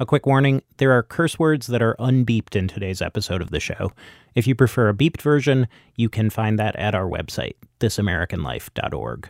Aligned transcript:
A 0.00 0.06
quick 0.06 0.26
warning 0.26 0.60
there 0.78 0.90
are 0.90 1.04
curse 1.04 1.38
words 1.38 1.68
that 1.68 1.80
are 1.80 1.94
unbeeped 2.00 2.56
in 2.56 2.66
today's 2.66 3.00
episode 3.00 3.40
of 3.40 3.50
the 3.50 3.60
show. 3.60 3.92
If 4.34 4.44
you 4.44 4.56
prefer 4.56 4.88
a 4.88 4.94
beeped 4.94 5.22
version, 5.22 5.68
you 5.94 6.08
can 6.08 6.30
find 6.30 6.58
that 6.58 6.74
at 6.74 6.96
our 6.96 7.08
website, 7.08 7.54
thisamericanlife.org. 7.78 9.28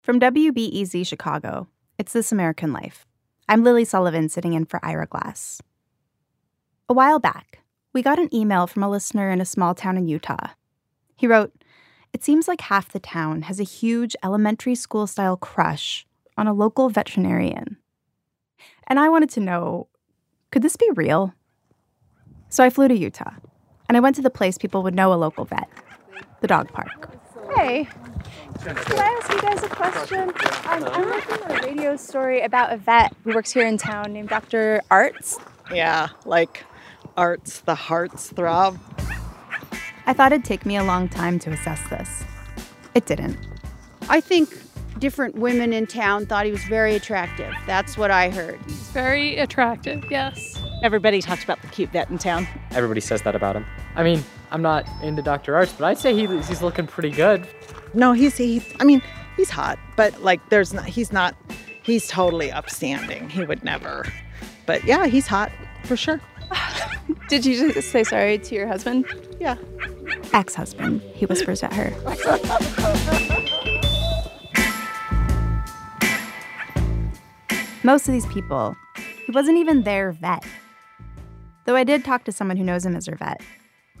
From 0.00 0.20
WBEZ 0.20 1.06
Chicago, 1.06 1.68
it's 1.98 2.14
This 2.14 2.32
American 2.32 2.72
Life. 2.72 3.04
I'm 3.46 3.62
Lilly 3.62 3.84
Sullivan 3.84 4.30
sitting 4.30 4.54
in 4.54 4.64
for 4.64 4.82
Ira 4.82 5.06
Glass. 5.06 5.60
A 6.88 6.94
while 6.94 7.18
back, 7.18 7.58
we 7.92 8.00
got 8.00 8.18
an 8.18 8.34
email 8.34 8.66
from 8.66 8.82
a 8.82 8.88
listener 8.88 9.30
in 9.30 9.42
a 9.42 9.44
small 9.44 9.74
town 9.74 9.98
in 9.98 10.08
Utah. 10.08 10.48
He 11.16 11.26
wrote, 11.26 11.52
It 12.14 12.24
seems 12.24 12.48
like 12.48 12.62
half 12.62 12.90
the 12.90 12.98
town 12.98 13.42
has 13.42 13.60
a 13.60 13.64
huge 13.64 14.16
elementary 14.24 14.74
school 14.74 15.06
style 15.06 15.36
crush 15.36 16.06
on 16.38 16.46
a 16.46 16.54
local 16.54 16.88
veterinarian. 16.88 17.76
And 18.90 18.98
I 18.98 19.08
wanted 19.08 19.30
to 19.30 19.40
know 19.40 19.86
could 20.50 20.62
this 20.62 20.76
be 20.76 20.90
real? 20.96 21.32
So 22.48 22.64
I 22.64 22.70
flew 22.70 22.88
to 22.88 22.94
Utah 22.94 23.30
and 23.88 23.96
I 23.96 24.00
went 24.00 24.16
to 24.16 24.22
the 24.22 24.30
place 24.30 24.58
people 24.58 24.82
would 24.82 24.96
know 24.96 25.12
a 25.12 25.14
local 25.14 25.44
vet, 25.44 25.68
the 26.40 26.48
dog 26.48 26.72
park. 26.72 27.08
Hey, 27.54 27.88
can 28.64 28.76
I 28.76 29.20
ask 29.20 29.32
you 29.32 29.40
guys 29.40 29.62
a 29.62 29.68
question? 29.68 30.20
Um, 30.20 30.84
I'm 30.84 31.06
working 31.08 31.42
on 31.44 31.50
a 31.52 31.62
radio 31.62 31.96
story 31.96 32.40
about 32.40 32.72
a 32.72 32.76
vet 32.76 33.14
who 33.22 33.32
works 33.32 33.52
here 33.52 33.66
in 33.66 33.78
town 33.78 34.12
named 34.12 34.28
Dr. 34.28 34.82
Arts. 34.90 35.38
Yeah, 35.72 36.08
like 36.24 36.64
arts, 37.16 37.60
the 37.60 37.76
hearts 37.76 38.30
throb. 38.30 38.78
I 40.06 40.12
thought 40.12 40.32
it'd 40.32 40.44
take 40.44 40.66
me 40.66 40.76
a 40.76 40.84
long 40.84 41.08
time 41.08 41.38
to 41.40 41.50
assess 41.50 41.80
this. 41.88 42.24
It 42.94 43.06
didn't. 43.06 43.38
I 44.08 44.20
think 44.20 44.50
different 45.00 45.34
women 45.34 45.72
in 45.72 45.86
town 45.86 46.26
thought 46.26 46.44
he 46.44 46.52
was 46.52 46.62
very 46.64 46.94
attractive. 46.94 47.52
That's 47.66 47.96
what 47.96 48.10
I 48.10 48.30
heard. 48.30 48.60
He's 48.66 48.74
very 48.90 49.38
attractive, 49.38 50.04
yes. 50.10 50.60
Everybody 50.82 51.20
talks 51.20 51.42
about 51.42 51.60
the 51.62 51.68
cute 51.68 51.90
vet 51.90 52.10
in 52.10 52.18
town. 52.18 52.46
Everybody 52.70 53.00
says 53.00 53.22
that 53.22 53.34
about 53.34 53.56
him. 53.56 53.66
I 53.96 54.02
mean, 54.02 54.22
I'm 54.50 54.62
not 54.62 54.86
into 55.02 55.22
Dr. 55.22 55.56
Arts, 55.56 55.72
but 55.72 55.86
I'd 55.86 55.98
say 55.98 56.14
he, 56.14 56.26
he's 56.26 56.62
looking 56.62 56.86
pretty 56.86 57.10
good. 57.10 57.46
No, 57.94 58.12
he's 58.12 58.36
he. 58.36 58.62
I 58.78 58.84
mean, 58.84 59.02
he's 59.36 59.50
hot, 59.50 59.78
but 59.96 60.22
like, 60.22 60.48
there's 60.50 60.72
not. 60.72 60.86
He's 60.86 61.12
not. 61.12 61.34
He's 61.82 62.06
totally 62.06 62.52
upstanding. 62.52 63.28
He 63.28 63.44
would 63.44 63.64
never. 63.64 64.06
But 64.66 64.84
yeah, 64.84 65.06
he's 65.06 65.26
hot 65.26 65.50
for 65.84 65.96
sure. 65.96 66.20
Did 67.28 67.44
you 67.46 67.72
just 67.72 67.90
say 67.90 68.04
sorry 68.04 68.38
to 68.38 68.54
your 68.54 68.66
husband? 68.66 69.06
Yeah. 69.40 69.56
Ex 70.32 70.54
husband, 70.54 71.00
he 71.14 71.26
whispers 71.26 71.62
at 71.62 71.72
her. 71.72 73.36
Most 77.82 78.06
of 78.06 78.12
these 78.12 78.26
people, 78.26 78.76
he 79.24 79.32
wasn't 79.32 79.56
even 79.56 79.82
their 79.82 80.12
vet. 80.12 80.44
Though 81.64 81.76
I 81.76 81.84
did 81.84 82.04
talk 82.04 82.24
to 82.24 82.32
someone 82.32 82.58
who 82.58 82.64
knows 82.64 82.84
him 82.84 82.94
as 82.94 83.06
her 83.06 83.16
vet. 83.16 83.40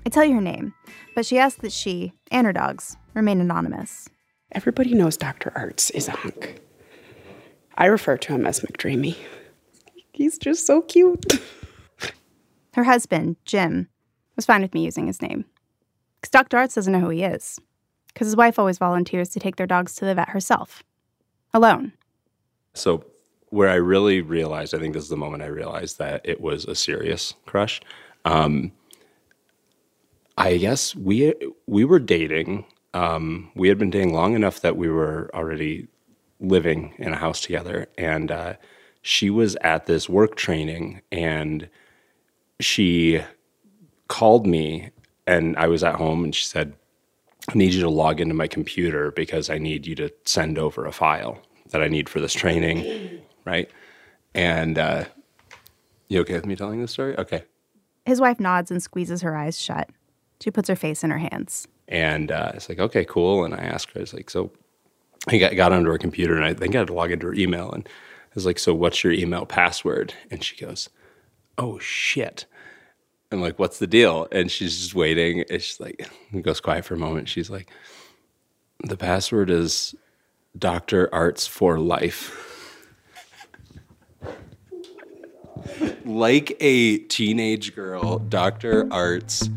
I 0.04 0.10
tell 0.10 0.24
you 0.24 0.34
her 0.34 0.40
name, 0.40 0.74
but 1.14 1.24
she 1.24 1.38
asked 1.38 1.62
that 1.62 1.72
she 1.72 2.12
and 2.30 2.46
her 2.46 2.52
dogs 2.52 2.96
remain 3.14 3.40
anonymous. 3.40 4.08
Everybody 4.52 4.92
knows 4.92 5.16
Dr. 5.16 5.52
Arts 5.54 5.90
is 5.90 6.08
a 6.08 6.12
hunk. 6.12 6.60
I 7.76 7.86
refer 7.86 8.18
to 8.18 8.32
him 8.34 8.46
as 8.46 8.60
McDreamy. 8.60 9.16
He's 10.12 10.36
just 10.36 10.66
so 10.66 10.82
cute. 10.82 11.40
Her 12.74 12.84
husband, 12.84 13.36
Jim, 13.46 13.88
was 14.36 14.44
fine 14.46 14.62
with 14.62 14.74
me 14.74 14.84
using 14.84 15.06
his 15.06 15.22
name. 15.22 15.46
Because 16.20 16.30
Dr. 16.30 16.58
Arts 16.58 16.74
doesn't 16.74 16.92
know 16.92 17.00
who 17.00 17.08
he 17.08 17.22
is. 17.22 17.58
Because 18.08 18.26
his 18.26 18.36
wife 18.36 18.58
always 18.58 18.78
volunteers 18.78 19.30
to 19.30 19.40
take 19.40 19.56
their 19.56 19.66
dogs 19.66 19.94
to 19.96 20.04
the 20.04 20.14
vet 20.14 20.28
herself. 20.30 20.82
Alone. 21.54 21.92
So, 22.74 23.04
where 23.50 23.68
I 23.68 23.74
really 23.74 24.20
realized, 24.20 24.74
I 24.74 24.78
think 24.78 24.94
this 24.94 25.02
is 25.02 25.10
the 25.10 25.16
moment 25.16 25.42
I 25.42 25.46
realized 25.46 25.98
that 25.98 26.22
it 26.24 26.40
was 26.40 26.64
a 26.64 26.74
serious 26.74 27.34
crush. 27.46 27.80
Um, 28.24 28.72
I 30.38 30.56
guess 30.56 30.94
we 30.94 31.34
we 31.66 31.84
were 31.84 31.98
dating. 31.98 32.64
Um, 32.94 33.50
we 33.54 33.68
had 33.68 33.78
been 33.78 33.90
dating 33.90 34.14
long 34.14 34.34
enough 34.34 34.60
that 34.60 34.76
we 34.76 34.88
were 34.88 35.30
already 35.34 35.88
living 36.40 36.94
in 36.98 37.12
a 37.12 37.16
house 37.16 37.40
together, 37.40 37.88
and 37.98 38.30
uh, 38.30 38.54
she 39.02 39.30
was 39.30 39.56
at 39.56 39.86
this 39.86 40.08
work 40.08 40.36
training, 40.36 41.02
and 41.12 41.68
she 42.60 43.20
called 44.08 44.46
me, 44.46 44.90
and 45.26 45.56
I 45.56 45.66
was 45.66 45.84
at 45.84 45.96
home, 45.96 46.24
and 46.24 46.34
she 46.34 46.44
said, 46.44 46.72
"I 47.48 47.54
need 47.54 47.74
you 47.74 47.82
to 47.82 47.90
log 47.90 48.20
into 48.20 48.34
my 48.34 48.46
computer 48.46 49.10
because 49.10 49.50
I 49.50 49.58
need 49.58 49.86
you 49.86 49.94
to 49.96 50.10
send 50.24 50.56
over 50.56 50.86
a 50.86 50.92
file 50.92 51.42
that 51.70 51.82
I 51.82 51.88
need 51.88 52.08
for 52.08 52.20
this 52.20 52.32
training." 52.32 53.22
right? 53.44 53.70
And 54.34 54.78
uh, 54.78 55.04
you 56.08 56.20
okay 56.20 56.34
with 56.34 56.46
me 56.46 56.56
telling 56.56 56.80
this 56.80 56.92
story? 56.92 57.16
Okay. 57.16 57.44
His 58.06 58.20
wife 58.20 58.40
nods 58.40 58.70
and 58.70 58.82
squeezes 58.82 59.22
her 59.22 59.36
eyes 59.36 59.60
shut. 59.60 59.90
She 60.40 60.50
puts 60.50 60.68
her 60.68 60.76
face 60.76 61.04
in 61.04 61.10
her 61.10 61.18
hands. 61.18 61.68
And 61.88 62.30
uh, 62.30 62.52
it's 62.54 62.68
like, 62.68 62.78
okay, 62.78 63.04
cool. 63.04 63.44
And 63.44 63.54
I 63.54 63.58
asked 63.58 63.90
her, 63.92 64.00
I 64.00 64.02
was 64.02 64.14
like, 64.14 64.30
so 64.30 64.50
I 65.28 65.38
got, 65.38 65.54
got 65.56 65.72
onto 65.72 65.90
her 65.90 65.98
computer 65.98 66.36
and 66.36 66.44
I 66.44 66.54
think 66.54 66.74
I 66.74 66.78
had 66.78 66.86
to 66.86 66.94
log 66.94 67.12
into 67.12 67.26
her 67.26 67.34
email. 67.34 67.70
And 67.70 67.86
I 67.88 68.32
was 68.34 68.46
like, 68.46 68.58
so 68.58 68.74
what's 68.74 69.04
your 69.04 69.12
email 69.12 69.44
password? 69.44 70.14
And 70.30 70.42
she 70.42 70.56
goes, 70.56 70.88
oh 71.58 71.78
shit. 71.78 72.46
I'm 73.32 73.40
like, 73.40 73.58
what's 73.58 73.78
the 73.78 73.86
deal? 73.86 74.26
And 74.32 74.50
she's 74.50 74.78
just 74.78 74.94
waiting. 74.94 75.44
And 75.50 75.62
she's 75.62 75.78
like, 75.78 76.08
goes 76.42 76.60
quiet 76.60 76.84
for 76.84 76.94
a 76.94 76.98
moment. 76.98 77.28
She's 77.28 77.50
like, 77.50 77.70
the 78.82 78.96
password 78.96 79.50
is 79.50 79.94
Dr. 80.58 81.08
Arts 81.12 81.46
for 81.46 81.78
life. 81.78 82.49
Like 86.04 86.56
a 86.60 86.98
teenage 86.98 87.74
girl, 87.74 88.18
Dr. 88.18 88.88
Arts 88.92 89.48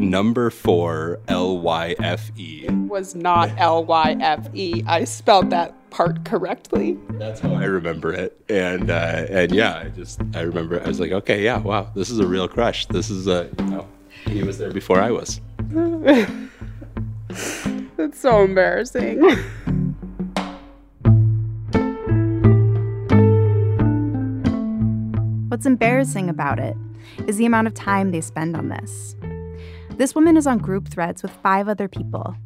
number 0.00 0.50
four 0.50 1.20
L 1.28 1.58
Y 1.58 1.94
F 1.98 2.30
E. 2.36 2.66
Was 2.68 3.14
not 3.14 3.50
L 3.58 3.84
Y 3.84 4.16
F 4.20 4.48
E. 4.54 4.82
I 4.86 5.04
spelled 5.04 5.50
that 5.50 5.74
part 5.90 6.24
correctly. 6.24 6.98
That's 7.10 7.40
how 7.40 7.54
I 7.54 7.64
remember 7.64 8.12
it. 8.12 8.40
And 8.48 8.90
uh, 8.90 9.26
and 9.28 9.52
yeah, 9.52 9.82
I 9.84 9.88
just 9.88 10.20
I 10.34 10.40
remember 10.40 10.82
I 10.82 10.88
was 10.88 11.00
like, 11.00 11.12
okay, 11.12 11.42
yeah, 11.42 11.58
wow, 11.58 11.90
this 11.94 12.10
is 12.10 12.18
a 12.18 12.26
real 12.26 12.48
crush. 12.48 12.86
This 12.86 13.10
is 13.10 13.26
a 13.26 13.50
you 13.58 13.64
know, 13.66 13.88
he 14.26 14.42
was 14.42 14.58
there 14.58 14.72
before 14.72 15.00
I 15.00 15.10
was. 15.10 15.40
That's 17.96 18.20
so 18.20 18.44
embarrassing. 18.44 19.22
What's 25.58 25.66
embarrassing 25.66 26.28
about 26.28 26.60
it 26.60 26.76
is 27.26 27.36
the 27.36 27.44
amount 27.44 27.66
of 27.66 27.74
time 27.74 28.12
they 28.12 28.20
spend 28.20 28.54
on 28.54 28.68
this. 28.68 29.16
This 29.96 30.14
woman 30.14 30.36
is 30.36 30.46
on 30.46 30.58
group 30.58 30.86
threads 30.86 31.20
with 31.20 31.32
five 31.42 31.66
other 31.66 31.88
people 31.88 32.36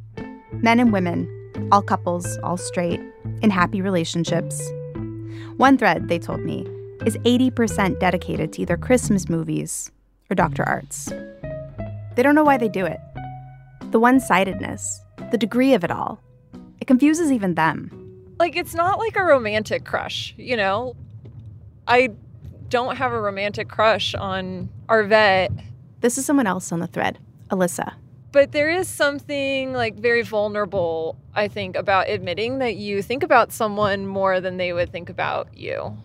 men 0.62 0.80
and 0.80 0.94
women, 0.94 1.28
all 1.70 1.82
couples, 1.82 2.38
all 2.38 2.56
straight, 2.56 3.02
in 3.42 3.50
happy 3.50 3.82
relationships. 3.82 4.62
One 5.58 5.76
thread, 5.76 6.08
they 6.08 6.18
told 6.18 6.40
me, 6.40 6.66
is 7.04 7.18
80% 7.18 8.00
dedicated 8.00 8.50
to 8.54 8.62
either 8.62 8.78
Christmas 8.78 9.28
movies 9.28 9.92
or 10.30 10.34
Dr. 10.34 10.66
Arts. 10.66 11.12
They 12.16 12.22
don't 12.22 12.34
know 12.34 12.44
why 12.44 12.56
they 12.56 12.70
do 12.70 12.86
it. 12.86 12.98
The 13.90 14.00
one 14.00 14.20
sidedness, 14.20 15.02
the 15.30 15.36
degree 15.36 15.74
of 15.74 15.84
it 15.84 15.90
all, 15.90 16.18
it 16.80 16.86
confuses 16.86 17.30
even 17.30 17.56
them. 17.56 17.90
Like, 18.38 18.56
it's 18.56 18.74
not 18.74 18.98
like 18.98 19.16
a 19.16 19.22
romantic 19.22 19.84
crush, 19.84 20.34
you 20.38 20.56
know? 20.56 20.96
I 21.86 22.12
don't 22.72 22.96
have 22.96 23.12
a 23.12 23.20
romantic 23.20 23.68
crush 23.68 24.14
on 24.14 24.70
our 24.88 25.04
vet. 25.04 25.52
This 26.00 26.16
is 26.16 26.24
someone 26.24 26.46
else 26.46 26.72
on 26.72 26.80
the 26.80 26.86
thread, 26.86 27.18
Alyssa. 27.50 27.92
But 28.32 28.52
there 28.52 28.70
is 28.70 28.88
something 28.88 29.74
like 29.74 29.96
very 29.96 30.22
vulnerable, 30.22 31.18
I 31.34 31.48
think, 31.48 31.76
about 31.76 32.08
admitting 32.08 32.60
that 32.60 32.76
you 32.76 33.02
think 33.02 33.22
about 33.22 33.52
someone 33.52 34.06
more 34.06 34.40
than 34.40 34.56
they 34.56 34.72
would 34.72 34.90
think 34.90 35.10
about 35.10 35.54
you. 35.54 35.98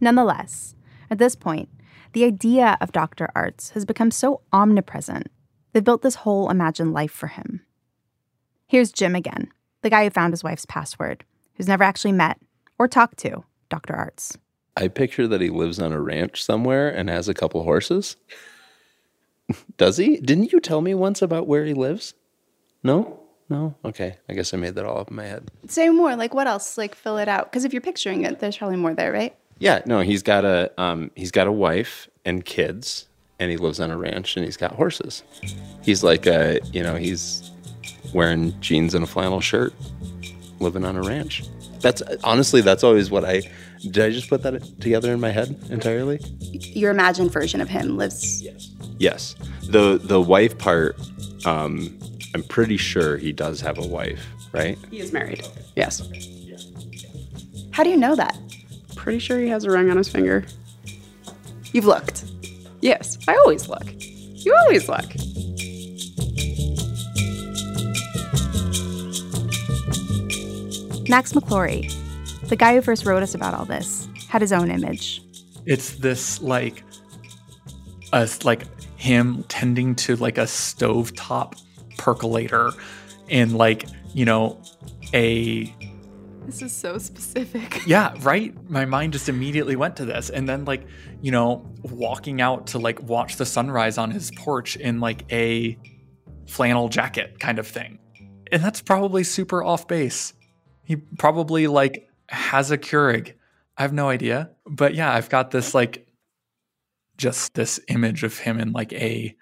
Nonetheless, 0.00 0.76
at 1.10 1.18
this 1.18 1.34
point, 1.34 1.68
the 2.12 2.24
idea 2.24 2.78
of 2.80 2.92
Dr. 2.92 3.28
Arts 3.34 3.70
has 3.70 3.84
become 3.84 4.12
so 4.12 4.42
omnipresent, 4.52 5.32
they've 5.72 5.82
built 5.82 6.02
this 6.02 6.14
whole 6.14 6.48
imagined 6.48 6.92
life 6.92 7.10
for 7.10 7.26
him. 7.26 7.62
Here's 8.68 8.92
Jim 8.92 9.16
again, 9.16 9.48
the 9.82 9.90
guy 9.90 10.04
who 10.04 10.10
found 10.10 10.32
his 10.32 10.44
wife's 10.44 10.64
password, 10.64 11.24
who's 11.54 11.66
never 11.66 11.82
actually 11.82 12.12
met 12.12 12.38
or 12.78 12.86
talked 12.86 13.18
to 13.18 13.42
Dr. 13.68 13.96
Arts. 13.96 14.38
I 14.76 14.88
picture 14.88 15.26
that 15.28 15.40
he 15.40 15.50
lives 15.50 15.78
on 15.78 15.92
a 15.92 16.00
ranch 16.00 16.42
somewhere 16.42 16.88
and 16.88 17.08
has 17.10 17.28
a 17.28 17.34
couple 17.34 17.62
horses. 17.64 18.16
Does 19.76 19.96
he? 19.96 20.18
Didn't 20.18 20.52
you 20.52 20.60
tell 20.60 20.80
me 20.80 20.94
once 20.94 21.22
about 21.22 21.46
where 21.46 21.64
he 21.64 21.74
lives? 21.74 22.14
No? 22.82 23.20
No? 23.48 23.74
Okay. 23.84 24.16
I 24.28 24.34
guess 24.34 24.54
I 24.54 24.56
made 24.56 24.76
that 24.76 24.84
all 24.84 24.98
up 24.98 25.10
in 25.10 25.16
my 25.16 25.26
head. 25.26 25.50
Say 25.66 25.88
more. 25.90 26.14
Like 26.16 26.34
what 26.34 26.46
else? 26.46 26.78
Like 26.78 26.94
fill 26.94 27.18
it 27.18 27.28
out. 27.28 27.50
Because 27.50 27.64
if 27.64 27.72
you're 27.72 27.82
picturing 27.82 28.24
it, 28.24 28.38
there's 28.38 28.56
probably 28.56 28.76
more 28.76 28.94
there, 28.94 29.12
right? 29.12 29.34
Yeah, 29.58 29.82
no, 29.84 30.00
he's 30.00 30.22
got 30.22 30.44
a 30.44 30.72
um, 30.80 31.10
he's 31.16 31.30
got 31.30 31.46
a 31.46 31.52
wife 31.52 32.08
and 32.24 32.44
kids, 32.44 33.08
and 33.38 33.50
he 33.50 33.58
lives 33.58 33.78
on 33.78 33.90
a 33.90 33.96
ranch, 33.96 34.36
and 34.36 34.44
he's 34.44 34.56
got 34.56 34.72
horses. 34.72 35.22
He's 35.82 36.02
like 36.02 36.26
a 36.26 36.60
you 36.72 36.82
know 36.82 36.96
he's 36.96 37.50
wearing 38.14 38.58
jeans 38.60 38.94
and 38.94 39.04
a 39.04 39.06
flannel 39.06 39.40
shirt, 39.40 39.74
living 40.60 40.84
on 40.84 40.96
a 40.96 41.02
ranch. 41.02 41.44
That's 41.80 42.02
honestly 42.24 42.62
that's 42.62 42.82
always 42.82 43.10
what 43.10 43.24
I 43.24 43.42
Did 43.82 43.98
I 43.98 44.10
just 44.10 44.28
put 44.28 44.42
that 44.42 44.62
together 44.80 45.12
in 45.12 45.20
my 45.20 45.30
head 45.30 45.58
entirely? 45.70 46.20
Your 46.52 46.90
imagined 46.90 47.32
version 47.32 47.60
of 47.60 47.68
him 47.68 47.96
lives. 47.96 48.42
Yes. 48.42 48.70
Yes. 48.98 49.34
The 49.64 49.98
the 50.02 50.20
wife 50.20 50.58
part, 50.58 50.98
um, 51.46 51.98
I'm 52.34 52.42
pretty 52.42 52.76
sure 52.76 53.16
he 53.16 53.32
does 53.32 53.60
have 53.60 53.78
a 53.78 53.86
wife, 53.86 54.24
right? 54.52 54.78
He 54.90 54.98
is 55.00 55.12
married. 55.12 55.46
Yes. 55.76 56.02
How 57.70 57.82
do 57.82 57.90
you 57.90 57.96
know 57.96 58.14
that? 58.16 58.36
Pretty 58.96 59.18
sure 59.18 59.38
he 59.40 59.48
has 59.48 59.64
a 59.64 59.70
ring 59.70 59.90
on 59.90 59.96
his 59.96 60.08
finger. 60.08 60.44
You've 61.72 61.86
looked. 61.86 62.24
Yes, 62.82 63.16
I 63.28 63.34
always 63.36 63.68
look. 63.68 63.84
You 63.88 64.54
always 64.56 64.88
look. 64.88 65.06
Max 71.08 71.32
McClory, 71.32 71.92
the 72.50 72.56
guy 72.56 72.74
who 72.74 72.82
first 72.82 73.06
wrote 73.06 73.22
us 73.22 73.34
about 73.34 73.54
all 73.54 73.64
this, 73.64 74.08
had 74.28 74.42
his 74.42 74.52
own 74.52 74.70
image. 74.70 75.22
It's 75.66 75.94
this 75.94 76.42
like 76.42 76.82
us 78.12 78.44
like 78.44 78.64
him 78.98 79.44
tending 79.44 79.94
to 79.94 80.16
like 80.16 80.36
a 80.36 80.42
stovetop 80.42 81.62
percolator 81.96 82.72
in 83.28 83.54
like, 83.54 83.86
you 84.12 84.24
know, 84.24 84.60
a 85.14 85.72
This 86.44 86.60
is 86.60 86.72
so 86.72 86.98
specific. 86.98 87.82
yeah, 87.86 88.14
right? 88.20 88.52
My 88.68 88.84
mind 88.84 89.12
just 89.12 89.28
immediately 89.28 89.76
went 89.76 89.96
to 89.96 90.04
this. 90.04 90.28
And 90.28 90.48
then, 90.48 90.64
like, 90.64 90.86
you 91.22 91.30
know, 91.30 91.64
walking 91.82 92.40
out 92.40 92.66
to 92.68 92.78
like 92.78 93.00
watch 93.02 93.36
the 93.36 93.46
sunrise 93.46 93.96
on 93.96 94.10
his 94.10 94.32
porch 94.32 94.74
in 94.74 94.98
like 94.98 95.24
a 95.32 95.78
flannel 96.48 96.88
jacket 96.88 97.38
kind 97.38 97.60
of 97.60 97.68
thing. 97.68 98.00
And 98.50 98.62
that's 98.62 98.80
probably 98.80 99.22
super 99.22 99.62
off 99.62 99.86
base. 99.86 100.32
He 100.82 100.96
probably 100.96 101.68
like 101.68 102.09
has 102.30 102.70
a 102.70 102.78
Keurig. 102.78 103.34
I 103.76 103.82
have 103.82 103.92
no 103.92 104.08
idea. 104.08 104.50
But 104.66 104.94
yeah, 104.94 105.12
I've 105.12 105.28
got 105.28 105.50
this 105.50 105.74
like 105.74 106.06
just 107.16 107.54
this 107.54 107.78
image 107.88 108.24
of 108.24 108.38
him 108.38 108.58
in 108.58 108.72
like 108.72 108.92
a 108.92 109.36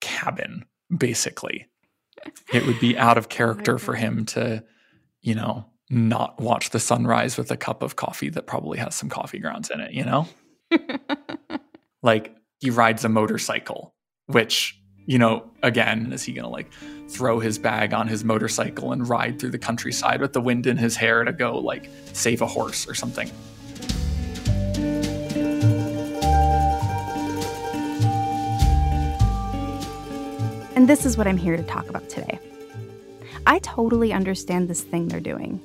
cabin, 0.00 0.64
basically. 0.96 1.68
It 2.52 2.66
would 2.66 2.80
be 2.80 2.96
out 2.96 3.18
of 3.18 3.28
character 3.28 3.78
for 3.78 3.94
him 3.94 4.26
to, 4.26 4.64
you 5.20 5.34
know, 5.34 5.66
not 5.90 6.40
watch 6.40 6.70
the 6.70 6.80
sunrise 6.80 7.36
with 7.36 7.50
a 7.50 7.56
cup 7.56 7.82
of 7.82 7.96
coffee 7.96 8.30
that 8.30 8.46
probably 8.46 8.78
has 8.78 8.94
some 8.94 9.08
coffee 9.08 9.38
grounds 9.38 9.70
in 9.70 9.80
it, 9.80 9.92
you 9.92 10.04
know? 10.04 10.26
like 12.02 12.34
he 12.60 12.70
rides 12.70 13.04
a 13.04 13.08
motorcycle, 13.08 13.94
which, 14.26 14.80
you 15.06 15.18
know, 15.18 15.50
again, 15.62 16.12
is 16.12 16.22
he 16.22 16.32
going 16.32 16.44
to 16.44 16.50
like 16.50 16.70
throw 17.12 17.38
his 17.38 17.58
bag 17.58 17.92
on 17.92 18.08
his 18.08 18.24
motorcycle 18.24 18.92
and 18.92 19.06
ride 19.06 19.38
through 19.38 19.50
the 19.50 19.58
countryside 19.58 20.20
with 20.20 20.32
the 20.32 20.40
wind 20.40 20.66
in 20.66 20.78
his 20.78 20.96
hair 20.96 21.24
to 21.24 21.32
go 21.32 21.58
like 21.58 21.88
save 22.14 22.40
a 22.40 22.46
horse 22.46 22.88
or 22.88 22.94
something? 22.94 23.30
And 30.74 30.88
this 30.88 31.04
is 31.04 31.16
what 31.18 31.28
I'm 31.28 31.36
here 31.36 31.56
to 31.56 31.62
talk 31.62 31.88
about 31.88 32.08
today. 32.08 32.40
I 33.46 33.58
totally 33.58 34.12
understand 34.12 34.68
this 34.68 34.82
thing 34.82 35.08
they're 35.08 35.20
doing, 35.20 35.60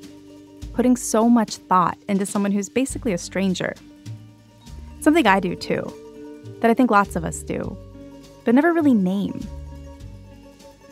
putting 0.74 0.98
so 0.98 1.30
much 1.30 1.56
thought 1.56 1.98
into 2.08 2.26
someone 2.26 2.52
who's 2.52 2.70
basically 2.70 3.14
a 3.14 3.18
stranger. 3.18 3.74
Something 5.00 5.26
I 5.26 5.40
do 5.40 5.56
too, 5.56 5.92
that 6.60 6.70
I 6.70 6.74
think 6.74 6.92
lots 6.92 7.16
of 7.16 7.24
us 7.24 7.42
do, 7.42 7.78
but 8.44 8.54
never 8.54 8.74
really 8.74 8.94
name. 8.94 9.48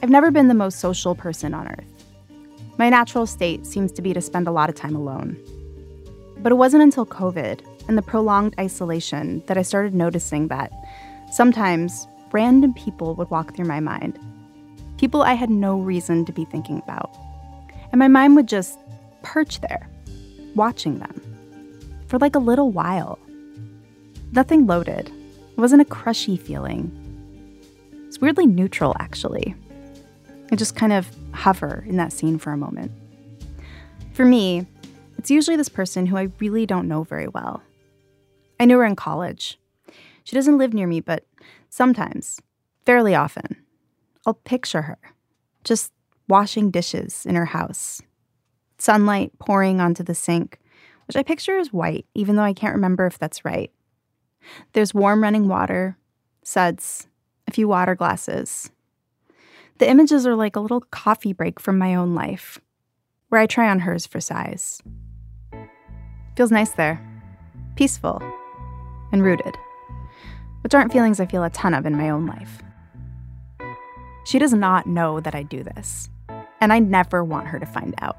I've 0.05 0.11
never 0.11 0.29
been 0.29 0.49
the 0.49 0.53
most 0.53 0.77
social 0.79 1.15
person 1.15 1.55
on 1.55 1.67
earth. 1.67 2.05
My 2.77 2.91
natural 2.91 3.25
state 3.25 3.65
seems 3.65 3.91
to 3.93 4.03
be 4.03 4.13
to 4.13 4.21
spend 4.21 4.47
a 4.47 4.51
lot 4.51 4.69
of 4.69 4.75
time 4.75 4.95
alone. 4.95 5.35
But 6.37 6.51
it 6.51 6.57
wasn't 6.57 6.83
until 6.83 7.07
COVID 7.07 7.61
and 7.87 7.97
the 7.97 8.03
prolonged 8.03 8.53
isolation 8.59 9.41
that 9.47 9.57
I 9.57 9.63
started 9.63 9.95
noticing 9.95 10.49
that 10.49 10.71
sometimes 11.31 12.07
random 12.31 12.71
people 12.75 13.15
would 13.15 13.31
walk 13.31 13.55
through 13.55 13.65
my 13.65 13.79
mind. 13.79 14.19
People 14.99 15.23
I 15.23 15.33
had 15.33 15.49
no 15.49 15.79
reason 15.79 16.23
to 16.25 16.31
be 16.31 16.45
thinking 16.45 16.83
about. 16.83 17.09
And 17.91 17.97
my 17.97 18.07
mind 18.07 18.35
would 18.35 18.47
just 18.47 18.77
perch 19.23 19.59
there, 19.61 19.89
watching 20.53 20.99
them 20.99 21.19
for 22.09 22.19
like 22.19 22.35
a 22.35 22.37
little 22.37 22.69
while. 22.71 23.17
Nothing 24.33 24.67
loaded. 24.67 25.07
It 25.07 25.57
wasn't 25.57 25.81
a 25.81 25.85
crushy 25.85 26.37
feeling. 26.37 26.91
It's 28.05 28.21
weirdly 28.21 28.45
neutral, 28.45 28.95
actually. 28.99 29.55
I 30.51 30.55
just 30.55 30.75
kind 30.75 30.93
of 30.93 31.07
hover 31.31 31.83
in 31.87 31.97
that 31.97 32.13
scene 32.13 32.37
for 32.37 32.51
a 32.51 32.57
moment. 32.57 32.91
For 34.13 34.25
me, 34.25 34.65
it's 35.17 35.31
usually 35.31 35.57
this 35.57 35.69
person 35.69 36.05
who 36.05 36.17
I 36.17 36.29
really 36.39 36.65
don't 36.65 36.87
know 36.87 37.03
very 37.03 37.27
well. 37.27 37.61
I 38.59 38.65
knew 38.65 38.77
her 38.77 38.85
in 38.85 38.95
college. 38.95 39.59
She 40.23 40.35
doesn't 40.35 40.57
live 40.57 40.73
near 40.73 40.87
me, 40.87 41.01
but 41.01 41.25
sometimes, 41.69 42.39
fairly 42.85 43.15
often, 43.15 43.57
I'll 44.25 44.35
picture 44.35 44.83
her 44.83 44.97
just 45.63 45.91
washing 46.29 46.71
dishes 46.71 47.25
in 47.25 47.35
her 47.35 47.45
house. 47.45 48.01
Sunlight 48.77 49.31
pouring 49.39 49.81
onto 49.81 50.03
the 50.03 50.15
sink, 50.15 50.59
which 51.07 51.17
I 51.17 51.23
picture 51.23 51.57
as 51.57 51.73
white, 51.73 52.05
even 52.13 52.35
though 52.35 52.43
I 52.43 52.53
can't 52.53 52.75
remember 52.75 53.05
if 53.05 53.17
that's 53.19 53.45
right. 53.45 53.71
There's 54.73 54.93
warm 54.93 55.23
running 55.23 55.47
water, 55.47 55.97
suds, 56.43 57.07
a 57.47 57.51
few 57.51 57.67
water 57.67 57.95
glasses. 57.95 58.69
The 59.77 59.89
images 59.89 60.25
are 60.25 60.35
like 60.35 60.55
a 60.55 60.61
little 60.61 60.79
coffee 60.79 61.33
break 61.33 61.59
from 61.59 61.77
my 61.77 61.95
own 61.95 62.15
life, 62.15 62.59
where 63.27 63.41
I 63.41 63.45
try 63.45 63.69
on 63.69 63.79
hers 63.79 64.05
for 64.05 64.21
size. 64.21 64.81
Feels 66.37 66.51
nice 66.51 66.71
there, 66.71 67.05
peaceful, 67.75 68.21
and 69.11 69.21
rooted, 69.21 69.57
which 70.61 70.73
aren't 70.73 70.93
feelings 70.93 71.19
I 71.19 71.25
feel 71.25 71.43
a 71.43 71.49
ton 71.49 71.73
of 71.73 71.85
in 71.85 71.97
my 71.97 72.09
own 72.09 72.25
life. 72.25 72.61
She 74.25 74.39
does 74.39 74.53
not 74.53 74.87
know 74.87 75.19
that 75.19 75.35
I 75.35 75.43
do 75.43 75.61
this, 75.61 76.09
and 76.61 76.71
I 76.71 76.79
never 76.79 77.21
want 77.21 77.47
her 77.47 77.59
to 77.59 77.65
find 77.65 77.95
out. 77.99 78.17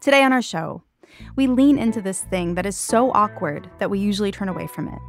Today 0.00 0.22
on 0.22 0.32
our 0.32 0.42
show, 0.42 0.82
we 1.36 1.46
lean 1.46 1.78
into 1.78 2.02
this 2.02 2.20
thing 2.20 2.54
that 2.54 2.66
is 2.66 2.76
so 2.76 3.12
awkward 3.12 3.70
that 3.78 3.88
we 3.88 3.98
usually 3.98 4.30
turn 4.30 4.50
away 4.50 4.66
from 4.66 4.88
it. 4.88 5.00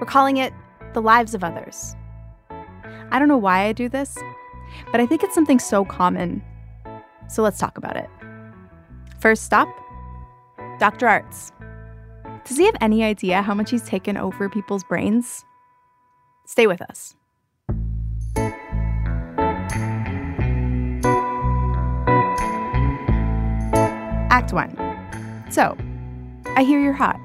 We're 0.00 0.06
calling 0.06 0.36
it 0.36 0.52
the 0.94 1.02
lives 1.02 1.34
of 1.34 1.42
others. 1.42 1.96
I 3.10 3.18
don't 3.18 3.28
know 3.28 3.36
why 3.36 3.66
I 3.66 3.72
do 3.72 3.88
this, 3.88 4.16
but 4.92 5.00
I 5.00 5.06
think 5.06 5.22
it's 5.22 5.34
something 5.34 5.58
so 5.58 5.84
common. 5.84 6.42
So 7.28 7.42
let's 7.42 7.58
talk 7.58 7.78
about 7.78 7.96
it. 7.96 8.08
First 9.20 9.44
stop 9.44 9.68
Dr. 10.78 11.08
Arts. 11.08 11.52
Does 12.44 12.58
he 12.58 12.64
have 12.66 12.76
any 12.80 13.02
idea 13.02 13.42
how 13.42 13.54
much 13.54 13.70
he's 13.70 13.82
taken 13.82 14.16
over 14.16 14.48
people's 14.48 14.84
brains? 14.84 15.44
Stay 16.46 16.66
with 16.66 16.80
us. 16.82 17.16
Act 24.30 24.52
1. 24.52 25.48
So, 25.50 25.76
I 26.56 26.62
hear 26.62 26.78
you're 26.78 26.92
hot. 26.92 27.18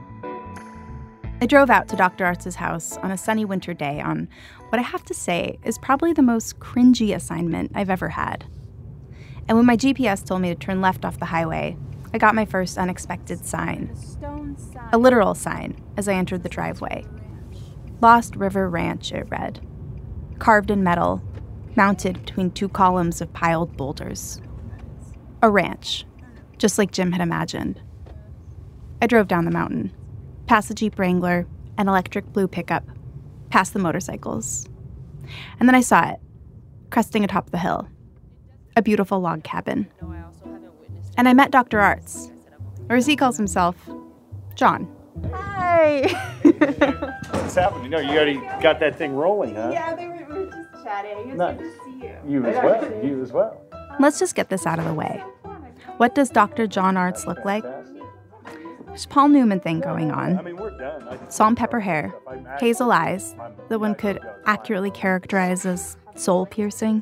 I 1.44 1.48
drove 1.48 1.72
out 1.72 1.88
to 1.88 1.96
Dr. 1.96 2.24
Arts' 2.24 2.54
house 2.54 2.98
on 2.98 3.10
a 3.10 3.18
sunny 3.18 3.46
winter 3.46 3.74
day 3.74 4.00
on 4.00 4.30
what 4.70 4.78
I 4.78 4.84
have 4.84 5.04
to 5.06 5.16
say 5.16 5.58
is 5.64 5.80
probably 5.80 6.14
the 6.14 6.22
most 6.22 6.60
cringy 6.60 7.16
assignment 7.16 7.72
I've 7.74 7.90
ever 7.90 8.10
had. 8.10 8.46
And 9.48 9.58
when 9.58 9.66
my 9.66 9.76
GPS 9.76 10.24
told 10.24 10.44
me 10.44 10.50
to 10.50 10.56
turn 10.56 10.82
left 10.82 11.04
off 11.04 11.18
the 11.18 11.26
highway, 11.26 11.78
I 12.14 12.20
got 12.20 12.36
my 12.36 12.46
first 12.46 12.78
unexpected 12.78 13.44
sign. 13.44 13.92
A 14.94 15.00
literal 15.00 15.34
sign 15.34 15.84
as 15.98 16.08
I 16.08 16.14
entered 16.14 16.44
the 16.44 16.50
driveway. 16.50 17.06
Lost 18.02 18.36
River 18.36 18.70
Ranch, 18.70 19.12
it 19.12 19.28
read. 19.32 19.66
Carved 20.38 20.70
in 20.70 20.84
metal, 20.84 21.24
mounted 21.76 22.24
between 22.24 22.52
two 22.52 22.70
columns 22.70 23.20
of 23.20 23.34
piled 23.34 23.76
boulders. 23.76 24.40
A 25.42 25.50
ranch, 25.50 26.06
just 26.60 26.78
like 26.78 26.92
Jim 26.92 27.14
had 27.14 27.22
imagined. 27.22 27.82
I 29.02 29.08
drove 29.08 29.28
down 29.28 29.46
the 29.46 29.52
mountain, 29.52 29.92
past 30.52 30.68
the 30.68 30.74
Jeep 30.74 31.00
Wrangler, 31.00 31.48
an 31.78 31.88
electric 31.88 32.26
blue 32.34 32.46
pickup, 32.46 32.84
past 33.52 33.72
the 33.72 33.80
motorcycles. 33.80 34.68
And 35.62 35.70
then 35.70 35.76
I 35.76 35.80
saw 35.80 36.10
it, 36.10 36.20
cresting 36.90 37.24
atop 37.24 37.52
the 37.52 37.58
hill. 37.58 37.88
A 38.76 38.82
beautiful 38.82 39.22
log 39.22 39.46
cabin. 39.46 39.88
And 41.16 41.30
I 41.30 41.34
met 41.34 41.52
Dr. 41.52 41.80
Arts, 41.80 42.34
or 42.90 42.98
as 42.98 43.06
he 43.06 43.16
calls 43.16 43.38
himself, 43.38 43.78
John. 44.56 44.94
Hi. 45.32 46.02
What's 46.42 47.56
happening? 47.56 47.90
No, 47.90 48.00
you 48.00 48.10
already 48.10 48.36
got 48.62 48.82
that 48.82 48.98
thing 48.98 49.14
rolling, 49.14 49.56
huh? 49.56 49.70
yeah, 49.72 49.96
they 49.96 50.06
were, 50.06 50.26
we 50.28 50.34
were 50.34 50.46
just 50.48 50.84
chatting. 50.84 51.18
It 51.18 51.28
was 51.28 51.36
Nice. 51.38 51.58
good 51.60 51.64
to 51.64 51.84
see 51.86 52.08
you. 52.08 52.18
You 52.28 52.46
as 52.48 52.56
well. 52.62 53.06
You 53.06 53.22
as 53.22 53.32
well. 53.32 53.62
Let's 54.02 54.20
just 54.20 54.36
get 54.36 54.50
this 54.50 54.66
out 54.66 54.80
of 54.80 54.86
the 54.86 54.94
way. 54.94 55.24
What 55.96 56.14
does 56.14 56.30
Dr. 56.30 56.68
John 56.68 56.98
Arts 56.98 57.26
look 57.26 57.46
like? 57.46 57.64
There's 58.92 59.06
Paul 59.06 59.30
Newman 59.30 59.62
thing 59.62 59.80
going 59.80 60.12
on. 60.12 60.38
I 60.38 60.42
mean, 60.42 60.58
we're 60.58 60.78
done. 60.78 61.32
Salt 61.32 61.48
and 61.48 61.58
pepper 61.58 61.80
hair, 61.80 62.14
hazel 62.60 62.92
eyes 62.92 63.34
that 63.70 63.80
one 63.80 63.96
could 63.96 64.20
accurately 64.46 64.92
characterize 64.92 65.66
as 65.66 65.96
soul 66.16 66.46
piercing. 66.46 67.02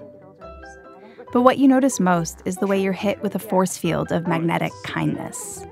But 1.34 1.42
what 1.42 1.58
you 1.58 1.68
notice 1.68 2.00
most 2.00 2.44
is 2.46 2.58
the 2.58 2.68
way 2.68 2.80
you're 2.80 2.94
hit 2.94 3.24
with 3.24 3.34
a 3.34 3.40
force 3.40 3.76
field 3.76 4.12
of 4.12 4.28
magnetic 4.28 4.72
kindness. 4.84 5.66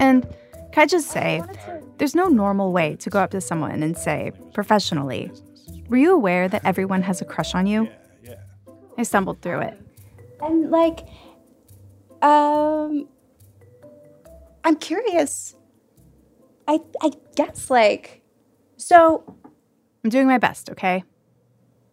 And 0.00 0.26
Can 0.72 0.82
I 0.82 0.86
just 0.86 1.06
say, 1.12 1.40
there's 1.98 2.16
no 2.16 2.26
normal 2.26 2.72
way 2.72 2.96
to 2.96 3.08
go 3.08 3.20
up 3.20 3.30
to 3.30 3.40
someone 3.40 3.84
and 3.84 3.96
say, 3.96 4.32
professionally, 4.52 5.30
were 5.88 5.96
you 5.96 6.12
aware 6.12 6.48
that 6.48 6.64
everyone 6.64 7.02
has 7.02 7.20
a 7.20 7.24
crush 7.24 7.54
on 7.54 7.68
you? 7.68 7.88
I 8.98 9.04
stumbled 9.04 9.40
through 9.40 9.60
it. 9.60 9.80
And 10.40 10.72
like, 10.72 11.06
um, 12.22 13.06
I'm 14.64 14.76
curious. 14.76 15.54
I 16.66 16.80
I 17.02 17.12
guess 17.36 17.70
like, 17.70 18.22
so 18.76 19.22
I'm 20.02 20.10
doing 20.10 20.26
my 20.26 20.38
best, 20.38 20.70
okay? 20.70 21.04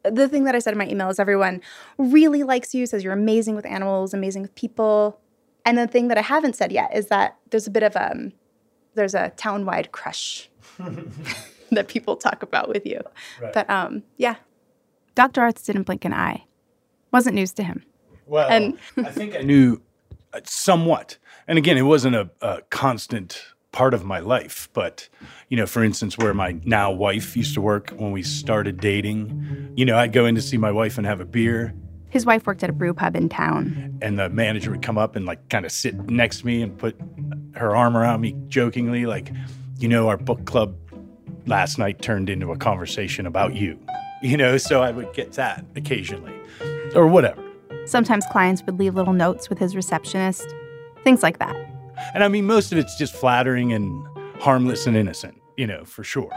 the 0.04 0.28
thing 0.28 0.46
that 0.46 0.56
I 0.56 0.60
said 0.60 0.72
in 0.74 0.80
my 0.80 0.88
email 0.88 1.10
is 1.10 1.20
everyone 1.20 1.62
really 2.00 2.42
likes 2.42 2.74
you, 2.74 2.88
says 2.88 3.04
you're 3.04 3.14
amazing 3.14 3.56
with 3.56 3.68
animals, 3.68 4.16
amazing 4.16 4.42
with 4.42 4.56
people. 4.56 5.20
And 5.64 5.78
the 5.78 5.86
thing 5.86 6.08
that 6.08 6.18
I 6.18 6.22
haven't 6.22 6.56
said 6.56 6.72
yet 6.72 6.90
is 6.96 7.08
that 7.10 7.38
there's 7.52 7.68
a 7.68 7.70
bit 7.70 7.84
of 7.84 7.96
um, 7.96 8.34
there's 8.96 9.14
a 9.14 9.30
town-wide 9.30 9.92
crush 9.92 10.50
that 11.72 11.88
people 11.88 12.16
talk 12.16 12.42
about 12.42 12.68
with 12.68 12.84
you. 12.84 13.00
Right. 13.40 13.54
But 13.54 13.70
um, 13.70 14.02
yeah, 14.18 14.36
Dr. 15.14 15.42
Arts 15.42 15.62
didn't 15.62 15.84
blink 15.84 16.04
an 16.04 16.14
eye. 16.16 16.46
Wasn't 17.12 17.36
news 17.36 17.54
to 17.54 17.64
him. 17.64 17.84
Well, 18.26 18.50
And- 18.50 18.80
I 18.98 19.12
think 19.12 19.36
I 19.36 19.42
knew 19.42 19.82
uh, 20.34 20.40
somewhat. 20.46 21.20
And 21.48 21.58
again, 21.58 21.78
it 21.78 21.84
wasn't 21.84 22.16
a, 22.16 22.30
a 22.42 22.62
constant 22.70 23.44
part 23.72 23.94
of 23.94 24.04
my 24.04 24.20
life. 24.20 24.70
But, 24.74 25.08
you 25.50 25.58
know, 25.58 25.66
for 25.66 25.84
instance, 25.84 26.18
where 26.18 26.34
my 26.34 26.60
now 26.64 26.92
wife 26.92 27.36
used 27.38 27.54
to 27.56 27.62
work 27.62 27.92
when 27.92 28.12
we 28.12 28.24
started 28.24 28.80
dating, 28.80 29.74
you 29.76 29.86
know, 29.86 29.98
I'd 29.98 30.14
go 30.14 30.26
in 30.26 30.36
to 30.36 30.42
see 30.42 30.58
my 30.58 30.72
wife 30.72 30.98
and 30.98 31.08
have 31.08 31.20
a 31.20 31.26
beer. 31.26 31.74
His 32.10 32.26
wife 32.26 32.46
worked 32.46 32.64
at 32.64 32.70
a 32.70 32.74
brew 32.74 32.94
pub 32.94 33.16
in 33.16 33.30
town. 33.30 33.98
And 34.02 34.20
the 34.20 34.30
manager 34.30 34.72
would 34.72 34.82
come 34.82 34.98
up 34.98 35.16
and 35.16 35.26
like 35.26 35.48
kind 35.50 35.66
of 35.66 35.72
sit 35.72 35.96
next 36.10 36.40
to 36.40 36.46
me 36.46 36.62
and 36.62 36.78
put 36.78 37.00
her 37.56 37.76
arm 37.76 37.96
around 37.96 38.22
me 38.22 38.36
jokingly, 38.48 39.06
like, 39.06 39.32
you 39.80 39.88
know, 39.88 40.10
our 40.10 40.18
book 40.18 40.46
club 40.46 40.76
last 41.48 41.78
night 41.78 42.02
turned 42.02 42.30
into 42.30 42.52
a 42.52 42.58
conversation 42.58 43.26
about 43.26 43.56
you. 43.56 43.80
You 44.22 44.38
know, 44.38 44.58
so 44.58 44.84
I 44.84 44.92
would 44.92 45.14
get 45.14 45.32
that 45.34 45.66
occasionally 45.76 46.34
or 46.94 47.08
whatever. 47.08 47.42
Sometimes 47.86 48.26
clients 48.28 48.62
would 48.66 48.78
leave 48.78 48.94
little 48.94 49.14
notes 49.14 49.50
with 49.50 49.58
his 49.58 49.76
receptionist, 49.76 50.54
things 51.04 51.24
like 51.24 51.40
that. 51.40 51.56
And 52.14 52.24
I 52.24 52.28
mean, 52.28 52.46
most 52.46 52.72
of 52.72 52.78
it's 52.78 52.98
just 52.98 53.14
flattering 53.14 53.74
and 53.74 54.06
harmless 54.40 54.88
and 54.88 54.98
innocent, 54.98 55.40
you 55.58 55.68
know, 55.68 55.86
for 55.86 56.04
sure. 56.04 56.32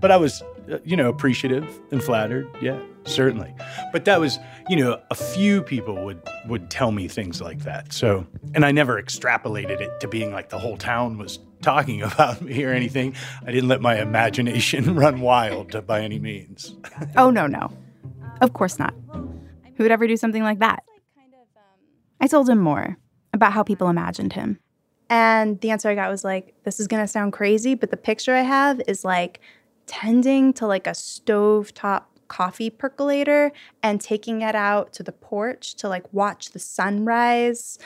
But 0.00 0.10
I 0.10 0.16
was, 0.16 0.42
uh, 0.70 0.78
you 0.84 0.96
know, 0.96 1.08
appreciative 1.08 1.80
and 1.90 2.02
flattered. 2.02 2.48
Yeah, 2.60 2.78
certainly. 3.04 3.54
But 3.92 4.04
that 4.04 4.20
was, 4.20 4.38
you 4.68 4.76
know, 4.76 5.00
a 5.10 5.14
few 5.14 5.62
people 5.62 6.04
would 6.04 6.20
would 6.46 6.70
tell 6.70 6.92
me 6.92 7.08
things 7.08 7.40
like 7.40 7.60
that. 7.60 7.92
So, 7.92 8.26
and 8.54 8.64
I 8.64 8.72
never 8.72 9.02
extrapolated 9.02 9.80
it 9.80 10.00
to 10.00 10.08
being 10.08 10.32
like 10.32 10.50
the 10.50 10.58
whole 10.58 10.76
town 10.76 11.16
was 11.16 11.38
talking 11.62 12.02
about 12.10 12.42
me 12.42 12.62
or 12.64 12.72
anything. 12.72 13.14
I 13.46 13.52
didn't 13.52 13.68
let 13.68 13.80
my 13.80 14.00
imagination 14.00 14.94
run 14.96 15.20
wild 15.20 15.86
by 15.86 16.02
any 16.02 16.18
means. 16.18 16.76
Oh, 17.16 17.30
no, 17.30 17.46
no. 17.46 17.70
Of 18.40 18.52
course 18.52 18.78
not. 18.78 18.94
Who 19.12 19.84
would 19.84 19.92
ever 19.92 20.06
do 20.06 20.16
something 20.16 20.42
like 20.42 20.58
that? 20.58 20.82
I 22.20 22.26
told 22.26 22.50
him 22.50 22.58
more 22.58 22.98
about 23.40 23.52
how 23.54 23.62
people 23.62 23.88
imagined 23.88 24.34
him. 24.34 24.58
And 25.08 25.58
the 25.62 25.70
answer 25.70 25.88
I 25.88 25.94
got 25.94 26.10
was 26.10 26.24
like, 26.24 26.54
this 26.64 26.78
is 26.78 26.86
gonna 26.86 27.08
sound 27.08 27.32
crazy, 27.32 27.74
but 27.74 27.90
the 27.90 27.96
picture 27.96 28.34
I 28.34 28.42
have 28.42 28.80
is 28.86 29.02
like 29.04 29.40
tending 29.86 30.52
to 30.52 30.66
like 30.66 30.86
a 30.86 30.90
stovetop 30.90 32.02
coffee 32.28 32.70
percolator 32.70 33.50
and 33.82 34.00
taking 34.00 34.42
it 34.42 34.54
out 34.54 34.92
to 34.92 35.02
the 35.02 35.10
porch 35.10 35.74
to 35.76 35.88
like 35.88 36.04
watch 36.12 36.50
the 36.50 36.58
sunrise 36.60 37.78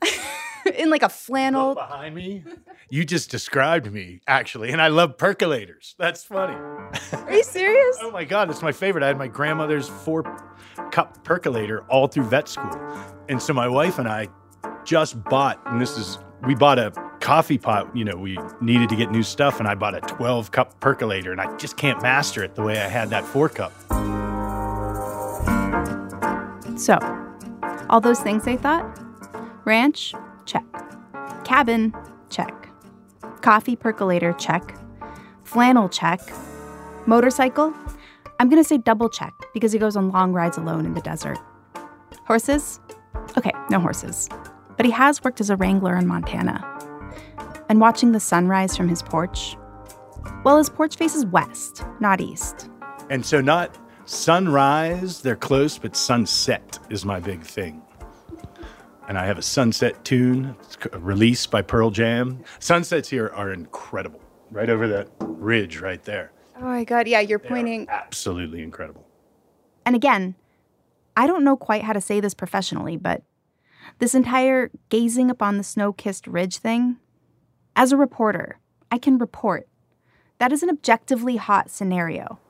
in 0.74 0.88
like 0.88 1.02
a 1.02 1.08
flannel. 1.08 1.74
behind 1.74 2.14
me. 2.14 2.44
You 2.88 3.04
just 3.04 3.30
described 3.30 3.92
me, 3.92 4.20
actually, 4.26 4.70
and 4.70 4.80
I 4.80 4.88
love 4.88 5.16
percolators. 5.16 5.94
That's 5.98 6.22
funny. 6.24 6.54
Are 6.54 7.32
you 7.32 7.42
serious? 7.42 7.98
Oh 8.02 8.10
my 8.10 8.24
God, 8.24 8.50
it's 8.50 8.62
my 8.62 8.72
favorite. 8.72 9.02
I 9.04 9.08
had 9.08 9.18
my 9.18 9.28
grandmother's 9.28 9.88
four 9.88 10.22
cup 10.90 11.22
percolator 11.24 11.82
all 11.88 12.06
through 12.06 12.24
vet 12.24 12.48
school. 12.48 12.70
And 13.28 13.40
so 13.42 13.52
my 13.52 13.68
wife 13.68 13.98
and 13.98 14.08
I 14.08 14.28
just 14.84 15.22
bought, 15.24 15.60
and 15.66 15.80
this 15.80 15.96
is, 15.96 16.18
we 16.46 16.54
bought 16.54 16.78
a 16.78 16.92
coffee 17.20 17.58
pot. 17.58 17.94
You 17.96 18.04
know, 18.04 18.16
we 18.16 18.38
needed 18.60 18.88
to 18.90 18.96
get 18.96 19.10
new 19.10 19.22
stuff, 19.22 19.58
and 19.58 19.68
I 19.68 19.74
bought 19.74 19.94
a 19.94 20.00
12 20.00 20.50
cup 20.50 20.78
percolator, 20.80 21.32
and 21.32 21.40
I 21.40 21.56
just 21.56 21.76
can't 21.76 22.02
master 22.02 22.42
it 22.42 22.54
the 22.54 22.62
way 22.62 22.80
I 22.80 22.88
had 22.88 23.10
that 23.10 23.24
four 23.24 23.48
cup. 23.48 23.72
So, 26.78 26.98
all 27.88 28.00
those 28.00 28.20
things 28.20 28.44
they 28.44 28.56
thought 28.56 28.98
ranch, 29.64 30.14
check. 30.44 30.64
Cabin, 31.44 31.94
check. 32.30 32.68
Coffee 33.40 33.76
percolator, 33.76 34.32
check. 34.34 34.76
Flannel, 35.44 35.88
check. 35.88 36.20
Motorcycle, 37.06 37.74
I'm 38.40 38.48
gonna 38.48 38.64
say 38.64 38.78
double 38.78 39.08
check 39.08 39.34
because 39.52 39.72
he 39.72 39.78
goes 39.78 39.96
on 39.96 40.10
long 40.10 40.32
rides 40.32 40.56
alone 40.56 40.86
in 40.86 40.94
the 40.94 41.00
desert. 41.00 41.38
Horses? 42.26 42.80
Okay, 43.36 43.52
no 43.70 43.78
horses. 43.78 44.28
But 44.82 44.86
he 44.86 44.92
has 44.94 45.22
worked 45.22 45.40
as 45.40 45.48
a 45.48 45.54
wrangler 45.54 45.94
in 45.94 46.08
Montana. 46.08 46.60
And 47.68 47.80
watching 47.80 48.10
the 48.10 48.18
sunrise 48.18 48.76
from 48.76 48.88
his 48.88 49.00
porch? 49.00 49.56
Well, 50.42 50.58
his 50.58 50.68
porch 50.68 50.96
faces 50.96 51.24
west, 51.24 51.84
not 52.00 52.20
east. 52.20 52.68
And 53.08 53.24
so, 53.24 53.40
not 53.40 53.78
sunrise, 54.06 55.20
they're 55.20 55.36
close, 55.36 55.78
but 55.78 55.94
sunset 55.94 56.80
is 56.90 57.04
my 57.04 57.20
big 57.20 57.42
thing. 57.42 57.80
And 59.06 59.16
I 59.16 59.24
have 59.24 59.38
a 59.38 59.42
sunset 59.42 60.04
tune, 60.04 60.56
it's 60.58 60.76
a 60.92 61.48
by 61.52 61.62
Pearl 61.62 61.92
Jam. 61.92 62.42
Sunsets 62.58 63.08
here 63.08 63.30
are 63.36 63.52
incredible, 63.52 64.20
right 64.50 64.68
over 64.68 64.88
that 64.88 65.10
ridge 65.20 65.78
right 65.78 66.02
there. 66.02 66.32
Oh 66.56 66.64
my 66.64 66.82
god, 66.82 67.06
yeah, 67.06 67.20
you're 67.20 67.38
pointing. 67.38 67.88
Absolutely 67.88 68.64
incredible. 68.64 69.06
And 69.86 69.94
again, 69.94 70.34
I 71.16 71.28
don't 71.28 71.44
know 71.44 71.56
quite 71.56 71.84
how 71.84 71.92
to 71.92 72.00
say 72.00 72.18
this 72.18 72.34
professionally, 72.34 72.96
but 72.96 73.22
this 73.98 74.14
entire 74.14 74.70
gazing 74.88 75.30
upon 75.30 75.58
the 75.58 75.64
snow 75.64 75.92
kissed 75.92 76.26
ridge 76.26 76.58
thing, 76.58 76.96
as 77.74 77.92
a 77.92 77.96
reporter, 77.96 78.58
I 78.90 78.98
can 78.98 79.18
report 79.18 79.68
that 80.42 80.52
is 80.52 80.64
an 80.64 80.70
objectively 80.70 81.36
hot 81.36 81.70
scenario. 81.70 82.40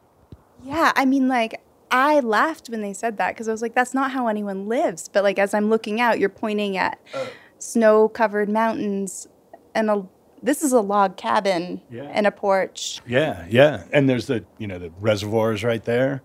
Yeah, 0.65 0.93
I 0.97 1.05
mean, 1.05 1.29
like, 1.29 1.61
I 1.91 2.21
laughed 2.21 2.71
when 2.71 2.81
they 2.81 2.95
said 2.95 3.19
that 3.19 3.35
because 3.35 3.49
I 3.49 3.53
was 3.53 3.61
like, 3.61 3.75
that's 3.75 3.93
not 3.93 4.13
how 4.13 4.29
anyone 4.29 4.67
lives. 4.67 5.11
But, 5.13 5.25
like, 5.25 5.39
as 5.39 5.53
I'm 5.53 5.69
looking 5.69 6.01
out, 6.01 6.19
you're 6.19 6.31
pointing 6.31 6.79
at 6.79 6.99
oh. 7.15 7.29
snow 7.59 8.09
covered 8.09 8.49
mountains 8.49 9.29
and 9.75 9.91
a, 9.91 10.07
this 10.43 10.63
is 10.63 10.73
a 10.73 10.81
log 10.81 11.19
cabin 11.19 11.83
Yeah. 11.91 12.05
and 12.05 12.27
a 12.27 12.31
porch. 12.31 13.03
Yeah, 13.07 13.47
yeah. 13.51 13.85
And 13.93 14.09
there's 14.09 14.27
the, 14.27 14.43
you 14.57 14.67
know, 14.67 14.79
the 14.79 14.91
reservoirs 14.99 15.63
right 15.63 15.85
there. 15.85 16.23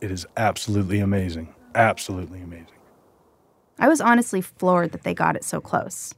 It 0.00 0.10
is 0.10 0.26
absolutely 0.38 1.00
amazing. 1.00 1.54
Absolutely 1.74 2.40
amazing. 2.40 2.77
I 3.78 3.88
was 3.88 4.00
honestly 4.00 4.40
floored 4.40 4.92
that 4.92 5.04
they 5.04 5.14
got 5.14 5.36
it 5.36 5.44
so 5.44 5.60
close. 5.60 6.14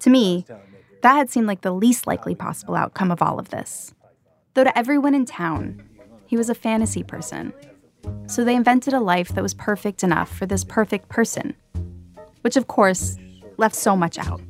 To 0.00 0.10
me, 0.10 0.44
that 1.02 1.16
had 1.16 1.30
seemed 1.30 1.46
like 1.46 1.62
the 1.62 1.72
least 1.72 2.06
likely 2.06 2.34
possible 2.34 2.74
outcome 2.74 3.10
of 3.10 3.22
all 3.22 3.38
of 3.38 3.50
this. 3.50 3.94
Though 4.54 4.64
to 4.64 4.78
everyone 4.78 5.14
in 5.14 5.24
town, 5.24 5.82
he 6.26 6.36
was 6.36 6.50
a 6.50 6.54
fantasy 6.54 7.02
person. 7.02 7.52
So 8.26 8.44
they 8.44 8.56
invented 8.56 8.92
a 8.94 9.00
life 9.00 9.28
that 9.30 9.42
was 9.42 9.54
perfect 9.54 10.02
enough 10.02 10.36
for 10.36 10.46
this 10.46 10.64
perfect 10.64 11.08
person, 11.08 11.54
which 12.42 12.56
of 12.56 12.66
course 12.66 13.16
left 13.56 13.74
so 13.74 13.96
much 13.96 14.18
out. 14.18 14.40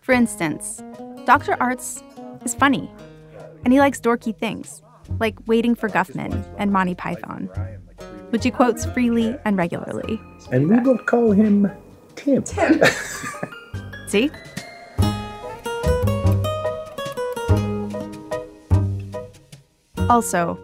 For 0.00 0.12
instance, 0.12 0.82
Dr. 1.24 1.56
Arts 1.60 2.02
is 2.44 2.54
funny, 2.54 2.90
and 3.64 3.72
he 3.72 3.78
likes 3.78 4.00
dorky 4.00 4.36
things, 4.36 4.82
like 5.18 5.36
waiting 5.46 5.74
for 5.74 5.88
Guffman 5.88 6.44
and 6.58 6.72
Monty 6.72 6.94
Python, 6.94 7.48
which 8.34 8.42
he 8.42 8.50
quotes 8.50 8.84
freely 8.84 9.38
and 9.44 9.56
regularly. 9.56 10.20
And 10.50 10.68
we 10.68 10.76
will 10.80 10.98
call 10.98 11.30
him 11.30 11.70
Tim. 12.16 12.42
Tim. 12.42 12.82
See? 14.08 14.28
Also, 20.10 20.58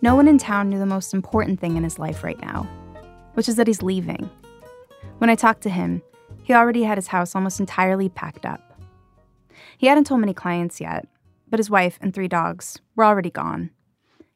no 0.00 0.14
one 0.14 0.28
in 0.28 0.38
town 0.38 0.70
knew 0.70 0.78
the 0.78 0.86
most 0.86 1.12
important 1.12 1.60
thing 1.60 1.76
in 1.76 1.84
his 1.84 1.98
life 1.98 2.24
right 2.24 2.40
now, 2.40 2.66
which 3.34 3.50
is 3.50 3.56
that 3.56 3.66
he's 3.66 3.82
leaving. 3.82 4.30
When 5.18 5.28
I 5.28 5.34
talked 5.34 5.60
to 5.64 5.68
him, 5.68 6.00
he 6.42 6.54
already 6.54 6.84
had 6.84 6.96
his 6.96 7.08
house 7.08 7.34
almost 7.34 7.60
entirely 7.60 8.08
packed 8.08 8.46
up. 8.46 8.80
He 9.76 9.88
hadn't 9.88 10.04
told 10.04 10.20
many 10.20 10.32
clients 10.32 10.80
yet, 10.80 11.06
but 11.50 11.58
his 11.58 11.68
wife 11.68 11.98
and 12.00 12.14
three 12.14 12.28
dogs 12.28 12.78
were 12.96 13.04
already 13.04 13.30
gone. 13.30 13.72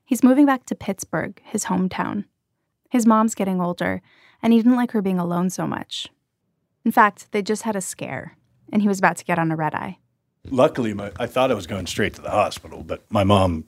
He's 0.05 0.23
moving 0.23 0.45
back 0.45 0.67
to 0.67 0.75
Pittsburgh, 0.75 1.41
his 1.47 1.65
hometown. 1.65 2.27
His 2.95 3.07
mom's 3.07 3.35
getting 3.35 3.61
older, 3.61 4.01
and 4.41 4.53
he 4.53 4.61
didn't 4.61 4.77
like 4.77 4.93
her 4.93 5.03
being 5.03 5.19
alone 5.19 5.51
so 5.51 5.67
much. 5.67 6.07
In 6.85 6.93
fact, 6.93 7.33
they 7.33 7.43
just 7.43 7.63
had 7.63 7.75
a 7.75 7.81
scare, 7.81 8.37
and 8.73 8.83
he 8.83 8.87
was 8.87 9.01
about 9.01 9.17
to 9.17 9.25
get 9.25 9.37
on 9.37 9.51
a 9.51 9.57
red 9.57 9.75
eye. 9.75 9.99
Luckily, 10.49 10.95
my, 10.95 11.11
I 11.19 11.27
thought 11.27 11.51
I 11.51 11.55
was 11.55 11.67
going 11.67 11.89
straight 11.89 12.15
to 12.15 12.23
the 12.23 12.31
hospital, 12.31 12.85
but 12.85 13.03
my 13.11 13.25
mom, 13.25 13.65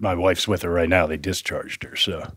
my 0.00 0.16
wife's 0.16 0.48
with 0.48 0.62
her 0.62 0.70
right 0.72 0.88
now. 0.88 1.06
They 1.06 1.16
discharged 1.16 1.84
her, 1.84 1.94
so 1.94 2.32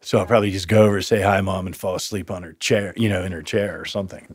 so 0.00 0.18
I'll 0.18 0.26
probably 0.26 0.50
just 0.50 0.66
go 0.66 0.82
over, 0.82 1.00
say 1.02 1.20
hi, 1.22 1.40
mom, 1.40 1.68
and 1.68 1.76
fall 1.76 1.94
asleep 1.94 2.28
on 2.28 2.42
her 2.42 2.54
chair, 2.54 2.92
you 2.96 3.08
know, 3.08 3.22
in 3.22 3.30
her 3.30 3.42
chair 3.42 3.80
or 3.80 3.84
something. 3.84 4.26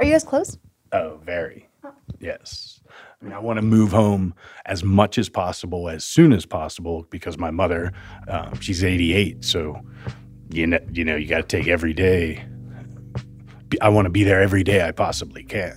Are 0.00 0.04
you 0.04 0.10
guys 0.10 0.24
close? 0.24 0.58
Oh, 0.90 1.20
very. 1.24 1.68
Oh. 1.84 1.92
Yes. 2.18 2.80
I 3.24 3.26
mean, 3.26 3.36
I 3.36 3.38
want 3.38 3.56
to 3.56 3.62
move 3.62 3.90
home 3.90 4.34
as 4.66 4.84
much 4.84 5.16
as 5.16 5.30
possible, 5.30 5.88
as 5.88 6.04
soon 6.04 6.34
as 6.34 6.44
possible, 6.44 7.06
because 7.08 7.38
my 7.38 7.50
mother, 7.50 7.90
um, 8.28 8.60
she's 8.60 8.84
88. 8.84 9.42
So, 9.42 9.80
you 10.50 10.66
know, 10.66 10.78
you 10.92 11.06
know, 11.06 11.16
you 11.16 11.26
got 11.26 11.48
to 11.48 11.56
take 11.56 11.66
every 11.66 11.94
day. 11.94 12.44
I 13.80 13.88
want 13.88 14.04
to 14.04 14.10
be 14.10 14.24
there 14.24 14.42
every 14.42 14.62
day 14.62 14.86
I 14.86 14.92
possibly 14.92 15.42
can. 15.42 15.72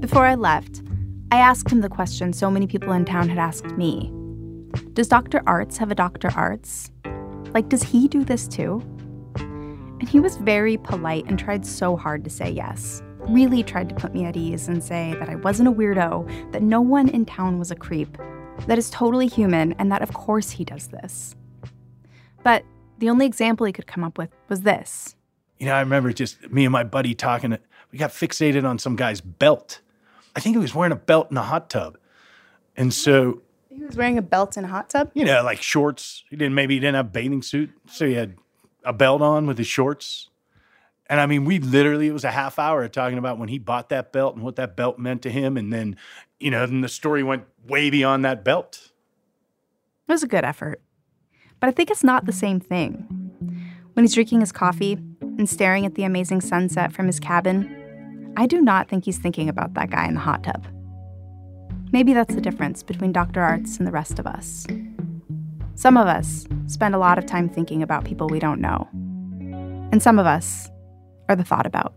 Before 0.00 0.26
I 0.26 0.34
left, 0.34 0.82
I 1.30 1.36
asked 1.38 1.70
him 1.70 1.80
the 1.80 1.88
question 1.88 2.32
so 2.32 2.50
many 2.50 2.66
people 2.66 2.92
in 2.92 3.04
town 3.04 3.28
had 3.28 3.38
asked 3.38 3.76
me 3.76 4.12
Does 4.94 5.06
Dr. 5.06 5.44
Arts 5.46 5.78
have 5.78 5.92
a 5.92 5.94
Dr. 5.94 6.32
Arts? 6.34 6.90
Like, 7.54 7.68
does 7.68 7.84
he 7.84 8.08
do 8.08 8.24
this 8.24 8.48
too? 8.48 8.82
And 10.00 10.08
he 10.08 10.20
was 10.20 10.36
very 10.36 10.76
polite 10.76 11.24
and 11.26 11.38
tried 11.38 11.66
so 11.66 11.96
hard 11.96 12.22
to 12.24 12.30
say 12.30 12.50
yes. 12.50 13.02
Really 13.20 13.62
tried 13.62 13.88
to 13.88 13.94
put 13.94 14.14
me 14.14 14.24
at 14.24 14.36
ease 14.36 14.68
and 14.68 14.82
say 14.82 15.14
that 15.18 15.28
I 15.28 15.34
wasn't 15.34 15.68
a 15.68 15.72
weirdo, 15.72 16.52
that 16.52 16.62
no 16.62 16.80
one 16.80 17.08
in 17.08 17.26
town 17.26 17.58
was 17.58 17.70
a 17.70 17.76
creep, 17.76 18.16
that 18.66 18.78
is 18.78 18.90
totally 18.90 19.26
human, 19.26 19.72
and 19.72 19.90
that 19.90 20.02
of 20.02 20.12
course 20.14 20.50
he 20.50 20.64
does 20.64 20.88
this. 20.88 21.34
But 22.44 22.64
the 22.98 23.10
only 23.10 23.26
example 23.26 23.66
he 23.66 23.72
could 23.72 23.86
come 23.86 24.04
up 24.04 24.18
with 24.18 24.30
was 24.48 24.62
this. 24.62 25.16
You 25.58 25.66
know, 25.66 25.74
I 25.74 25.80
remember 25.80 26.12
just 26.12 26.50
me 26.50 26.64
and 26.64 26.72
my 26.72 26.84
buddy 26.84 27.14
talking. 27.14 27.58
We 27.90 27.98
got 27.98 28.10
fixated 28.10 28.64
on 28.64 28.78
some 28.78 28.96
guy's 28.96 29.20
belt. 29.20 29.80
I 30.36 30.40
think 30.40 30.54
he 30.54 30.60
was 30.60 30.74
wearing 30.74 30.92
a 30.92 30.96
belt 30.96 31.30
in 31.30 31.36
a 31.36 31.42
hot 31.42 31.68
tub. 31.70 31.98
And 32.76 32.94
so, 32.94 33.42
He 33.68 33.82
was 33.82 33.96
wearing 33.96 34.18
a 34.18 34.22
belt 34.22 34.56
in 34.56 34.64
a 34.64 34.68
hot 34.68 34.90
tub. 34.90 35.10
you 35.14 35.24
know, 35.24 35.42
like 35.42 35.60
shorts. 35.60 36.22
He 36.30 36.36
didn't, 36.36 36.54
maybe 36.54 36.74
he 36.74 36.80
didn't 36.80 36.94
have 36.94 37.06
a 37.06 37.10
bathing 37.10 37.42
suit. 37.42 37.70
So 37.90 38.06
he 38.06 38.14
had 38.14 38.36
a 38.84 38.92
belt 38.92 39.22
on 39.22 39.46
with 39.46 39.58
his 39.58 39.66
shorts. 39.66 40.30
And 41.10 41.20
I 41.20 41.26
mean, 41.26 41.44
we 41.44 41.58
literally, 41.58 42.08
it 42.08 42.12
was 42.12 42.24
a 42.24 42.30
half 42.30 42.58
hour 42.58 42.86
talking 42.88 43.18
about 43.18 43.38
when 43.38 43.48
he 43.48 43.58
bought 43.58 43.88
that 43.88 44.12
belt 44.12 44.34
and 44.34 44.44
what 44.44 44.56
that 44.56 44.76
belt 44.76 44.98
meant 44.98 45.22
to 45.22 45.30
him. 45.30 45.56
And 45.56 45.72
then, 45.72 45.96
you 46.38 46.50
know, 46.50 46.66
then 46.66 46.82
the 46.82 46.88
story 46.88 47.22
went 47.22 47.44
way 47.66 47.88
beyond 47.90 48.24
that 48.24 48.44
belt. 48.44 48.90
It 50.06 50.12
was 50.12 50.22
a 50.22 50.28
good 50.28 50.44
effort. 50.44 50.80
But 51.60 51.68
I 51.68 51.72
think 51.72 51.90
it's 51.90 52.04
not 52.04 52.26
the 52.26 52.32
same 52.32 52.60
thing. 52.60 53.06
When 53.94 54.04
he's 54.04 54.14
drinking 54.14 54.40
his 54.40 54.52
coffee 54.52 54.92
and 55.20 55.48
staring 55.48 55.84
at 55.84 55.94
the 55.94 56.04
amazing 56.04 56.40
sunset 56.40 56.92
from 56.92 57.06
his 57.06 57.18
cabin, 57.18 58.32
I 58.36 58.46
do 58.46 58.60
not 58.60 58.88
think 58.88 59.04
he's 59.04 59.18
thinking 59.18 59.48
about 59.48 59.74
that 59.74 59.90
guy 59.90 60.06
in 60.06 60.14
the 60.14 60.20
hot 60.20 60.44
tub. 60.44 60.66
Maybe 61.90 62.12
that's 62.12 62.34
the 62.34 62.40
difference 62.40 62.82
between 62.82 63.12
Dr. 63.12 63.40
Arts 63.40 63.78
and 63.78 63.86
the 63.86 63.90
rest 63.90 64.18
of 64.18 64.26
us. 64.26 64.66
Some 65.78 65.96
of 65.96 66.08
us 66.08 66.44
spend 66.66 66.96
a 66.96 66.98
lot 66.98 67.18
of 67.18 67.26
time 67.26 67.48
thinking 67.48 67.84
about 67.84 68.04
people 68.04 68.26
we 68.26 68.40
don't 68.40 68.60
know. 68.60 68.88
And 69.92 70.02
some 70.02 70.18
of 70.18 70.26
us 70.26 70.68
are 71.28 71.36
the 71.36 71.44
thought 71.44 71.66
about. 71.66 71.94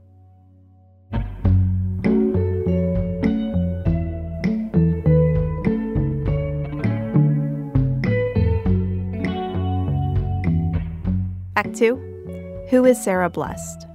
Act 11.56 11.74
2 11.74 12.68
Who 12.70 12.86
is 12.86 13.04
Sarah 13.04 13.32
Blust? 13.32 13.88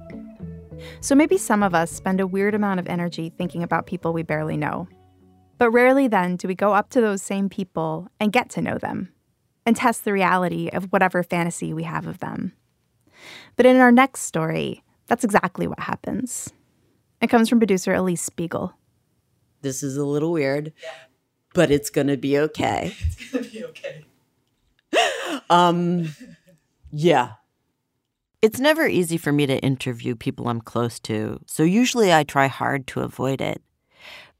So 0.99 1.15
maybe 1.15 1.37
some 1.37 1.63
of 1.63 1.73
us 1.73 1.91
spend 1.91 2.19
a 2.19 2.27
weird 2.27 2.53
amount 2.53 2.81
of 2.81 2.87
energy 2.87 3.29
thinking 3.37 3.63
about 3.63 3.87
people 3.87 4.11
we 4.11 4.23
barely 4.23 4.57
know. 4.57 4.89
But 5.57 5.71
rarely 5.71 6.09
then 6.09 6.35
do 6.35 6.49
we 6.49 6.55
go 6.55 6.73
up 6.73 6.89
to 6.89 6.99
those 6.99 7.21
same 7.21 7.47
people 7.47 8.09
and 8.19 8.33
get 8.33 8.49
to 8.49 8.61
know 8.61 8.77
them 8.77 9.13
and 9.67 9.75
test 9.75 10.05
the 10.05 10.13
reality 10.13 10.69
of 10.71 10.85
whatever 10.93 11.21
fantasy 11.21 11.73
we 11.73 11.83
have 11.83 12.07
of 12.07 12.19
them. 12.19 12.53
But 13.57 13.65
in 13.65 13.75
our 13.75 13.91
next 13.91 14.21
story, 14.21 14.81
that's 15.07 15.25
exactly 15.25 15.67
what 15.67 15.81
happens. 15.81 16.53
It 17.21 17.27
comes 17.27 17.49
from 17.49 17.59
producer 17.59 17.93
Elise 17.93 18.21
Spiegel. 18.21 18.73
This 19.61 19.83
is 19.83 19.97
a 19.97 20.05
little 20.05 20.31
weird, 20.31 20.71
but 21.53 21.69
it's 21.69 21.89
going 21.89 22.07
to 22.07 22.15
be 22.15 22.39
okay. 22.39 22.95
It's 23.01 23.31
gonna 23.31 23.43
be 23.43 23.65
okay. 23.65 24.05
Um, 25.49 26.15
yeah. 26.91 27.33
It's 28.41 28.59
never 28.59 28.87
easy 28.87 29.17
for 29.17 29.33
me 29.33 29.45
to 29.47 29.59
interview 29.59 30.15
people 30.15 30.47
I'm 30.47 30.61
close 30.61 30.97
to, 31.01 31.41
so 31.45 31.63
usually 31.63 32.13
I 32.13 32.23
try 32.23 32.47
hard 32.47 32.87
to 32.87 33.01
avoid 33.01 33.41
it. 33.41 33.61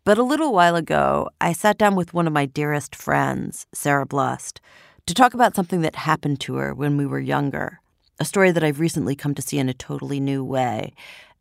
But 0.06 0.18
a 0.18 0.24
little 0.24 0.54
while 0.54 0.78
ago, 0.78 1.30
I 1.42 1.52
sat 1.52 1.78
down 1.78 1.96
with 1.96 2.14
one 2.14 2.28
of 2.28 2.34
my 2.34 2.46
dearest 2.46 2.96
friends, 2.96 3.68
Sarah 3.74 4.06
Blust, 4.06 4.62
to 5.08 5.14
talk 5.14 5.34
about 5.34 5.56
something 5.56 5.82
that 5.82 5.96
happened 5.96 6.40
to 6.42 6.56
her 6.56 6.74
when 6.74 6.98
we 6.98 7.06
were 7.06 7.20
younger, 7.20 7.80
a 8.20 8.26
story 8.26 8.52
that 8.52 8.64
I've 8.64 8.82
recently 8.82 9.16
come 9.16 9.34
to 9.36 9.42
see 9.42 9.58
in 9.58 9.70
a 9.70 9.74
totally 9.74 10.20
new 10.20 10.44
way, 10.44 10.94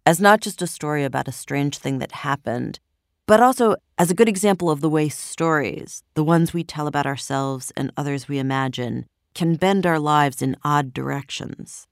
as 0.07 0.21
not 0.21 0.41
just 0.41 0.63
a 0.63 0.69
story 0.69 1.05
about 1.05 1.27
a 1.27 1.33
strange 1.33 1.77
thing 1.79 1.99
that 1.99 2.13
happened, 2.13 2.79
but 3.27 3.41
also 3.41 3.75
as 3.99 4.09
a 4.09 4.15
good 4.15 4.29
example 4.29 4.71
of 4.71 4.81
the 4.81 4.89
way 4.89 5.09
stories, 5.09 6.05
the 6.15 6.23
ones 6.23 6.55
we 6.55 6.63
tell 6.63 6.87
about 6.87 7.07
ourselves 7.07 7.73
and 7.77 7.91
others 7.97 8.29
we 8.29 8.39
imagine, 8.39 9.05
can 9.35 9.57
bend 9.57 9.85
our 9.85 9.99
lives 9.99 10.41
in 10.41 10.57
odd 10.65 10.95
directions. 10.95 11.89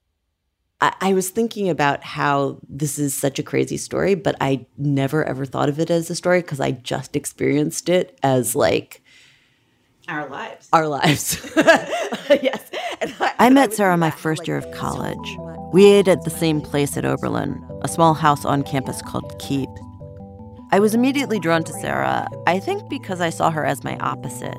I, 0.81 1.15
was 1.15 1.31
thinking 1.31 1.71
about 1.71 2.05
how 2.05 2.59
this 2.69 2.99
is 2.99 3.15
such 3.15 3.39
a 3.39 3.43
crazy 3.43 3.79
story, 3.79 4.15
but 4.15 4.37
I 4.39 4.67
never 4.77 5.25
ever 5.25 5.47
thought 5.47 5.71
of 5.71 5.81
it 5.81 5.91
as 5.91 6.11
a 6.11 6.15
story 6.15 6.43
because 6.43 6.61
I 6.61 6.73
just 6.73 7.17
experienced 7.17 7.89
it 7.89 8.19
as 8.23 8.55
like 8.55 9.03
Our 10.09 10.29
lives. 10.29 10.69
our 10.73 10.87
lives. 10.87 11.51
yes. 11.57 12.71
I 13.38 13.49
met 13.51 13.73
Sarah 13.73 13.97
my 13.97 14.11
first 14.11 14.47
year 14.47 14.57
of 14.57 14.71
college. 14.73 15.38
We 15.73 15.87
ate 15.87 16.09
at 16.09 16.25
the 16.25 16.31
same 16.31 16.61
place 16.61 16.97
at 16.97 17.05
Oberlin, 17.05 17.62
a 17.83 17.88
small 17.88 18.14
house 18.14 18.45
on 18.45 18.62
campus 18.62 19.01
called 19.03 19.38
Keep. 19.38 19.71
I 20.73 20.81
was 20.81 20.95
immediately 20.95 21.38
drawn 21.38 21.64
to 21.64 21.73
Sarah, 21.73 22.27
I 22.47 22.59
think 22.59 22.88
because 22.88 23.21
I 23.21 23.31
saw 23.31 23.51
her 23.51 23.64
as 23.64 23.85
my 23.85 23.97
opposite. 23.99 24.59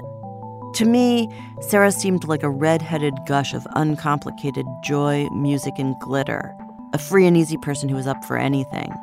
To 0.75 0.85
me, 0.85 1.29
Sarah 1.61 1.91
seemed 1.91 2.27
like 2.27 2.43
a 2.43 2.49
red-headed 2.49 3.13
gush 3.27 3.53
of 3.53 3.67
uncomplicated 3.75 4.65
joy, 4.83 5.27
music, 5.29 5.73
and 5.77 5.95
glitter, 5.99 6.53
a 6.93 6.97
free 6.97 7.25
and 7.25 7.37
easy 7.37 7.57
person 7.57 7.87
who 7.87 7.95
was 7.95 8.07
up 8.07 8.23
for 8.25 8.37
anything. 8.37 8.93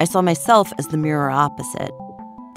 I 0.00 0.04
saw 0.04 0.22
myself 0.22 0.72
as 0.78 0.88
the 0.88 0.96
mirror 0.96 1.30
opposite. 1.30 1.92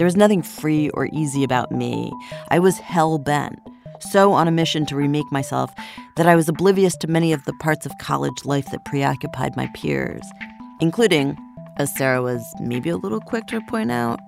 There 0.02 0.08
was 0.08 0.18
nothing 0.18 0.42
free 0.42 0.90
or 0.96 1.10
easy 1.14 1.44
about 1.44 1.72
me. 1.72 2.12
I 2.50 2.58
was 2.58 2.80
hell 2.80 3.20
bent, 3.20 3.60
so 4.00 4.34
on 4.34 4.48
a 4.48 4.52
mission 4.52 4.84
to 4.88 4.96
remake 4.96 5.32
myself 5.32 5.72
that 6.18 6.26
I 6.26 6.36
was 6.36 6.50
oblivious 6.50 6.96
to 7.02 7.08
many 7.08 7.34
of 7.34 7.46
the 7.46 7.54
parts 7.60 7.86
of 7.86 7.96
college 8.00 8.44
life 8.44 8.66
that 8.72 8.84
preoccupied 8.84 9.56
my 9.56 9.70
peers, 9.76 10.24
including, 10.80 11.38
as 11.78 11.96
Sarah 11.96 12.24
was 12.24 12.44
maybe 12.60 12.90
a 12.90 12.98
little 12.98 13.20
quick 13.20 13.46
to 13.50 13.62
point 13.70 13.92
out, 13.92 14.20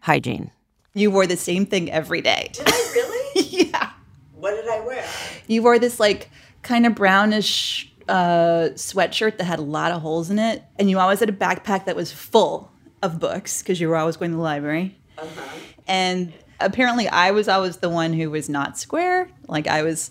hygiene. 0.00 0.50
You 0.92 1.10
wore 1.10 1.26
the 1.26 1.38
same 1.38 1.64
thing 1.64 1.90
every 1.90 2.20
day. 2.20 2.50
Did 2.52 2.68
I 2.68 2.90
really? 2.94 3.46
yeah. 3.70 3.88
What 4.34 4.50
did 4.50 4.68
I 4.68 4.80
wear? 4.80 5.06
You 5.46 5.62
wore 5.62 5.78
this 5.78 5.98
like 5.98 6.28
kind 6.60 6.84
of 6.84 6.94
brownish 6.94 7.90
uh, 8.06 8.68
sweatshirt 8.74 9.38
that 9.38 9.44
had 9.44 9.60
a 9.60 9.62
lot 9.62 9.92
of 9.92 10.02
holes 10.02 10.28
in 10.28 10.38
it, 10.38 10.62
and 10.78 10.90
you 10.90 10.98
always 10.98 11.20
had 11.20 11.30
a 11.30 11.32
backpack 11.32 11.86
that 11.86 11.96
was 11.96 12.12
full 12.12 12.70
of 13.04 13.20
books 13.20 13.62
because 13.62 13.80
you 13.80 13.88
were 13.88 13.96
always 13.96 14.16
going 14.16 14.30
to 14.30 14.36
the 14.36 14.42
library. 14.42 14.96
Uh-huh. 15.18 15.40
And 15.86 16.32
apparently, 16.58 17.06
I 17.08 17.30
was 17.30 17.48
always 17.48 17.76
the 17.76 17.90
one 17.90 18.12
who 18.12 18.30
was 18.30 18.48
not 18.48 18.78
square. 18.78 19.28
Like 19.46 19.66
I 19.66 19.82
was 19.82 20.10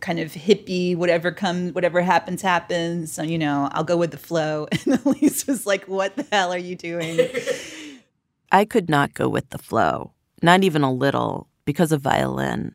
kind 0.00 0.18
of 0.18 0.32
hippie, 0.32 0.96
whatever 0.96 1.30
comes, 1.30 1.72
whatever 1.72 2.02
happens, 2.02 2.42
happens. 2.42 3.12
So 3.12 3.22
you 3.22 3.38
know, 3.38 3.68
I'll 3.72 3.84
go 3.84 3.96
with 3.96 4.10
the 4.10 4.18
flow. 4.18 4.66
And 4.84 5.00
Elise 5.06 5.46
was 5.46 5.64
like, 5.64 5.86
"What 5.86 6.16
the 6.16 6.26
hell 6.30 6.52
are 6.52 6.58
you 6.58 6.76
doing?" 6.76 7.18
I 8.52 8.66
could 8.66 8.90
not 8.90 9.14
go 9.14 9.28
with 9.28 9.48
the 9.50 9.58
flow, 9.58 10.12
not 10.42 10.62
even 10.62 10.82
a 10.82 10.92
little, 10.92 11.48
because 11.64 11.92
of 11.92 12.02
violin. 12.02 12.74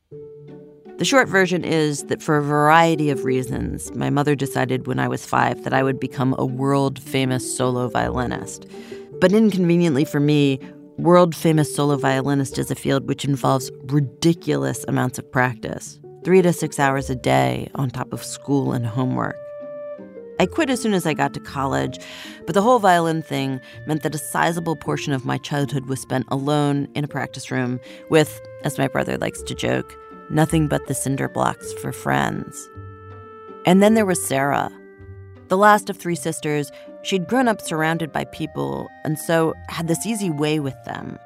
The 0.98 1.06
short 1.06 1.28
version 1.28 1.64
is 1.64 2.06
that 2.06 2.24
for 2.24 2.38
a 2.38 2.42
variety 2.42 3.12
of 3.12 3.24
reasons, 3.24 3.94
my 3.94 4.10
mother 4.10 4.34
decided 4.34 4.88
when 4.88 4.98
I 4.98 5.08
was 5.08 5.24
five 5.24 5.64
that 5.64 5.74
I 5.74 5.84
would 5.84 6.00
become 6.00 6.34
a 6.40 6.46
world 6.46 6.98
famous 6.98 7.56
solo 7.56 7.88
violinist. 7.88 8.66
But 9.20 9.32
inconveniently 9.32 10.06
for 10.06 10.20
me, 10.20 10.60
world 10.98 11.36
famous 11.36 11.74
solo 11.74 11.98
violinist 11.98 12.58
is 12.60 12.70
a 12.70 12.76
field 12.76 13.08
which 13.08 13.26
involves 13.26 13.72
ridiculous 13.86 14.86
amounts 14.88 15.18
of 15.18 15.32
practice 15.32 16.00
three 16.24 16.42
to 16.42 16.52
six 16.52 16.78
hours 16.78 17.10
a 17.10 17.16
day 17.16 17.70
on 17.76 17.90
top 17.90 18.12
of 18.12 18.24
school 18.24 18.74
and 18.74 18.86
homework. 18.86 19.36
I 20.40 20.46
quit 20.46 20.70
as 20.70 20.82
soon 20.82 20.94
as 20.94 21.06
I 21.08 21.14
got 21.14 21.34
to 21.34 21.40
college, 21.40 21.98
but 22.46 22.54
the 22.54 22.62
whole 22.62 22.80
violin 22.80 23.22
thing 23.24 23.60
meant 23.88 24.04
that 24.04 24.14
a 24.14 24.20
sizable 24.20 24.76
portion 24.76 25.14
of 25.14 25.26
my 25.26 25.38
childhood 25.38 25.88
was 25.88 26.02
spent 26.02 26.26
alone 26.30 26.88
in 26.94 27.04
a 27.04 27.08
practice 27.08 27.50
room 27.50 27.80
with, 28.10 28.40
as 28.64 28.78
my 28.78 28.88
brother 28.88 29.18
likes 29.18 29.42
to 29.44 29.56
joke, 29.56 29.98
nothing 30.30 30.68
but 30.68 30.86
the 30.88 30.94
cinder 30.94 31.28
blocks 31.28 31.74
for 31.74 31.92
friends. 31.92 32.70
And 33.66 33.82
then 33.82 33.96
there 33.96 34.06
was 34.06 34.24
Sarah. 34.24 34.70
The 35.48 35.58
last 35.58 35.90
of 35.90 35.98
three 35.98 36.16
sisters, 36.16 36.72
she'd 37.08 37.28
grown 37.28 37.48
up 37.48 37.62
surrounded 37.62 38.12
by 38.12 38.26
people 38.26 38.90
and 39.06 39.18
so 39.18 39.54
had 39.70 39.88
this 39.88 40.06
easy 40.06 40.30
way 40.30 40.60
with 40.60 40.76
them. 40.84 41.18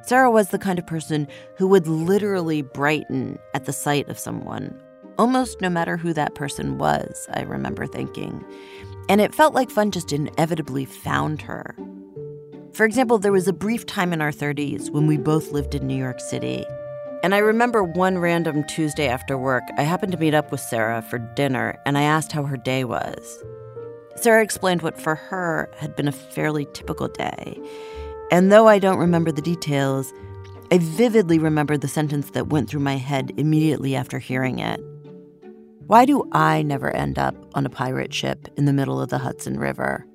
Sarah 0.00 0.30
was 0.30 0.48
the 0.48 0.58
kind 0.58 0.78
of 0.78 0.86
person 0.86 1.28
who 1.56 1.68
would 1.68 1.86
literally 1.86 2.62
brighten 2.62 3.38
at 3.52 3.66
the 3.66 3.74
sight 3.74 4.08
of 4.08 4.18
someone, 4.18 4.74
almost 5.18 5.60
no 5.60 5.68
matter 5.68 5.98
who 5.98 6.14
that 6.14 6.34
person 6.34 6.78
was, 6.78 7.28
I 7.34 7.42
remember 7.42 7.86
thinking. 7.86 8.42
And 9.10 9.20
it 9.20 9.34
felt 9.34 9.54
like 9.54 9.70
fun 9.70 9.90
just 9.90 10.12
inevitably 10.12 10.86
found 10.86 11.42
her. 11.42 11.76
For 12.72 12.86
example, 12.86 13.18
there 13.18 13.32
was 13.32 13.46
a 13.46 13.52
brief 13.52 13.84
time 13.84 14.14
in 14.14 14.22
our 14.22 14.32
30s 14.32 14.90
when 14.90 15.06
we 15.06 15.18
both 15.18 15.52
lived 15.52 15.74
in 15.74 15.86
New 15.86 15.94
York 15.94 16.20
City. 16.20 16.64
And 17.22 17.34
I 17.34 17.38
remember 17.38 17.84
one 17.84 18.18
random 18.18 18.64
Tuesday 18.64 19.08
after 19.08 19.36
work, 19.36 19.62
I 19.76 19.82
happened 19.82 20.12
to 20.12 20.18
meet 20.18 20.34
up 20.34 20.50
with 20.50 20.60
Sarah 20.60 21.02
for 21.02 21.18
dinner 21.18 21.78
and 21.84 21.98
I 21.98 22.02
asked 22.02 22.32
how 22.32 22.44
her 22.44 22.56
day 22.56 22.84
was. 22.84 23.44
Sarah 24.16 24.42
explained 24.42 24.82
what 24.82 25.00
for 25.00 25.14
her 25.14 25.70
had 25.78 25.96
been 25.96 26.08
a 26.08 26.12
fairly 26.12 26.66
typical 26.72 27.08
day. 27.08 27.58
And 28.30 28.50
though 28.50 28.68
I 28.68 28.78
don't 28.78 28.98
remember 28.98 29.32
the 29.32 29.42
details, 29.42 30.12
I 30.70 30.78
vividly 30.78 31.38
remember 31.38 31.76
the 31.76 31.88
sentence 31.88 32.30
that 32.30 32.48
went 32.48 32.70
through 32.70 32.80
my 32.80 32.96
head 32.96 33.32
immediately 33.36 33.94
after 33.94 34.18
hearing 34.18 34.58
it. 34.58 34.80
Why 35.86 36.06
do 36.06 36.26
I 36.32 36.62
never 36.62 36.90
end 36.90 37.18
up 37.18 37.34
on 37.54 37.66
a 37.66 37.70
pirate 37.70 38.14
ship 38.14 38.48
in 38.56 38.64
the 38.64 38.72
middle 38.72 39.00
of 39.00 39.10
the 39.10 39.18
Hudson 39.18 39.58
River? 39.58 40.06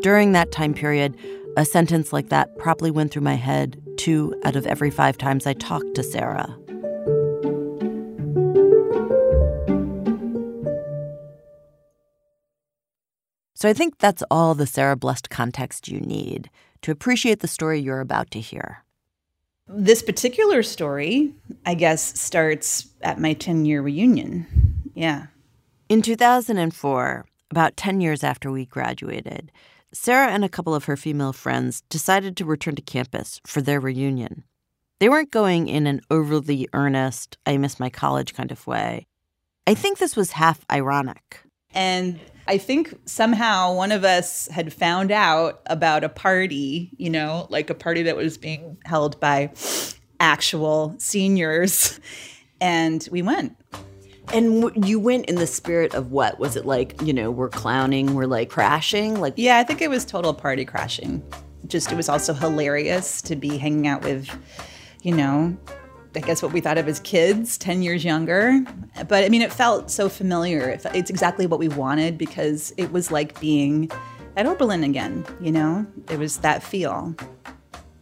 During 0.00 0.32
that 0.32 0.52
time 0.52 0.72
period, 0.72 1.16
a 1.56 1.64
sentence 1.64 2.12
like 2.12 2.30
that 2.30 2.56
probably 2.56 2.90
went 2.90 3.12
through 3.12 3.22
my 3.22 3.34
head 3.34 3.82
two 3.98 4.34
out 4.44 4.56
of 4.56 4.66
every 4.66 4.90
five 4.90 5.18
times 5.18 5.46
I 5.46 5.52
talked 5.52 5.94
to 5.96 6.02
Sarah. 6.02 6.56
So 13.60 13.68
I 13.68 13.74
think 13.74 13.98
that's 13.98 14.22
all 14.30 14.54
the 14.54 14.66
Sarah 14.66 14.96
Blust 14.96 15.28
context 15.28 15.86
you 15.86 16.00
need 16.00 16.48
to 16.80 16.90
appreciate 16.90 17.40
the 17.40 17.48
story 17.48 17.78
you're 17.78 18.00
about 18.00 18.30
to 18.30 18.40
hear. 18.40 18.84
This 19.68 20.02
particular 20.02 20.62
story, 20.62 21.34
I 21.66 21.74
guess, 21.74 22.18
starts 22.18 22.88
at 23.02 23.20
my 23.20 23.34
10 23.34 23.66
year 23.66 23.82
reunion. 23.82 24.46
Yeah. 24.94 25.26
In 25.90 26.00
2004, 26.00 27.26
about 27.50 27.76
10 27.76 28.00
years 28.00 28.24
after 28.24 28.50
we 28.50 28.64
graduated, 28.64 29.52
Sarah 29.92 30.32
and 30.32 30.42
a 30.42 30.48
couple 30.48 30.74
of 30.74 30.84
her 30.84 30.96
female 30.96 31.34
friends 31.34 31.82
decided 31.90 32.38
to 32.38 32.46
return 32.46 32.76
to 32.76 32.82
campus 32.82 33.42
for 33.46 33.60
their 33.60 33.78
reunion. 33.78 34.44
They 35.00 35.10
weren't 35.10 35.30
going 35.30 35.68
in 35.68 35.86
an 35.86 36.00
overly 36.10 36.66
earnest, 36.72 37.36
I 37.44 37.58
miss 37.58 37.78
my 37.78 37.90
college 37.90 38.32
kind 38.32 38.52
of 38.52 38.66
way. 38.66 39.06
I 39.66 39.74
think 39.74 39.98
this 39.98 40.16
was 40.16 40.32
half 40.32 40.64
ironic. 40.72 41.42
And 41.72 42.18
I 42.46 42.58
think 42.58 42.98
somehow 43.06 43.74
one 43.74 43.92
of 43.92 44.04
us 44.04 44.48
had 44.48 44.72
found 44.72 45.12
out 45.12 45.60
about 45.66 46.04
a 46.04 46.08
party, 46.08 46.90
you 46.96 47.10
know, 47.10 47.46
like 47.50 47.70
a 47.70 47.74
party 47.74 48.02
that 48.02 48.16
was 48.16 48.38
being 48.38 48.76
held 48.84 49.20
by 49.20 49.52
actual 50.18 50.94
seniors. 50.98 52.00
And 52.60 53.08
we 53.10 53.22
went. 53.22 53.56
And 54.34 54.62
w- 54.62 54.86
you 54.86 55.00
went 55.00 55.26
in 55.26 55.36
the 55.36 55.46
spirit 55.46 55.94
of 55.94 56.12
what? 56.12 56.38
Was 56.38 56.56
it 56.56 56.66
like, 56.66 57.00
you 57.02 57.12
know, 57.12 57.30
we're 57.30 57.48
clowning, 57.48 58.14
we're 58.14 58.26
like 58.26 58.50
crashing? 58.50 59.18
Like 59.18 59.34
Yeah, 59.36 59.58
I 59.58 59.64
think 59.64 59.80
it 59.80 59.88
was 59.88 60.04
total 60.04 60.34
party 60.34 60.66
crashing. 60.66 61.22
Just 61.66 61.90
it 61.90 61.94
was 61.94 62.08
also 62.08 62.34
hilarious 62.34 63.22
to 63.22 63.34
be 63.34 63.56
hanging 63.56 63.86
out 63.86 64.02
with, 64.02 64.28
you 65.02 65.14
know, 65.14 65.56
I 66.16 66.20
guess 66.20 66.42
what 66.42 66.52
we 66.52 66.60
thought 66.60 66.78
of 66.78 66.88
as 66.88 67.00
kids, 67.00 67.56
10 67.58 67.82
years 67.82 68.04
younger. 68.04 68.60
But 69.08 69.24
I 69.24 69.28
mean, 69.28 69.42
it 69.42 69.52
felt 69.52 69.90
so 69.90 70.08
familiar. 70.08 70.68
It 70.70 70.84
It's 70.92 71.10
exactly 71.10 71.46
what 71.46 71.60
we 71.60 71.68
wanted 71.68 72.18
because 72.18 72.72
it 72.76 72.90
was 72.90 73.10
like 73.10 73.38
being 73.40 73.90
at 74.36 74.46
Oberlin 74.46 74.84
again, 74.84 75.24
you 75.40 75.52
know? 75.52 75.86
It 76.10 76.18
was 76.18 76.38
that 76.38 76.62
feel. 76.62 77.14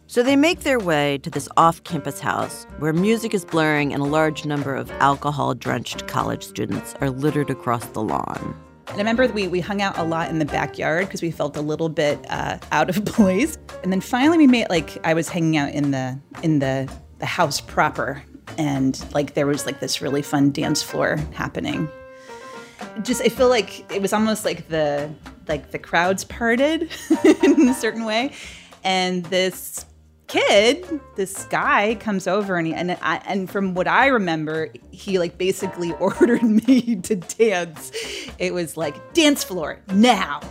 So 0.07 0.23
they 0.23 0.35
make 0.35 0.61
their 0.61 0.79
way 0.79 1.19
to 1.19 1.29
this 1.29 1.47
off 1.55 1.83
campus 1.83 2.19
house 2.19 2.65
where 2.79 2.93
music 2.93 3.35
is 3.35 3.45
blaring 3.45 3.93
and 3.93 4.01
a 4.01 4.05
large 4.05 4.43
number 4.43 4.75
of 4.75 4.89
alcohol 4.93 5.53
drenched 5.53 6.07
college 6.07 6.43
students 6.43 6.95
are 6.99 7.11
littered 7.11 7.51
across 7.51 7.85
the 7.89 8.01
lawn. 8.01 8.59
And 8.87 8.95
I 8.95 8.97
remember 8.97 9.27
we, 9.27 9.47
we 9.47 9.59
hung 9.59 9.83
out 9.83 9.95
a 9.99 10.03
lot 10.03 10.29
in 10.29 10.39
the 10.39 10.45
backyard 10.45 11.05
because 11.05 11.21
we 11.21 11.29
felt 11.29 11.55
a 11.55 11.61
little 11.61 11.89
bit 11.89 12.25
uh, 12.27 12.57
out 12.71 12.89
of 12.89 13.05
place. 13.05 13.55
And 13.83 13.93
then 13.93 14.01
finally 14.01 14.39
we 14.39 14.47
made 14.47 14.67
like 14.71 14.97
I 15.05 15.13
was 15.13 15.29
hanging 15.29 15.57
out 15.57 15.73
in 15.73 15.91
the 15.91 16.19
in 16.41 16.57
the 16.57 16.91
the 17.19 17.25
house 17.25 17.61
proper 17.61 18.23
and 18.57 19.03
like 19.13 19.33
there 19.33 19.47
was 19.47 19.65
like 19.65 19.79
this 19.79 20.01
really 20.01 20.21
fun 20.21 20.51
dance 20.51 20.81
floor 20.81 21.17
happening. 21.33 21.87
Just 23.03 23.21
I 23.21 23.29
feel 23.29 23.49
like 23.49 23.91
it 23.91 24.01
was 24.01 24.13
almost 24.13 24.45
like 24.45 24.67
the 24.69 25.09
like 25.47 25.71
the 25.71 25.79
crowds 25.79 26.23
parted 26.23 26.91
in 27.43 27.67
a 27.67 27.73
certain 27.73 28.05
way. 28.05 28.33
And 28.83 29.25
this 29.25 29.85
kid, 30.27 31.01
this 31.15 31.45
guy 31.45 31.95
comes 31.95 32.27
over 32.27 32.55
and 32.55 32.67
he, 32.67 32.73
and 32.73 32.97
I, 33.01 33.21
and 33.25 33.49
from 33.49 33.73
what 33.73 33.87
I 33.87 34.07
remember, 34.07 34.71
he 34.91 35.19
like 35.19 35.37
basically 35.37 35.91
ordered 35.99 36.43
me 36.43 36.97
to 36.97 37.15
dance. 37.15 37.91
It 38.37 38.53
was 38.53 38.77
like 38.77 39.13
dance 39.13 39.43
floor 39.43 39.79
now. 39.87 40.41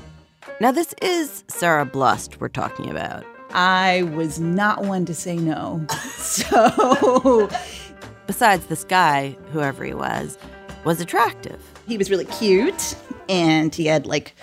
Now 0.60 0.72
this 0.72 0.94
is 1.00 1.44
Sarah 1.48 1.86
Blust 1.86 2.40
we're 2.40 2.48
talking 2.48 2.90
about. 2.90 3.24
I 3.50 4.02
was 4.14 4.38
not 4.38 4.84
one 4.84 5.04
to 5.06 5.14
say 5.14 5.36
no. 5.36 5.86
So 6.18 7.48
Besides, 8.26 8.66
this 8.66 8.84
guy, 8.84 9.36
whoever 9.52 9.82
he 9.84 9.94
was, 9.94 10.36
was 10.84 11.00
attractive. 11.00 11.60
he 11.86 11.96
was 11.96 12.10
really 12.10 12.26
cute 12.26 12.94
and 13.28 13.74
he 13.74 13.86
had 13.86 14.04
like 14.06 14.34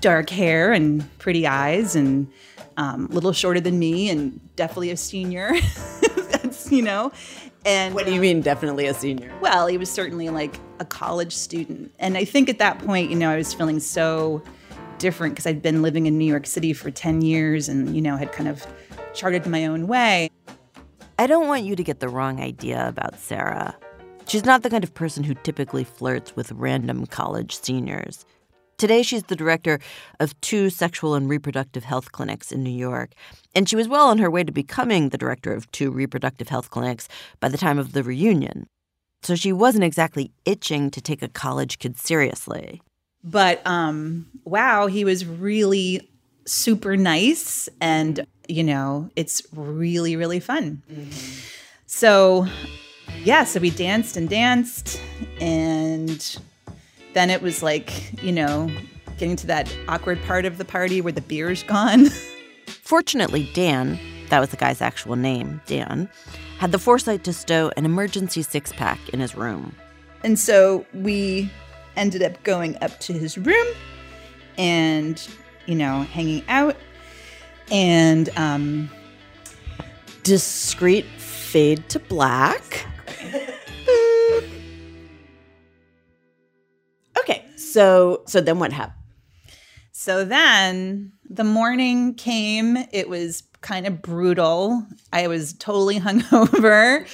dark 0.00 0.30
hair 0.30 0.72
and 0.72 1.04
pretty 1.18 1.46
eyes 1.46 1.96
and 1.96 2.30
um, 2.76 3.06
a 3.10 3.14
little 3.14 3.32
shorter 3.32 3.60
than 3.60 3.78
me 3.78 4.08
and 4.08 4.38
definitely 4.54 4.90
a 4.90 4.96
senior. 4.96 5.50
That's, 6.30 6.70
you 6.70 6.82
know. 6.82 7.10
And 7.64 7.94
What 7.94 8.06
do 8.06 8.14
you 8.14 8.20
mean, 8.20 8.40
definitely 8.42 8.86
a 8.86 8.94
senior? 8.94 9.32
Well, 9.40 9.66
he 9.66 9.76
was 9.76 9.90
certainly 9.90 10.28
like 10.28 10.54
a 10.78 10.84
college 10.84 11.32
student. 11.34 11.92
And 11.98 12.16
I 12.16 12.24
think 12.24 12.48
at 12.48 12.58
that 12.60 12.78
point, 12.78 13.10
you 13.10 13.16
know, 13.16 13.28
I 13.30 13.36
was 13.36 13.52
feeling 13.52 13.80
so 13.80 14.40
different 14.98 15.34
because 15.34 15.46
I'd 15.46 15.62
been 15.62 15.82
living 15.82 16.06
in 16.06 16.18
New 16.18 16.24
York 16.24 16.46
City 16.46 16.72
for 16.72 16.90
10 16.90 17.22
years 17.22 17.68
and, 17.68 17.94
you 17.94 18.02
know, 18.02 18.16
had 18.16 18.32
kind 18.32 18.48
of 18.48 18.66
charted 19.14 19.46
my 19.46 19.66
own 19.66 19.86
way. 19.86 20.30
I 21.18 21.26
don't 21.26 21.46
want 21.46 21.64
you 21.64 21.76
to 21.76 21.82
get 21.82 22.00
the 22.00 22.08
wrong 22.08 22.40
idea 22.40 22.86
about 22.88 23.18
Sarah. 23.18 23.76
She's 24.26 24.44
not 24.44 24.62
the 24.62 24.70
kind 24.70 24.84
of 24.84 24.92
person 24.92 25.24
who 25.24 25.34
typically 25.34 25.84
flirts 25.84 26.34
with 26.36 26.52
random 26.52 27.06
college 27.06 27.54
seniors. 27.60 28.26
Today, 28.78 29.02
she's 29.02 29.22
the 29.22 29.36
director 29.36 29.78
of 30.20 30.38
two 30.42 30.68
sexual 30.68 31.14
and 31.14 31.28
reproductive 31.30 31.84
health 31.84 32.12
clinics 32.12 32.52
in 32.52 32.62
New 32.62 32.68
York. 32.68 33.12
And 33.54 33.66
she 33.66 33.76
was 33.76 33.88
well 33.88 34.08
on 34.08 34.18
her 34.18 34.30
way 34.30 34.44
to 34.44 34.52
becoming 34.52 35.08
the 35.08 35.16
director 35.16 35.54
of 35.54 35.70
two 35.70 35.90
reproductive 35.90 36.48
health 36.48 36.68
clinics 36.68 37.08
by 37.40 37.48
the 37.48 37.56
time 37.56 37.78
of 37.78 37.92
the 37.92 38.02
reunion. 38.02 38.66
So 39.22 39.34
she 39.34 39.52
wasn't 39.52 39.84
exactly 39.84 40.30
itching 40.44 40.90
to 40.90 41.00
take 41.00 41.22
a 41.22 41.28
college 41.28 41.78
kid 41.78 41.96
seriously. 41.98 42.82
But 43.26 43.66
um, 43.66 44.26
wow, 44.44 44.86
he 44.86 45.04
was 45.04 45.26
really 45.26 46.08
super 46.46 46.96
nice. 46.96 47.68
And, 47.80 48.24
you 48.48 48.62
know, 48.62 49.10
it's 49.16 49.42
really, 49.52 50.16
really 50.16 50.40
fun. 50.40 50.82
So, 51.86 52.46
yeah, 53.24 53.44
so 53.44 53.58
we 53.60 53.70
danced 53.70 54.16
and 54.16 54.28
danced. 54.28 55.00
And 55.40 56.38
then 57.14 57.28
it 57.30 57.42
was 57.42 57.62
like, 57.62 58.22
you 58.22 58.32
know, 58.32 58.70
getting 59.18 59.36
to 59.36 59.46
that 59.48 59.76
awkward 59.88 60.22
part 60.22 60.44
of 60.44 60.56
the 60.58 60.64
party 60.64 61.00
where 61.00 61.12
the 61.12 61.20
beer's 61.20 61.64
gone. 61.64 62.06
Fortunately, 62.66 63.50
Dan, 63.54 63.98
that 64.28 64.38
was 64.38 64.50
the 64.50 64.56
guy's 64.56 64.80
actual 64.80 65.16
name, 65.16 65.60
Dan, 65.66 66.08
had 66.58 66.70
the 66.70 66.78
foresight 66.78 67.24
to 67.24 67.32
stow 67.32 67.72
an 67.76 67.84
emergency 67.84 68.42
six 68.42 68.72
pack 68.72 69.00
in 69.08 69.18
his 69.18 69.34
room. 69.34 69.74
And 70.22 70.38
so 70.38 70.86
we 70.94 71.50
ended 71.96 72.22
up 72.22 72.42
going 72.42 72.76
up 72.82 72.98
to 73.00 73.12
his 73.12 73.36
room 73.38 73.66
and, 74.58 75.26
you 75.66 75.74
know, 75.74 76.02
hanging 76.02 76.44
out. 76.48 76.76
And 77.70 78.28
um, 78.36 78.90
Discreet 80.22 81.06
fade 81.18 81.88
to 81.88 81.98
black. 81.98 82.86
okay, 87.18 87.44
so 87.56 88.22
so 88.26 88.40
then 88.40 88.58
what 88.58 88.72
happened? 88.72 88.96
so 90.06 90.24
then 90.24 91.10
the 91.28 91.42
morning 91.42 92.14
came. 92.14 92.76
It 92.92 93.08
was 93.08 93.42
kind 93.60 93.88
of 93.88 94.02
brutal. 94.02 94.86
I 95.12 95.26
was 95.26 95.52
totally 95.54 95.98
hungover. 96.00 97.08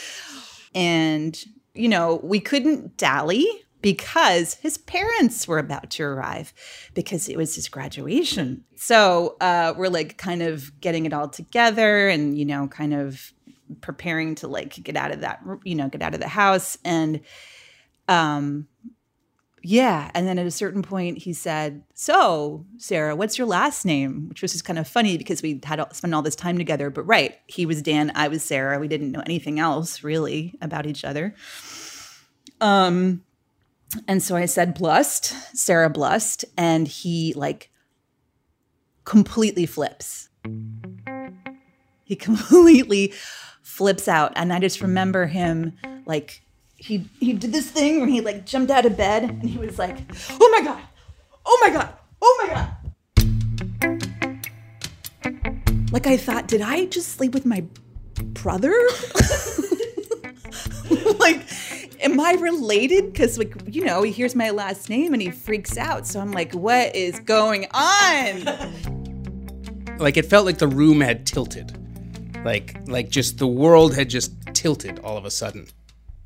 And, 0.74 1.38
you 1.74 1.88
know, 1.88 2.20
we 2.22 2.38
couldn't 2.38 2.98
dally 2.98 3.46
because 3.82 4.54
his 4.54 4.78
parents 4.78 5.46
were 5.46 5.58
about 5.58 5.90
to 5.90 6.04
arrive 6.04 6.54
because 6.94 7.28
it 7.28 7.36
was 7.36 7.54
his 7.54 7.68
graduation. 7.68 8.64
So 8.76 9.36
uh, 9.40 9.74
we're 9.76 9.88
like 9.88 10.16
kind 10.16 10.42
of 10.42 10.80
getting 10.80 11.04
it 11.04 11.12
all 11.12 11.28
together 11.28 12.08
and, 12.08 12.38
you 12.38 12.44
know, 12.44 12.68
kind 12.68 12.94
of 12.94 13.32
preparing 13.80 14.34
to 14.36 14.48
like 14.48 14.82
get 14.82 14.96
out 14.96 15.10
of 15.10 15.20
that, 15.20 15.40
you 15.64 15.74
know, 15.74 15.88
get 15.88 16.02
out 16.02 16.14
of 16.14 16.20
the 16.20 16.28
house. 16.28 16.78
And, 16.84 17.20
um, 18.08 18.68
yeah. 19.64 20.10
And 20.14 20.26
then 20.26 20.38
at 20.38 20.46
a 20.46 20.50
certain 20.50 20.82
point, 20.82 21.18
he 21.18 21.32
said, 21.32 21.84
So, 21.94 22.66
Sarah, 22.78 23.14
what's 23.14 23.38
your 23.38 23.46
last 23.46 23.84
name? 23.84 24.28
Which 24.28 24.42
was 24.42 24.52
just 24.52 24.64
kind 24.64 24.78
of 24.78 24.88
funny 24.88 25.16
because 25.16 25.40
we 25.40 25.60
had 25.62 25.78
all, 25.78 25.92
spent 25.92 26.14
all 26.14 26.22
this 26.22 26.34
time 26.34 26.58
together. 26.58 26.90
But 26.90 27.04
right, 27.04 27.38
he 27.46 27.64
was 27.64 27.80
Dan, 27.80 28.10
I 28.14 28.28
was 28.28 28.42
Sarah. 28.42 28.80
We 28.80 28.88
didn't 28.88 29.12
know 29.12 29.22
anything 29.24 29.60
else 29.60 30.02
really 30.02 30.58
about 30.60 30.86
each 30.86 31.04
other. 31.04 31.34
Um, 32.60 33.22
and 34.08 34.22
so 34.22 34.36
I 34.36 34.46
said 34.46 34.74
Blust, 34.74 35.34
Sarah 35.56 35.90
Blust, 35.90 36.44
and 36.56 36.88
he 36.88 37.32
like 37.34 37.70
completely 39.04 39.66
flips. 39.66 40.28
He 42.04 42.16
completely 42.16 43.12
flips 43.62 44.08
out. 44.08 44.32
And 44.36 44.52
I 44.52 44.58
just 44.58 44.80
remember 44.80 45.26
him 45.26 45.74
like 46.06 46.42
he 46.76 47.08
he 47.20 47.32
did 47.32 47.52
this 47.52 47.70
thing 47.70 48.00
where 48.00 48.08
he 48.08 48.20
like 48.20 48.44
jumped 48.44 48.70
out 48.70 48.86
of 48.86 48.96
bed 48.96 49.24
and 49.24 49.48
he 49.48 49.58
was 49.58 49.78
like, 49.78 49.98
"Oh 50.30 50.48
my 50.50 50.62
god. 50.64 50.82
Oh 51.44 51.58
my 51.62 51.70
god. 51.70 51.94
Oh 52.20 52.40
my 52.42 52.54
god." 52.54 52.68
Like 55.92 56.06
I 56.06 56.16
thought, 56.16 56.48
did 56.48 56.62
I 56.62 56.86
just 56.86 57.10
sleep 57.10 57.34
with 57.34 57.44
my 57.44 57.64
brother? 58.16 58.72
like 61.18 61.46
am 62.02 62.20
I 62.20 62.32
related? 62.32 63.12
Because 63.12 63.38
like 63.38 63.54
you 63.66 63.84
know, 63.84 64.02
he 64.02 64.10
hears 64.10 64.34
my 64.34 64.50
last 64.50 64.88
name 64.88 65.12
and 65.12 65.22
he 65.22 65.30
freaks 65.30 65.76
out. 65.76 66.06
So 66.06 66.20
I'm 66.20 66.32
like, 66.32 66.52
what 66.52 66.94
is 66.94 67.20
going 67.20 67.66
on? 67.72 68.48
Like 69.98 70.16
it 70.16 70.26
felt 70.26 70.46
like 70.46 70.58
the 70.58 70.66
room 70.66 71.00
had 71.00 71.26
tilted. 71.26 71.78
Like 72.44 72.76
like 72.88 73.08
just 73.08 73.38
the 73.38 73.46
world 73.46 73.94
had 73.94 74.10
just 74.10 74.32
tilted 74.52 74.98
all 75.00 75.16
of 75.16 75.24
a 75.24 75.30
sudden. 75.30 75.68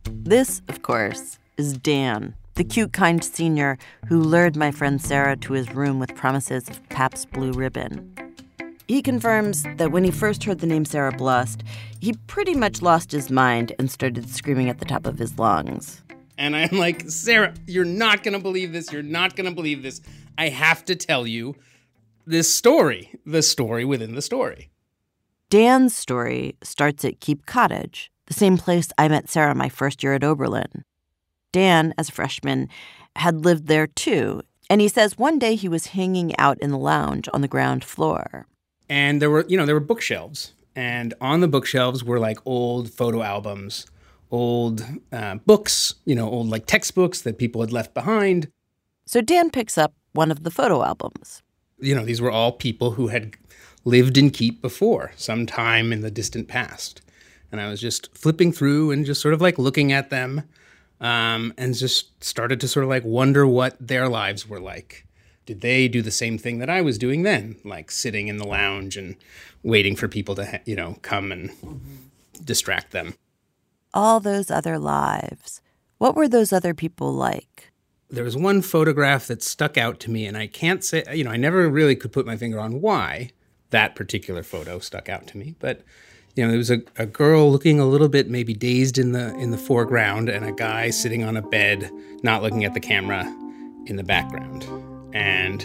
This, 0.04 0.62
of 0.68 0.82
course, 0.82 1.38
is 1.58 1.76
Dan, 1.76 2.34
the 2.54 2.64
cute, 2.64 2.92
kind 2.92 3.22
senior 3.22 3.76
who 4.08 4.20
lured 4.22 4.56
my 4.56 4.70
friend 4.70 5.02
Sarah 5.02 5.36
to 5.38 5.52
his 5.52 5.70
room 5.74 5.98
with 5.98 6.14
promises 6.14 6.68
of 6.70 6.88
Pabst 6.88 7.30
Blue 7.32 7.52
Ribbon. 7.52 8.25
He 8.88 9.02
confirms 9.02 9.64
that 9.78 9.90
when 9.90 10.04
he 10.04 10.12
first 10.12 10.44
heard 10.44 10.60
the 10.60 10.66
name 10.66 10.84
Sarah 10.84 11.10
Blust, 11.10 11.64
he 12.00 12.12
pretty 12.28 12.54
much 12.54 12.82
lost 12.82 13.10
his 13.10 13.30
mind 13.30 13.72
and 13.78 13.90
started 13.90 14.28
screaming 14.30 14.70
at 14.70 14.78
the 14.78 14.84
top 14.84 15.06
of 15.06 15.18
his 15.18 15.38
lungs. 15.38 16.02
And 16.38 16.54
I'm 16.54 16.78
like, 16.78 17.08
Sarah, 17.10 17.54
you're 17.66 17.84
not 17.84 18.22
going 18.22 18.34
to 18.34 18.42
believe 18.42 18.72
this. 18.72 18.92
You're 18.92 19.02
not 19.02 19.34
going 19.34 19.48
to 19.48 19.54
believe 19.54 19.82
this. 19.82 20.00
I 20.38 20.50
have 20.50 20.84
to 20.84 20.94
tell 20.94 21.26
you 21.26 21.56
this 22.26 22.52
story, 22.52 23.10
the 23.24 23.42
story 23.42 23.84
within 23.84 24.14
the 24.14 24.22
story. 24.22 24.70
Dan's 25.50 25.94
story 25.94 26.56
starts 26.62 27.04
at 27.04 27.20
Keep 27.20 27.46
Cottage, 27.46 28.12
the 28.26 28.34
same 28.34 28.56
place 28.56 28.88
I 28.98 29.08
met 29.08 29.28
Sarah 29.28 29.54
my 29.54 29.68
first 29.68 30.02
year 30.02 30.14
at 30.14 30.24
Oberlin. 30.24 30.84
Dan, 31.52 31.94
as 31.98 32.08
a 32.08 32.12
freshman, 32.12 32.68
had 33.16 33.44
lived 33.44 33.66
there 33.66 33.86
too, 33.86 34.42
and 34.68 34.80
he 34.80 34.88
says 34.88 35.16
one 35.16 35.38
day 35.38 35.54
he 35.54 35.68
was 35.68 35.88
hanging 35.88 36.36
out 36.38 36.58
in 36.60 36.70
the 36.70 36.78
lounge 36.78 37.28
on 37.32 37.40
the 37.40 37.48
ground 37.48 37.82
floor. 37.82 38.46
And 38.88 39.20
there 39.20 39.30
were, 39.30 39.44
you 39.48 39.56
know, 39.56 39.66
there 39.66 39.74
were 39.74 39.80
bookshelves, 39.80 40.52
and 40.74 41.14
on 41.20 41.40
the 41.40 41.48
bookshelves 41.48 42.04
were 42.04 42.20
like 42.20 42.38
old 42.44 42.90
photo 42.90 43.22
albums, 43.22 43.86
old 44.30 44.84
uh, 45.12 45.36
books, 45.46 45.94
you 46.04 46.14
know, 46.14 46.28
old 46.28 46.48
like 46.48 46.66
textbooks 46.66 47.22
that 47.22 47.38
people 47.38 47.60
had 47.60 47.72
left 47.72 47.94
behind. 47.94 48.48
So 49.06 49.20
Dan 49.20 49.50
picks 49.50 49.78
up 49.78 49.92
one 50.12 50.30
of 50.30 50.44
the 50.44 50.50
photo 50.50 50.82
albums. 50.84 51.42
You 51.78 51.94
know, 51.94 52.04
these 52.04 52.20
were 52.20 52.30
all 52.30 52.52
people 52.52 52.92
who 52.92 53.08
had 53.08 53.34
lived 53.84 54.18
in 54.18 54.30
Keep 54.30 54.62
before, 54.62 55.12
sometime 55.16 55.92
in 55.92 56.00
the 56.00 56.10
distant 56.10 56.48
past. 56.48 57.02
And 57.52 57.60
I 57.60 57.68
was 57.68 57.80
just 57.80 58.14
flipping 58.16 58.52
through 58.52 58.90
and 58.90 59.06
just 59.06 59.20
sort 59.20 59.34
of 59.34 59.40
like 59.40 59.58
looking 59.58 59.92
at 59.92 60.10
them 60.10 60.42
um, 61.00 61.54
and 61.56 61.74
just 61.74 62.22
started 62.22 62.60
to 62.60 62.68
sort 62.68 62.84
of 62.84 62.90
like 62.90 63.04
wonder 63.04 63.46
what 63.46 63.76
their 63.80 64.08
lives 64.08 64.48
were 64.48 64.60
like. 64.60 65.05
Did 65.46 65.60
they 65.60 65.86
do 65.86 66.02
the 66.02 66.10
same 66.10 66.38
thing 66.38 66.58
that 66.58 66.68
I 66.68 66.82
was 66.82 66.98
doing 66.98 67.22
then, 67.22 67.56
like 67.64 67.90
sitting 67.90 68.26
in 68.28 68.36
the 68.36 68.46
lounge 68.46 68.96
and 68.96 69.16
waiting 69.62 69.94
for 69.94 70.08
people 70.08 70.34
to, 70.34 70.60
you 70.64 70.74
know, 70.74 70.98
come 71.02 71.30
and 71.30 71.50
distract 72.44 72.90
them? 72.90 73.14
All 73.94 74.18
those 74.20 74.50
other 74.50 74.78
lives. 74.78 75.62
What 75.98 76.16
were 76.16 76.28
those 76.28 76.52
other 76.52 76.74
people 76.74 77.12
like? 77.12 77.70
There 78.10 78.24
was 78.24 78.36
one 78.36 78.60
photograph 78.60 79.26
that 79.28 79.42
stuck 79.42 79.78
out 79.78 79.98
to 80.00 80.10
me, 80.10 80.26
and 80.26 80.36
I 80.36 80.46
can't 80.48 80.84
say, 80.84 81.04
you 81.12 81.24
know, 81.24 81.30
I 81.30 81.36
never 81.36 81.68
really 81.68 81.96
could 81.96 82.12
put 82.12 82.26
my 82.26 82.36
finger 82.36 82.60
on 82.60 82.80
why 82.80 83.30
that 83.70 83.94
particular 83.94 84.42
photo 84.42 84.78
stuck 84.78 85.08
out 85.08 85.26
to 85.28 85.38
me, 85.38 85.54
but 85.58 85.82
you 86.34 86.44
know, 86.44 86.50
there 86.50 86.58
was 86.58 86.70
a, 86.70 86.82
a 86.96 87.06
girl 87.06 87.50
looking 87.50 87.80
a 87.80 87.86
little 87.86 88.08
bit 88.08 88.28
maybe 88.28 88.52
dazed 88.52 88.98
in 88.98 89.12
the 89.12 89.34
in 89.36 89.50
the 89.50 89.58
foreground 89.58 90.28
and 90.28 90.44
a 90.44 90.52
guy 90.52 90.90
sitting 90.90 91.24
on 91.24 91.36
a 91.36 91.42
bed 91.42 91.90
not 92.22 92.42
looking 92.42 92.64
at 92.64 92.74
the 92.74 92.80
camera 92.80 93.24
in 93.86 93.96
the 93.96 94.04
background. 94.04 94.95
And 95.16 95.64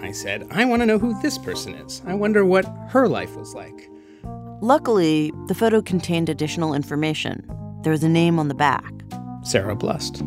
I 0.00 0.10
said, 0.10 0.46
I 0.50 0.64
want 0.64 0.80
to 0.80 0.86
know 0.86 0.98
who 0.98 1.20
this 1.20 1.36
person 1.36 1.74
is. 1.74 2.00
I 2.06 2.14
wonder 2.14 2.46
what 2.46 2.64
her 2.88 3.06
life 3.06 3.36
was 3.36 3.54
like. 3.54 3.90
Luckily, 4.62 5.30
the 5.48 5.54
photo 5.54 5.82
contained 5.82 6.30
additional 6.30 6.72
information. 6.72 7.46
There 7.82 7.92
was 7.92 8.02
a 8.02 8.08
name 8.08 8.38
on 8.38 8.48
the 8.48 8.54
back 8.54 8.90
Sarah 9.42 9.76
Blust. 9.76 10.22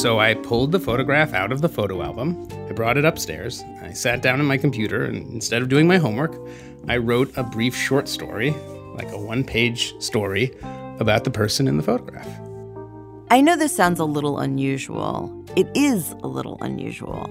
So 0.00 0.20
I 0.20 0.34
pulled 0.34 0.70
the 0.70 0.80
photograph 0.80 1.34
out 1.34 1.50
of 1.50 1.62
the 1.62 1.68
photo 1.68 2.00
album. 2.00 2.46
I 2.68 2.72
brought 2.72 2.96
it 2.96 3.04
upstairs. 3.04 3.64
I 3.82 3.92
sat 3.92 4.22
down 4.22 4.38
on 4.38 4.46
my 4.46 4.56
computer, 4.56 5.04
and 5.04 5.32
instead 5.32 5.62
of 5.62 5.68
doing 5.68 5.88
my 5.88 5.98
homework, 5.98 6.36
I 6.88 6.98
wrote 6.98 7.36
a 7.36 7.42
brief 7.42 7.74
short 7.74 8.08
story, 8.08 8.52
like 8.94 9.10
a 9.10 9.18
one 9.18 9.42
page 9.42 10.00
story, 10.00 10.52
about 10.98 11.24
the 11.24 11.30
person 11.30 11.68
in 11.68 11.76
the 11.76 11.82
photograph. 11.82 12.28
I 13.30 13.40
know 13.40 13.56
this 13.56 13.74
sounds 13.74 13.98
a 13.98 14.04
little 14.04 14.38
unusual. 14.38 15.32
It 15.56 15.68
is 15.74 16.12
a 16.22 16.28
little 16.28 16.58
unusual. 16.60 17.28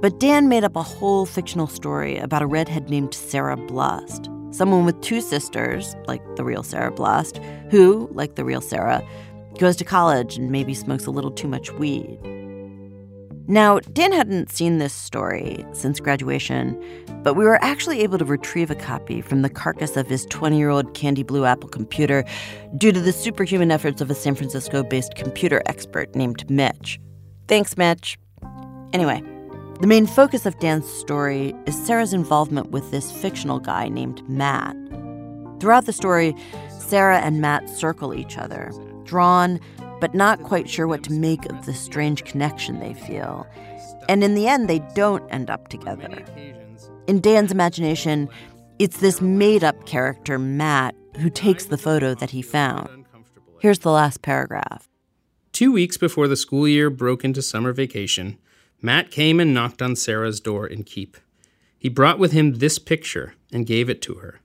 But 0.00 0.18
Dan 0.18 0.48
made 0.48 0.64
up 0.64 0.76
a 0.76 0.82
whole 0.82 1.26
fictional 1.26 1.66
story 1.66 2.18
about 2.18 2.42
a 2.42 2.46
redhead 2.46 2.90
named 2.90 3.14
Sarah 3.14 3.56
Blust, 3.56 4.28
someone 4.50 4.84
with 4.84 5.00
two 5.00 5.20
sisters, 5.20 5.94
like 6.06 6.22
the 6.36 6.44
real 6.44 6.62
Sarah 6.62 6.92
Blust, 6.92 7.38
who, 7.70 8.08
like 8.12 8.34
the 8.34 8.44
real 8.44 8.60
Sarah, 8.60 9.06
goes 9.58 9.76
to 9.76 9.84
college 9.84 10.36
and 10.36 10.50
maybe 10.50 10.74
smokes 10.74 11.06
a 11.06 11.10
little 11.10 11.30
too 11.30 11.48
much 11.48 11.72
weed. 11.72 12.18
Now, 13.50 13.80
Dan 13.80 14.12
hadn't 14.12 14.48
seen 14.48 14.78
this 14.78 14.92
story 14.92 15.66
since 15.72 15.98
graduation, 15.98 16.80
but 17.24 17.34
we 17.34 17.44
were 17.44 17.60
actually 17.64 18.00
able 18.00 18.16
to 18.18 18.24
retrieve 18.24 18.70
a 18.70 18.76
copy 18.76 19.20
from 19.20 19.42
the 19.42 19.50
carcass 19.50 19.96
of 19.96 20.06
his 20.06 20.24
20 20.26 20.56
year 20.56 20.68
old 20.68 20.94
Candy 20.94 21.24
Blue 21.24 21.44
Apple 21.44 21.68
computer 21.68 22.24
due 22.78 22.92
to 22.92 23.00
the 23.00 23.10
superhuman 23.10 23.72
efforts 23.72 24.00
of 24.00 24.08
a 24.08 24.14
San 24.14 24.36
Francisco 24.36 24.84
based 24.84 25.16
computer 25.16 25.62
expert 25.66 26.14
named 26.14 26.48
Mitch. 26.48 27.00
Thanks, 27.48 27.76
Mitch. 27.76 28.16
Anyway, 28.92 29.20
the 29.80 29.88
main 29.88 30.06
focus 30.06 30.46
of 30.46 30.56
Dan's 30.60 30.88
story 30.88 31.52
is 31.66 31.74
Sarah's 31.84 32.12
involvement 32.12 32.70
with 32.70 32.92
this 32.92 33.10
fictional 33.10 33.58
guy 33.58 33.88
named 33.88 34.22
Matt. 34.28 34.76
Throughout 35.58 35.86
the 35.86 35.92
story, 35.92 36.36
Sarah 36.78 37.18
and 37.18 37.40
Matt 37.40 37.68
circle 37.68 38.14
each 38.14 38.38
other, 38.38 38.70
drawn 39.02 39.58
but 40.00 40.14
not 40.14 40.42
quite 40.42 40.68
sure 40.68 40.86
what 40.86 41.02
to 41.04 41.12
make 41.12 41.44
of 41.46 41.66
the 41.66 41.74
strange 41.74 42.24
connection 42.24 42.80
they 42.80 42.94
feel. 42.94 43.46
And 44.08 44.24
in 44.24 44.34
the 44.34 44.48
end, 44.48 44.68
they 44.68 44.80
don't 44.94 45.28
end 45.30 45.50
up 45.50 45.68
together. 45.68 46.24
In 47.06 47.20
Dan's 47.20 47.52
imagination, 47.52 48.28
it's 48.78 48.98
this 48.98 49.20
made 49.20 49.62
up 49.62 49.86
character, 49.86 50.38
Matt, 50.38 50.94
who 51.18 51.28
takes 51.28 51.66
the 51.66 51.78
photo 51.78 52.14
that 52.14 52.30
he 52.30 52.42
found. 52.42 53.04
Here's 53.60 53.80
the 53.80 53.90
last 53.90 54.22
paragraph. 54.22 54.88
Two 55.52 55.72
weeks 55.72 55.96
before 55.96 56.28
the 56.28 56.36
school 56.36 56.66
year 56.66 56.88
broke 56.88 57.24
into 57.24 57.42
summer 57.42 57.72
vacation, 57.72 58.38
Matt 58.80 59.10
came 59.10 59.38
and 59.38 59.52
knocked 59.52 59.82
on 59.82 59.96
Sarah's 59.96 60.40
door 60.40 60.66
in 60.66 60.84
Keep. 60.84 61.18
He 61.78 61.88
brought 61.90 62.18
with 62.18 62.32
him 62.32 62.54
this 62.54 62.78
picture 62.78 63.34
and 63.52 63.66
gave 63.66 63.90
it 63.90 64.00
to 64.02 64.14
her. 64.14 64.40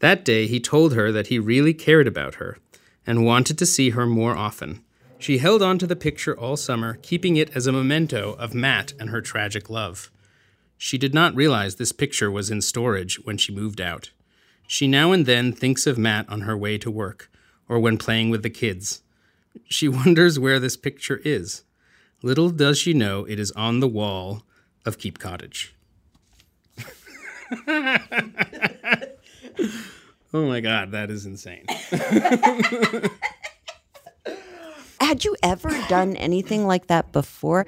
That 0.00 0.24
day, 0.24 0.46
he 0.46 0.58
told 0.58 0.94
her 0.94 1.12
that 1.12 1.28
he 1.28 1.38
really 1.38 1.74
cared 1.74 2.08
about 2.08 2.36
her 2.36 2.56
and 3.06 3.24
wanted 3.24 3.58
to 3.58 3.66
see 3.66 3.90
her 3.90 4.06
more 4.06 4.36
often. 4.36 4.82
She 5.18 5.38
held 5.38 5.62
on 5.62 5.78
to 5.78 5.86
the 5.86 5.96
picture 5.96 6.38
all 6.38 6.56
summer, 6.56 6.98
keeping 7.02 7.36
it 7.36 7.54
as 7.54 7.66
a 7.66 7.72
memento 7.72 8.34
of 8.38 8.54
Matt 8.54 8.94
and 8.98 9.10
her 9.10 9.20
tragic 9.20 9.68
love. 9.68 10.10
She 10.78 10.96
did 10.96 11.12
not 11.12 11.34
realize 11.34 11.74
this 11.74 11.92
picture 11.92 12.30
was 12.30 12.50
in 12.50 12.62
storage 12.62 13.22
when 13.24 13.36
she 13.36 13.54
moved 13.54 13.82
out. 13.82 14.10
She 14.66 14.88
now 14.88 15.12
and 15.12 15.26
then 15.26 15.52
thinks 15.52 15.86
of 15.86 15.98
Matt 15.98 16.26
on 16.30 16.42
her 16.42 16.56
way 16.56 16.78
to 16.78 16.90
work 16.90 17.30
or 17.68 17.78
when 17.78 17.98
playing 17.98 18.30
with 18.30 18.42
the 18.42 18.50
kids. 18.50 19.02
She 19.66 19.88
wonders 19.88 20.38
where 20.38 20.58
this 20.58 20.76
picture 20.76 21.20
is. 21.24 21.64
Little 22.22 22.50
does 22.50 22.78
she 22.78 22.94
know 22.94 23.24
it 23.24 23.38
is 23.38 23.50
on 23.52 23.80
the 23.80 23.88
wall 23.88 24.42
of 24.86 24.98
Keep 24.98 25.18
Cottage. 25.18 25.74
oh 30.32 30.46
my 30.46 30.60
God, 30.60 30.92
that 30.92 31.10
is 31.10 31.26
insane. 31.26 31.66
Had 35.00 35.24
you 35.24 35.34
ever 35.42 35.70
done 35.88 36.16
anything 36.16 36.66
like 36.66 36.86
that 36.88 37.10
before? 37.12 37.66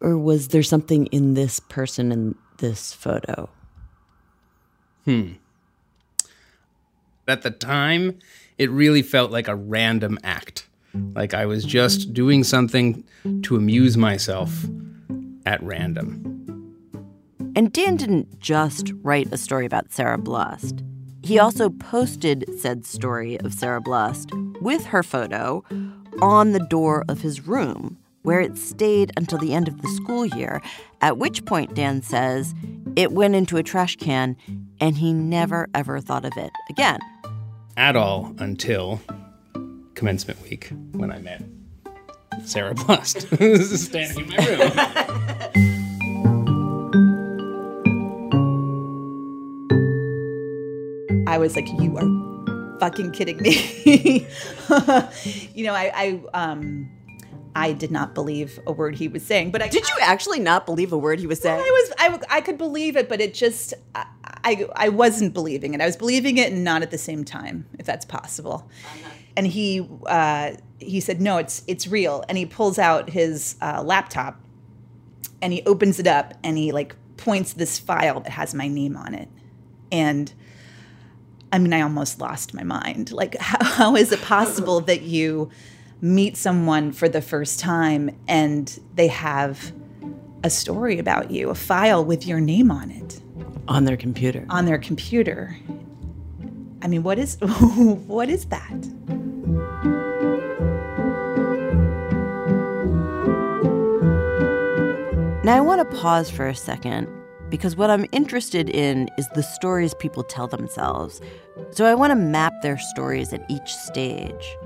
Or 0.00 0.18
was 0.18 0.48
there 0.48 0.62
something 0.62 1.06
in 1.06 1.34
this 1.34 1.60
person 1.60 2.12
in 2.12 2.34
this 2.58 2.92
photo? 2.92 3.48
Hmm. 5.04 5.32
At 7.26 7.42
the 7.42 7.50
time, 7.50 8.18
it 8.58 8.70
really 8.70 9.02
felt 9.02 9.30
like 9.30 9.48
a 9.48 9.54
random 9.56 10.18
act. 10.22 10.68
Like 10.94 11.34
I 11.34 11.46
was 11.46 11.64
just 11.64 12.12
doing 12.12 12.44
something 12.44 13.02
to 13.42 13.56
amuse 13.56 13.96
myself 13.96 14.64
at 15.46 15.62
random. 15.62 16.30
And 17.56 17.72
Dan 17.72 17.96
didn't 17.96 18.38
just 18.40 18.92
write 19.02 19.32
a 19.32 19.36
story 19.36 19.66
about 19.66 19.92
Sarah 19.92 20.18
Blust. 20.18 20.82
He 21.24 21.38
also 21.38 21.70
posted 21.70 22.44
said 22.60 22.84
story 22.84 23.40
of 23.40 23.54
Sarah 23.54 23.80
Blust 23.80 24.30
with 24.60 24.84
her 24.84 25.02
photo 25.02 25.64
on 26.20 26.52
the 26.52 26.60
door 26.60 27.02
of 27.08 27.22
his 27.22 27.46
room, 27.46 27.96
where 28.24 28.40
it 28.40 28.58
stayed 28.58 29.10
until 29.16 29.38
the 29.38 29.54
end 29.54 29.66
of 29.66 29.80
the 29.80 29.88
school 29.88 30.26
year, 30.26 30.60
at 31.00 31.16
which 31.16 31.42
point, 31.46 31.74
Dan 31.74 32.02
says, 32.02 32.54
it 32.94 33.12
went 33.12 33.34
into 33.34 33.56
a 33.56 33.62
trash 33.62 33.96
can 33.96 34.36
and 34.82 34.98
he 34.98 35.14
never 35.14 35.66
ever 35.74 35.98
thought 35.98 36.26
of 36.26 36.32
it 36.36 36.52
again. 36.68 37.00
At 37.78 37.96
all 37.96 38.34
until 38.38 39.00
commencement 39.94 40.42
week 40.42 40.70
when 40.92 41.10
I 41.10 41.20
met 41.20 41.42
Sarah 42.44 42.74
Blust, 42.74 43.22
standing 43.30 44.24
in 44.24 44.28
my 44.28 45.54
room. 45.54 45.70
I 51.34 51.38
was 51.38 51.56
like, 51.56 51.66
you 51.80 51.98
are 51.98 52.78
fucking 52.78 53.10
kidding 53.10 53.38
me. 53.38 54.24
you 55.52 55.64
know, 55.64 55.74
I, 55.74 55.90
I, 55.92 56.20
um, 56.32 56.88
I 57.56 57.72
did 57.72 57.90
not 57.90 58.14
believe 58.14 58.60
a 58.68 58.72
word 58.72 58.94
he 58.94 59.08
was 59.08 59.26
saying, 59.26 59.50
but 59.50 59.60
I 59.60 59.66
did. 59.66 59.82
You 59.88 59.96
actually 60.00 60.38
not 60.38 60.64
believe 60.64 60.92
a 60.92 60.96
word 60.96 61.18
he 61.18 61.26
was 61.26 61.40
saying? 61.40 61.58
I 61.58 61.58
was, 61.58 61.92
I, 61.98 62.36
I 62.36 62.40
could 62.40 62.56
believe 62.56 62.96
it, 62.96 63.08
but 63.08 63.20
it 63.20 63.34
just, 63.34 63.74
I, 63.96 64.06
I, 64.44 64.68
I 64.76 64.88
wasn't 64.90 65.34
believing 65.34 65.74
it. 65.74 65.80
I 65.80 65.86
was 65.86 65.96
believing 65.96 66.38
it 66.38 66.52
and 66.52 66.62
not 66.62 66.82
at 66.82 66.92
the 66.92 66.98
same 66.98 67.24
time, 67.24 67.66
if 67.80 67.84
that's 67.84 68.04
possible. 68.04 68.70
Uh-huh. 68.84 69.10
And 69.36 69.48
he, 69.48 69.88
uh, 70.06 70.52
he 70.78 71.00
said, 71.00 71.20
no, 71.20 71.38
it's, 71.38 71.64
it's 71.66 71.88
real. 71.88 72.22
And 72.28 72.38
he 72.38 72.46
pulls 72.46 72.78
out 72.78 73.10
his 73.10 73.56
uh, 73.60 73.82
laptop, 73.82 74.40
and 75.42 75.52
he 75.52 75.64
opens 75.64 75.98
it 75.98 76.06
up, 76.06 76.34
and 76.44 76.56
he 76.56 76.70
like 76.70 76.94
points 77.16 77.54
this 77.54 77.80
file 77.80 78.20
that 78.20 78.30
has 78.30 78.54
my 78.54 78.68
name 78.68 78.96
on 78.96 79.16
it, 79.16 79.28
and 79.90 80.32
I 81.54 81.58
mean, 81.58 81.72
I 81.72 81.82
almost 81.82 82.20
lost 82.20 82.52
my 82.52 82.64
mind. 82.64 83.12
Like, 83.12 83.36
how, 83.40 83.62
how 83.62 83.96
is 83.96 84.10
it 84.10 84.20
possible 84.22 84.80
that 84.80 85.02
you 85.02 85.50
meet 86.00 86.36
someone 86.36 86.90
for 86.90 87.08
the 87.08 87.22
first 87.22 87.60
time 87.60 88.10
and 88.26 88.80
they 88.96 89.06
have 89.06 89.72
a 90.42 90.50
story 90.50 90.98
about 90.98 91.30
you, 91.30 91.50
a 91.50 91.54
file 91.54 92.04
with 92.04 92.26
your 92.26 92.40
name 92.40 92.72
on 92.72 92.90
it? 92.90 93.20
On 93.68 93.84
their 93.84 93.96
computer. 93.96 94.44
On 94.50 94.66
their 94.66 94.78
computer. 94.78 95.56
I 96.82 96.88
mean, 96.88 97.04
what 97.04 97.20
is 97.20 97.38
what 97.40 98.28
is 98.28 98.46
that? 98.46 98.72
Now 105.44 105.56
I 105.56 105.60
want 105.60 105.88
to 105.88 105.96
pause 105.98 106.30
for 106.30 106.48
a 106.48 106.54
second 106.54 107.06
because 107.54 107.76
what 107.76 107.88
I'm 107.88 108.04
interested 108.10 108.68
in 108.68 109.08
is 109.16 109.28
the 109.28 109.42
stories 109.44 109.94
people 109.94 110.24
tell 110.24 110.48
themselves. 110.48 111.20
So 111.70 111.86
I 111.86 111.94
want 111.94 112.10
to 112.10 112.16
map 112.16 112.52
their 112.62 112.76
stories 112.76 113.32
at 113.32 113.48
each 113.48 113.72
stage. 113.72 114.56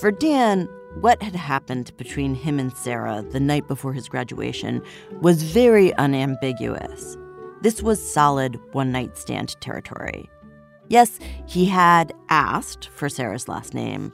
For 0.00 0.10
Dan, 0.10 0.68
what 1.00 1.22
had 1.22 1.36
happened 1.36 1.96
between 1.96 2.34
him 2.34 2.58
and 2.58 2.76
Sarah 2.76 3.24
the 3.30 3.38
night 3.38 3.68
before 3.68 3.92
his 3.92 4.08
graduation 4.08 4.82
was 5.20 5.44
very 5.44 5.94
unambiguous. 5.94 7.16
This 7.60 7.80
was 7.80 8.02
solid 8.02 8.58
one 8.72 8.90
night 8.90 9.16
stand 9.16 9.54
territory. 9.60 10.28
Yes, 10.88 11.20
he 11.46 11.64
had 11.64 12.12
asked 12.28 12.88
for 12.88 13.08
Sarah's 13.08 13.46
last 13.46 13.72
name, 13.72 14.12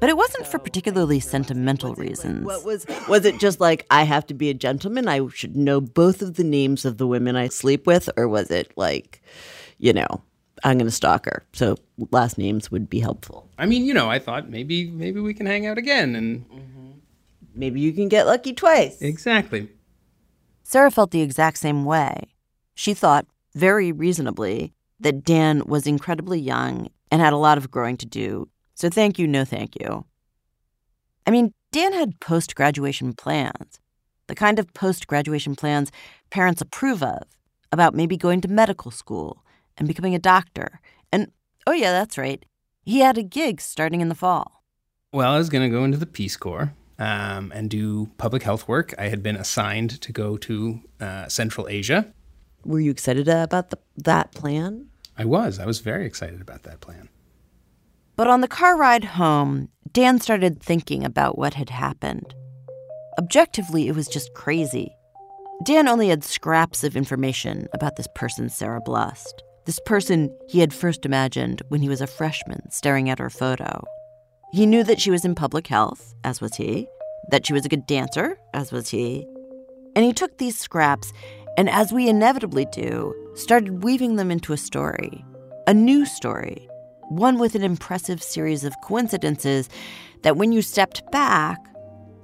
but 0.00 0.08
it 0.08 0.16
wasn't 0.16 0.46
for 0.46 0.58
particularly 0.58 1.20
sentimental 1.20 1.94
reasons. 1.94 2.44
What 2.44 2.64
was 2.64 2.86
was 3.08 3.24
it 3.24 3.38
just 3.38 3.60
like 3.60 3.86
I 3.90 4.04
have 4.04 4.26
to 4.26 4.34
be 4.34 4.48
a 4.48 4.54
gentleman? 4.54 5.06
I 5.06 5.26
should 5.28 5.56
know 5.56 5.80
both 5.80 6.22
of 6.22 6.34
the 6.34 6.44
names 6.44 6.84
of 6.84 6.98
the 6.98 7.06
women 7.06 7.36
I 7.36 7.48
sleep 7.48 7.86
with, 7.86 8.08
or 8.16 8.26
was 8.26 8.50
it 8.50 8.72
like, 8.76 9.22
you 9.78 9.92
know, 9.92 10.22
I'm 10.64 10.78
going 10.78 10.86
to 10.86 10.90
stalk 10.90 11.26
her, 11.26 11.44
so 11.52 11.76
last 12.10 12.38
names 12.38 12.70
would 12.70 12.88
be 12.88 13.00
helpful. 13.00 13.48
I 13.58 13.66
mean, 13.66 13.84
you 13.84 13.94
know, 13.94 14.10
I 14.10 14.18
thought 14.18 14.48
maybe 14.48 14.90
maybe 14.90 15.20
we 15.20 15.34
can 15.34 15.46
hang 15.46 15.66
out 15.66 15.78
again, 15.78 16.16
and 16.16 16.48
mm-hmm. 16.48 16.90
maybe 17.54 17.80
you 17.80 17.92
can 17.92 18.08
get 18.08 18.26
lucky 18.26 18.54
twice. 18.54 19.00
Exactly. 19.02 19.68
Sarah 20.62 20.90
felt 20.90 21.10
the 21.10 21.20
exact 21.20 21.58
same 21.58 21.84
way. 21.84 22.28
She 22.74 22.94
thought, 22.94 23.26
very 23.54 23.92
reasonably, 23.92 24.72
that 25.00 25.24
Dan 25.24 25.64
was 25.66 25.86
incredibly 25.86 26.40
young 26.40 26.88
and 27.10 27.20
had 27.20 27.32
a 27.32 27.38
lot 27.38 27.58
of 27.58 27.70
growing 27.70 27.96
to 27.98 28.06
do 28.06 28.48
so 28.80 28.88
thank 28.88 29.18
you, 29.18 29.26
no 29.26 29.44
thank 29.44 29.78
you. 29.78 30.06
I 31.26 31.30
mean, 31.30 31.52
Dan 31.70 31.92
had 31.92 32.18
post 32.18 32.54
graduation 32.54 33.12
plans, 33.12 33.78
the 34.26 34.34
kind 34.34 34.58
of 34.58 34.72
post 34.72 35.06
graduation 35.06 35.54
plans 35.54 35.92
parents 36.30 36.62
approve 36.62 37.02
of, 37.02 37.24
about 37.72 37.94
maybe 37.94 38.16
going 38.16 38.40
to 38.40 38.48
medical 38.48 38.90
school 38.90 39.44
and 39.76 39.86
becoming 39.86 40.14
a 40.14 40.18
doctor. 40.18 40.80
And 41.12 41.30
oh, 41.66 41.72
yeah, 41.72 41.92
that's 41.92 42.16
right. 42.16 42.42
He 42.82 43.00
had 43.00 43.18
a 43.18 43.22
gig 43.22 43.60
starting 43.60 44.00
in 44.00 44.08
the 44.08 44.14
fall. 44.14 44.64
Well, 45.12 45.30
I 45.30 45.36
was 45.36 45.50
going 45.50 45.70
to 45.70 45.76
go 45.76 45.84
into 45.84 45.98
the 45.98 46.06
Peace 46.06 46.38
Corps 46.38 46.72
um, 46.98 47.52
and 47.54 47.68
do 47.68 48.06
public 48.16 48.44
health 48.44 48.66
work. 48.66 48.94
I 48.98 49.08
had 49.08 49.22
been 49.22 49.36
assigned 49.36 50.00
to 50.00 50.12
go 50.12 50.38
to 50.38 50.80
uh, 51.00 51.28
Central 51.28 51.68
Asia. 51.68 52.12
Were 52.64 52.80
you 52.80 52.90
excited 52.90 53.28
about 53.28 53.70
the, 53.70 53.78
that 53.98 54.32
plan? 54.32 54.86
I 55.18 55.26
was. 55.26 55.58
I 55.58 55.66
was 55.66 55.80
very 55.80 56.06
excited 56.06 56.40
about 56.40 56.62
that 56.62 56.80
plan. 56.80 57.10
But 58.20 58.28
on 58.28 58.42
the 58.42 58.48
car 58.48 58.76
ride 58.76 59.04
home, 59.04 59.70
Dan 59.90 60.20
started 60.20 60.62
thinking 60.62 61.06
about 61.06 61.38
what 61.38 61.54
had 61.54 61.70
happened. 61.70 62.34
Objectively, 63.18 63.88
it 63.88 63.94
was 63.94 64.08
just 64.08 64.34
crazy. 64.34 64.94
Dan 65.64 65.88
only 65.88 66.10
had 66.10 66.22
scraps 66.22 66.84
of 66.84 66.96
information 66.96 67.66
about 67.72 67.96
this 67.96 68.08
person, 68.14 68.50
Sarah 68.50 68.82
Blust. 68.82 69.42
This 69.64 69.80
person 69.86 70.36
he 70.50 70.60
had 70.60 70.74
first 70.74 71.06
imagined 71.06 71.62
when 71.68 71.80
he 71.80 71.88
was 71.88 72.02
a 72.02 72.06
freshman 72.06 72.70
staring 72.70 73.08
at 73.08 73.18
her 73.18 73.30
photo. 73.30 73.82
He 74.52 74.66
knew 74.66 74.84
that 74.84 75.00
she 75.00 75.10
was 75.10 75.24
in 75.24 75.34
public 75.34 75.66
health, 75.66 76.14
as 76.22 76.42
was 76.42 76.56
he, 76.56 76.88
that 77.30 77.46
she 77.46 77.54
was 77.54 77.64
a 77.64 77.70
good 77.70 77.86
dancer, 77.86 78.38
as 78.52 78.70
was 78.70 78.90
he. 78.90 79.26
And 79.96 80.04
he 80.04 80.12
took 80.12 80.36
these 80.36 80.58
scraps 80.58 81.10
and, 81.56 81.70
as 81.70 81.90
we 81.90 82.06
inevitably 82.06 82.66
do, 82.66 83.14
started 83.34 83.82
weaving 83.82 84.16
them 84.16 84.30
into 84.30 84.52
a 84.52 84.58
story, 84.58 85.24
a 85.66 85.72
new 85.72 86.04
story 86.04 86.69
one 87.10 87.38
with 87.38 87.54
an 87.54 87.62
impressive 87.62 88.22
series 88.22 88.64
of 88.64 88.74
coincidences 88.82 89.68
that, 90.22 90.36
when 90.36 90.52
you 90.52 90.62
stepped 90.62 91.02
back, 91.12 91.58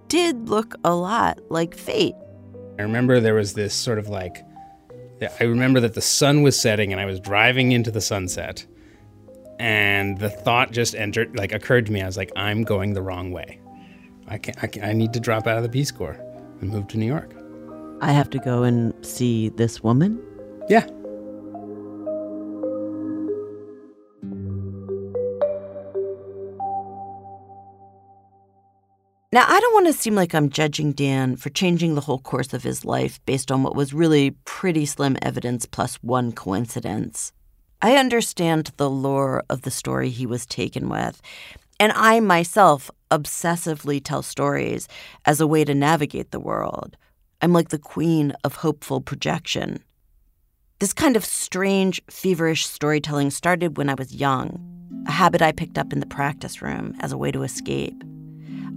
did 0.08 0.48
look 0.48 0.74
a 0.84 0.94
lot 0.94 1.38
like 1.50 1.76
fate. 1.76 2.14
I 2.78 2.82
remember 2.82 3.20
there 3.20 3.34
was 3.34 3.54
this 3.54 3.74
sort 3.74 3.98
of 3.98 4.08
like, 4.08 4.44
I 5.40 5.44
remember 5.44 5.80
that 5.80 5.94
the 5.94 6.00
sun 6.00 6.42
was 6.42 6.60
setting 6.60 6.92
and 6.92 7.00
I 7.00 7.06
was 7.06 7.20
driving 7.20 7.72
into 7.72 7.90
the 7.90 8.00
sunset. 8.00 8.66
And 9.58 10.18
the 10.18 10.28
thought 10.28 10.72
just 10.72 10.94
entered, 10.94 11.34
like, 11.36 11.52
occurred 11.52 11.86
to 11.86 11.92
me. 11.92 12.02
I 12.02 12.06
was 12.06 12.18
like, 12.18 12.30
I'm 12.36 12.62
going 12.62 12.92
the 12.92 13.00
wrong 13.00 13.32
way. 13.32 13.58
I, 14.28 14.36
can, 14.36 14.54
I, 14.60 14.66
can, 14.66 14.84
I 14.84 14.92
need 14.92 15.14
to 15.14 15.20
drop 15.20 15.46
out 15.46 15.56
of 15.56 15.62
the 15.62 15.70
Peace 15.70 15.90
Corps 15.90 16.20
and 16.60 16.70
move 16.70 16.88
to 16.88 16.98
New 16.98 17.06
York. 17.06 17.32
I 18.02 18.12
have 18.12 18.28
to 18.30 18.38
go 18.38 18.62
and 18.62 18.92
see 19.04 19.48
this 19.48 19.82
woman? 19.82 20.22
Yeah. 20.68 20.86
Now, 29.36 29.44
I 29.46 29.60
don't 29.60 29.74
want 29.74 29.86
to 29.88 29.92
seem 29.92 30.14
like 30.14 30.34
I'm 30.34 30.48
judging 30.48 30.92
Dan 30.92 31.36
for 31.36 31.50
changing 31.50 31.94
the 31.94 32.00
whole 32.00 32.20
course 32.20 32.54
of 32.54 32.62
his 32.62 32.86
life 32.86 33.20
based 33.26 33.52
on 33.52 33.62
what 33.62 33.76
was 33.76 33.92
really 33.92 34.30
pretty 34.46 34.86
slim 34.86 35.18
evidence 35.20 35.66
plus 35.66 35.96
one 35.96 36.32
coincidence. 36.32 37.34
I 37.82 37.96
understand 37.96 38.72
the 38.78 38.88
lore 38.88 39.44
of 39.50 39.60
the 39.60 39.70
story 39.70 40.08
he 40.08 40.24
was 40.24 40.46
taken 40.46 40.88
with, 40.88 41.20
and 41.78 41.92
I 41.94 42.18
myself 42.20 42.90
obsessively 43.10 44.02
tell 44.02 44.22
stories 44.22 44.88
as 45.26 45.38
a 45.38 45.46
way 45.46 45.66
to 45.66 45.74
navigate 45.74 46.30
the 46.30 46.40
world. 46.40 46.96
I'm 47.42 47.52
like 47.52 47.68
the 47.68 47.78
queen 47.78 48.32
of 48.42 48.54
hopeful 48.54 49.02
projection. 49.02 49.84
This 50.78 50.94
kind 50.94 51.14
of 51.14 51.26
strange, 51.26 52.00
feverish 52.08 52.66
storytelling 52.66 53.28
started 53.28 53.76
when 53.76 53.90
I 53.90 53.94
was 53.96 54.14
young, 54.14 55.04
a 55.06 55.12
habit 55.12 55.42
I 55.42 55.52
picked 55.52 55.76
up 55.76 55.92
in 55.92 56.00
the 56.00 56.06
practice 56.06 56.62
room 56.62 56.96
as 57.00 57.12
a 57.12 57.18
way 57.18 57.30
to 57.32 57.42
escape. 57.42 58.02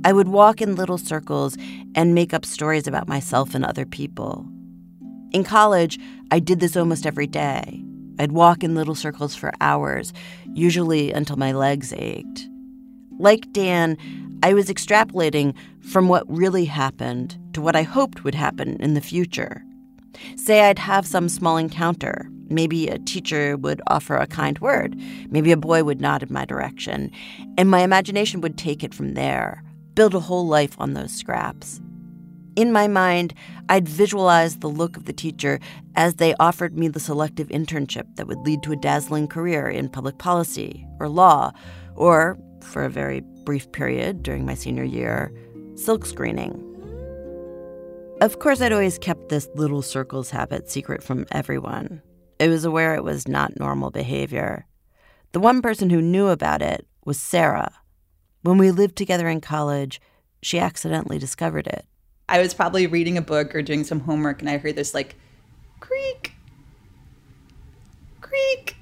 I 0.05 0.13
would 0.13 0.29
walk 0.29 0.61
in 0.61 0.75
little 0.75 0.97
circles 0.97 1.57
and 1.93 2.15
make 2.15 2.33
up 2.33 2.45
stories 2.45 2.87
about 2.87 3.09
myself 3.09 3.53
and 3.53 3.65
other 3.65 3.85
people. 3.85 4.47
In 5.31 5.43
college, 5.43 5.99
I 6.31 6.39
did 6.39 6.61
this 6.61 6.77
almost 6.77 7.05
every 7.05 7.27
day. 7.27 7.83
I'd 8.17 8.31
walk 8.31 8.63
in 8.63 8.75
little 8.75 8.95
circles 8.95 9.35
for 9.35 9.51
hours, 9.59 10.13
usually 10.53 11.11
until 11.11 11.35
my 11.35 11.51
legs 11.51 11.93
ached. 11.97 12.47
Like 13.19 13.51
Dan, 13.51 13.97
I 14.41 14.53
was 14.53 14.69
extrapolating 14.69 15.53
from 15.81 16.07
what 16.07 16.29
really 16.29 16.65
happened 16.65 17.37
to 17.53 17.61
what 17.61 17.75
I 17.75 17.81
hoped 17.81 18.23
would 18.23 18.35
happen 18.35 18.77
in 18.79 18.93
the 18.93 19.01
future. 19.01 19.63
Say 20.37 20.61
I'd 20.61 20.79
have 20.79 21.05
some 21.05 21.27
small 21.27 21.57
encounter. 21.57 22.29
Maybe 22.47 22.87
a 22.87 22.99
teacher 22.99 23.57
would 23.57 23.81
offer 23.87 24.15
a 24.15 24.27
kind 24.27 24.57
word. 24.59 24.97
Maybe 25.29 25.51
a 25.51 25.57
boy 25.57 25.83
would 25.83 25.99
nod 25.99 26.23
in 26.23 26.31
my 26.31 26.45
direction. 26.45 27.11
And 27.57 27.69
my 27.69 27.81
imagination 27.81 28.39
would 28.41 28.57
take 28.57 28.83
it 28.83 28.93
from 28.93 29.13
there 29.13 29.61
build 29.95 30.15
a 30.15 30.19
whole 30.19 30.47
life 30.47 30.75
on 30.79 30.93
those 30.93 31.13
scraps. 31.13 31.81
In 32.55 32.71
my 32.71 32.87
mind, 32.87 33.33
I'd 33.69 33.87
visualized 33.87 34.59
the 34.59 34.69
look 34.69 34.97
of 34.97 35.05
the 35.05 35.13
teacher 35.13 35.59
as 35.95 36.15
they 36.15 36.35
offered 36.39 36.77
me 36.77 36.87
the 36.87 36.99
selective 36.99 37.47
internship 37.47 38.15
that 38.15 38.27
would 38.27 38.39
lead 38.39 38.63
to 38.63 38.71
a 38.71 38.75
dazzling 38.75 39.27
career 39.27 39.69
in 39.69 39.87
public 39.87 40.17
policy 40.17 40.85
or 40.99 41.07
law, 41.07 41.51
or, 41.95 42.37
for 42.61 42.83
a 42.83 42.89
very 42.89 43.21
brief 43.45 43.71
period 43.71 44.23
during 44.23 44.45
my 44.45 44.55
senior 44.55 44.83
year, 44.83 45.31
silk 45.75 46.05
screening. 46.05 46.65
Of 48.21 48.39
course, 48.39 48.59
I'd 48.59 48.73
always 48.73 48.97
kept 48.97 49.29
this 49.29 49.47
little 49.55 49.81
circles 49.81 50.29
habit 50.29 50.69
secret 50.69 51.01
from 51.01 51.25
everyone. 51.31 52.01
I 52.41 52.49
was 52.49 52.65
aware 52.65 52.95
it 52.95 53.03
was 53.03 53.27
not 53.27 53.57
normal 53.57 53.91
behavior. 53.91 54.65
The 55.31 55.39
one 55.39 55.61
person 55.61 55.89
who 55.89 56.01
knew 56.01 56.27
about 56.27 56.61
it 56.61 56.85
was 57.05 57.21
Sarah. 57.21 57.71
When 58.41 58.57
we 58.57 58.71
lived 58.71 58.95
together 58.95 59.27
in 59.27 59.41
college, 59.41 59.99
she 60.41 60.59
accidentally 60.59 61.19
discovered 61.19 61.67
it. 61.67 61.85
I 62.29 62.39
was 62.39 62.53
probably 62.53 62.87
reading 62.87 63.17
a 63.17 63.21
book 63.21 63.53
or 63.55 63.61
doing 63.61 63.83
some 63.83 64.01
homework 64.01 64.41
and 64.41 64.49
I 64.49 64.57
heard 64.57 64.75
this 64.75 64.93
like 64.93 65.15
creak, 65.79 66.33
creak, 68.21 68.77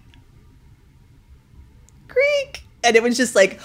creak. 2.07 2.63
And 2.83 2.95
it 2.95 3.01
was 3.01 3.17
just 3.17 3.35
like 3.35 3.59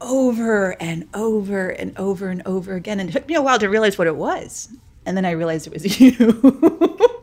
over 0.00 0.80
and 0.80 1.08
over 1.14 1.70
and 1.70 1.96
over 1.98 2.28
and 2.28 2.42
over 2.46 2.74
again. 2.74 3.00
And 3.00 3.08
it 3.08 3.12
took 3.12 3.26
me 3.26 3.34
a 3.34 3.42
while 3.42 3.58
to 3.58 3.68
realize 3.68 3.98
what 3.98 4.06
it 4.06 4.16
was. 4.16 4.68
And 5.06 5.16
then 5.16 5.24
I 5.24 5.30
realized 5.30 5.66
it 5.66 5.72
was 5.72 6.00
you. 6.00 7.16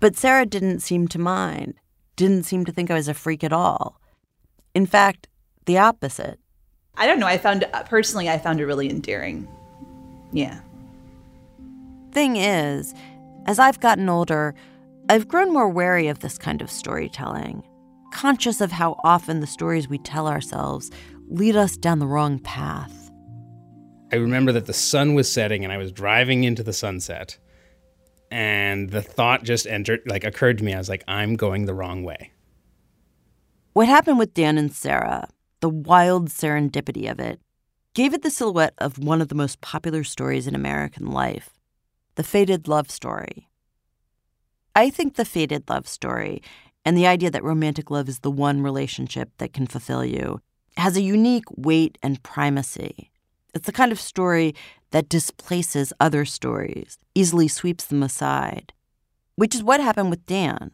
but 0.00 0.16
Sarah 0.16 0.46
didn't 0.46 0.80
seem 0.80 1.08
to 1.08 1.18
mind, 1.18 1.74
didn't 2.14 2.44
seem 2.44 2.64
to 2.64 2.72
think 2.72 2.90
I 2.90 2.94
was 2.94 3.08
a 3.08 3.14
freak 3.14 3.44
at 3.44 3.52
all. 3.52 4.00
In 4.74 4.86
fact, 4.86 5.28
the 5.66 5.78
opposite. 5.78 6.38
I 6.96 7.06
don't 7.06 7.18
know. 7.18 7.26
I 7.26 7.38
found, 7.38 7.64
personally, 7.86 8.28
I 8.28 8.38
found 8.38 8.60
it 8.60 8.66
really 8.66 8.88
endearing. 8.88 9.48
Yeah. 10.32 10.60
Thing 12.12 12.36
is, 12.36 12.94
as 13.46 13.58
I've 13.58 13.80
gotten 13.80 14.08
older, 14.08 14.54
I've 15.08 15.28
grown 15.28 15.52
more 15.52 15.68
wary 15.68 16.08
of 16.08 16.20
this 16.20 16.38
kind 16.38 16.62
of 16.62 16.70
storytelling, 16.70 17.62
conscious 18.12 18.60
of 18.60 18.72
how 18.72 18.98
often 19.04 19.40
the 19.40 19.46
stories 19.46 19.88
we 19.88 19.98
tell 19.98 20.26
ourselves 20.26 20.90
lead 21.28 21.56
us 21.56 21.76
down 21.76 21.98
the 21.98 22.06
wrong 22.06 22.38
path. 22.38 23.10
I 24.12 24.16
remember 24.16 24.52
that 24.52 24.66
the 24.66 24.72
sun 24.72 25.14
was 25.14 25.30
setting 25.30 25.64
and 25.64 25.72
I 25.72 25.76
was 25.76 25.92
driving 25.92 26.44
into 26.44 26.62
the 26.62 26.72
sunset. 26.72 27.38
And 28.30 28.90
the 28.90 29.02
thought 29.02 29.44
just 29.44 29.66
entered, 29.66 30.00
like, 30.06 30.24
occurred 30.24 30.58
to 30.58 30.64
me. 30.64 30.74
I 30.74 30.78
was 30.78 30.88
like, 30.88 31.04
I'm 31.06 31.36
going 31.36 31.66
the 31.66 31.74
wrong 31.74 32.02
way. 32.02 32.32
What 33.72 33.86
happened 33.86 34.18
with 34.18 34.34
Dan 34.34 34.58
and 34.58 34.72
Sarah, 34.72 35.28
the 35.60 35.68
wild 35.68 36.28
serendipity 36.28 37.10
of 37.10 37.18
it, 37.18 37.40
gave 37.94 38.12
it 38.12 38.22
the 38.22 38.30
silhouette 38.30 38.74
of 38.78 38.98
one 38.98 39.20
of 39.20 39.28
the 39.28 39.34
most 39.34 39.60
popular 39.60 40.04
stories 40.04 40.46
in 40.46 40.54
American 40.54 41.10
life 41.10 41.50
the 42.16 42.22
fated 42.22 42.66
love 42.66 42.90
story. 42.90 43.50
I 44.74 44.88
think 44.88 45.16
the 45.16 45.24
fated 45.24 45.68
love 45.68 45.86
story 45.86 46.42
and 46.84 46.96
the 46.96 47.06
idea 47.06 47.30
that 47.30 47.44
romantic 47.44 47.90
love 47.90 48.08
is 48.08 48.20
the 48.20 48.30
one 48.30 48.62
relationship 48.62 49.30
that 49.38 49.52
can 49.52 49.66
fulfill 49.66 50.04
you 50.04 50.40
has 50.76 50.96
a 50.96 51.02
unique 51.02 51.44
weight 51.56 51.98
and 52.02 52.22
primacy. 52.22 53.10
It's 53.54 53.66
the 53.66 53.72
kind 53.72 53.92
of 53.92 54.00
story 54.00 54.54
that 54.90 55.08
displaces 55.08 55.92
other 56.00 56.24
stories, 56.24 56.98
easily 57.14 57.48
sweeps 57.48 57.84
them 57.84 58.02
aside, 58.02 58.72
which 59.34 59.54
is 59.54 59.62
what 59.62 59.80
happened 59.80 60.10
with 60.10 60.26
Dan. 60.26 60.70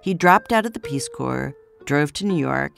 He 0.00 0.14
dropped 0.14 0.52
out 0.52 0.66
of 0.66 0.72
the 0.72 0.80
Peace 0.80 1.08
Corps, 1.08 1.54
drove 1.84 2.12
to 2.14 2.26
New 2.26 2.36
York, 2.36 2.72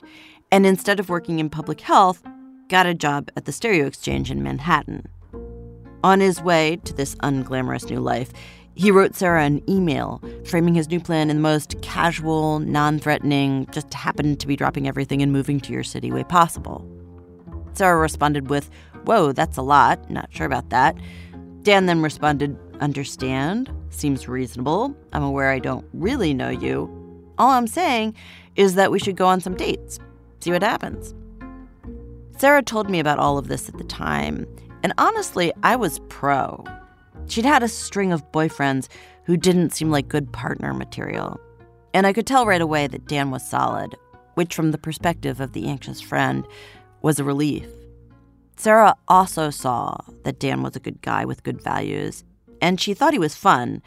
and 0.51 0.66
instead 0.66 1.01
of 1.01 1.09
working 1.09 1.38
in 1.38 1.51
public 1.51 1.80
health, 1.80 2.22
got 2.68 2.86
a 2.86 2.94
job 2.94 3.30
at 3.36 3.44
the 3.44 3.53
Stereo 3.53 3.86
Exchange 3.86 4.30
in 4.30 4.42
Manhattan. 4.42 5.07
On 6.05 6.20
his 6.20 6.40
way 6.40 6.76
to 6.84 6.94
this 6.94 7.14
unglamorous 7.16 7.90
new 7.90 8.01
life, 8.01 8.32
he 8.74 8.92
wrote 8.92 9.16
Sarah 9.16 9.44
an 9.44 9.68
email 9.68 10.22
framing 10.44 10.74
his 10.74 10.88
new 10.88 11.01
plan 11.01 11.30
in 11.30 11.38
the 11.38 11.42
most 11.42 11.80
casual, 11.82 12.61
non 12.61 13.01
threatening, 13.01 13.66
just 13.72 13.92
happened 13.92 14.38
to 14.38 14.46
be 14.46 14.55
dropping 14.55 14.86
everything 14.86 15.20
and 15.20 15.32
moving 15.32 15.59
to 15.61 15.72
your 15.72 15.82
city 15.82 16.12
way 16.12 16.22
possible. 16.22 16.86
Sarah 17.72 17.99
responded 17.99 18.49
with, 18.49 18.70
Whoa, 19.05 19.32
that's 19.32 19.57
a 19.57 19.62
lot. 19.62 20.09
Not 20.11 20.32
sure 20.32 20.46
about 20.46 20.70
that. 20.70 20.96
Dan 21.62 21.86
then 21.86 22.03
responded, 22.03 22.57
Understand. 22.80 23.70
Seems 23.90 24.28
reasonable. 24.28 24.96
I'm 25.12 25.24
aware 25.24 25.51
I 25.51 25.59
don't 25.59 25.86
really 25.92 26.32
know 26.32 26.51
you. 26.51 26.88
All 27.36 27.51
I'm 27.51 27.66
saying 27.66 28.14
is 28.55 28.76
that 28.76 28.92
we 28.92 29.01
should 29.01 29.16
go 29.16 29.26
on 29.26 29.40
some 29.40 29.57
dates, 29.57 29.99
see 30.49 30.53
what 30.53 30.62
happens. 30.62 31.14
Sarah 32.38 32.62
told 32.62 32.88
me 32.88 33.01
about 33.01 33.18
all 33.18 33.36
of 33.36 33.49
this 33.49 33.68
at 33.68 33.76
the 33.76 33.84
time, 33.84 34.46
and 34.82 34.94
honestly, 34.96 35.53
I 35.62 35.76
was 35.76 36.01
pro. 36.09 36.64
She'd 37.26 37.44
had 37.44 37.62
a 37.62 37.68
string 37.68 38.12
of 38.12 38.32
boyfriends 38.32 38.88
who 39.24 39.36
didn't 39.36 39.74
seem 39.74 39.90
like 39.90 40.09
good 40.09 40.32
partner 40.32 40.72
material. 40.72 41.38
And 41.92 42.07
I 42.07 42.14
could 42.14 42.26
tell 42.26 42.46
right 42.46 42.62
away 42.62 42.86
that 42.86 43.07
Dan 43.07 43.30
was 43.30 43.46
solid, 43.46 43.94
which, 44.34 44.55
from 44.55 44.70
the 44.70 44.78
perspective 44.78 45.38
of 45.40 45.53
the 45.53 45.66
anxious 45.68 46.01
friend, 46.01 46.46
was 47.03 47.18
a 47.18 47.24
relief. 47.24 47.68
Sarah 48.57 48.94
also 49.07 49.51
saw 49.51 49.99
that 50.24 50.40
Dan 50.40 50.62
was 50.62 50.76
a 50.76 50.80
good 50.80 51.03
guy 51.03 51.26
with 51.26 51.42
good 51.42 51.61
values, 51.61 52.24
and 52.62 52.80
she 52.80 52.94
thought 52.94 53.12
he 53.12 53.18
was 53.18 53.34
fun, 53.34 53.82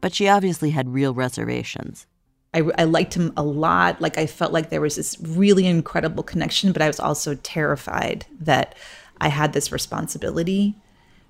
but 0.00 0.12
she 0.12 0.26
obviously 0.26 0.70
had 0.70 0.92
real 0.92 1.14
reservations. 1.14 2.08
I, 2.54 2.62
I, 2.78 2.84
liked 2.84 3.14
him 3.14 3.32
a 3.36 3.42
lot. 3.42 4.00
Like, 4.00 4.16
I 4.16 4.26
felt 4.26 4.52
like 4.52 4.70
there 4.70 4.80
was 4.80 4.96
this 4.96 5.18
really 5.20 5.66
incredible 5.66 6.22
connection, 6.22 6.72
but 6.72 6.82
I 6.82 6.86
was 6.86 7.00
also 7.00 7.34
terrified 7.34 8.26
that 8.40 8.76
I 9.20 9.28
had 9.28 9.52
this 9.52 9.72
responsibility 9.72 10.76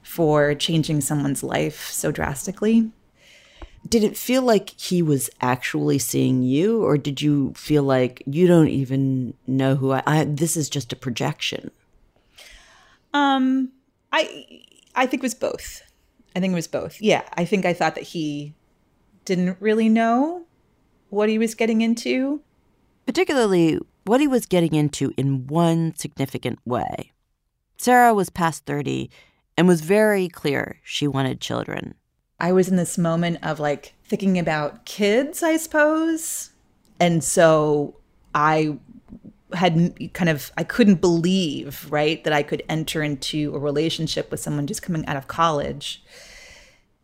for 0.03 0.55
changing 0.55 1.01
someone's 1.01 1.43
life 1.43 1.89
so 1.91 2.13
drastically. 2.13 2.93
Did 3.89 4.05
it 4.05 4.17
feel 4.17 4.43
like 4.43 4.79
he 4.79 5.03
was 5.03 5.31
actually 5.41 5.99
seeing 5.99 6.43
you, 6.43 6.83
or 6.83 6.97
did 6.97 7.21
you 7.21 7.53
feel 7.55 7.83
like 7.83 8.23
you 8.27 8.47
don't 8.47 8.69
even 8.69 9.35
know 9.47 9.77
who 9.77 9.93
I, 9.93 10.03
I 10.07 10.25
this 10.25 10.57
is 10.57 10.71
just 10.71 10.93
a 10.93 10.97
projection? 10.97 11.71
Um, 13.13 13.73
I 14.11 14.63
I 14.95 15.07
think 15.07 15.23
it 15.23 15.27
was 15.27 15.35
both. 15.35 15.83
I 16.35 16.41
think 16.41 16.53
it 16.53 16.55
was 16.55 16.67
both. 16.67 17.01
Yeah, 17.01 17.23
I 17.35 17.45
think 17.45 17.67
I 17.67 17.75
thought 17.75 17.95
that 17.95 18.05
he 18.05 18.55
didn't 19.27 19.59
really 19.61 19.89
know 19.89 20.47
what 21.15 21.29
he 21.29 21.39
was 21.39 21.55
getting 21.55 21.81
into, 21.81 22.41
particularly 23.07 23.79
what 24.05 24.21
he 24.21 24.29
was 24.29 24.47
getting 24.47 24.75
into 24.75 25.13
in 25.17 25.47
one 25.47 25.95
significant 25.97 26.59
way. 26.65 27.13
Sarah 27.79 28.15
was 28.15 28.31
past 28.31 28.67
30 28.67 29.11
and 29.57 29.69
was 29.69 29.81
very 29.81 30.29
clear 30.29 30.81
she 30.83 31.07
wanted 31.07 31.41
children. 31.41 31.95
I 32.41 32.53
was 32.53 32.69
in 32.69 32.77
this 32.77 32.99
moment 32.99 33.39
of 33.43 33.61
like 33.61 33.95
thinking 34.05 34.39
about 34.39 34.85
kids, 34.85 35.43
I 35.43 35.57
suppose. 35.57 36.51
And 37.01 37.23
so 37.23 37.97
I 38.35 38.79
had 39.53 40.13
kind 40.15 40.29
of, 40.29 40.51
I 40.57 40.65
couldn't 40.65 41.01
believe, 41.01 41.87
right, 41.91 42.23
that 42.25 42.33
I 42.33 42.43
could 42.43 42.63
enter 42.69 43.03
into 43.03 43.55
a 43.55 43.59
relationship 43.59 44.31
with 44.31 44.41
someone 44.41 44.67
just 44.67 44.83
coming 44.83 45.07
out 45.07 45.17
of 45.17 45.29
college. 45.29 46.03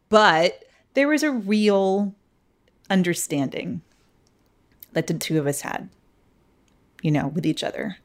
But 0.08 0.64
there 0.94 1.08
was 1.08 1.22
a 1.22 1.30
real 1.30 2.14
understanding 2.90 3.82
that 4.92 5.06
the 5.06 5.14
two 5.14 5.38
of 5.38 5.46
us 5.46 5.60
had, 5.60 5.88
you 7.02 7.10
know, 7.10 7.28
with 7.28 7.46
each 7.46 7.62
other. 7.62 7.98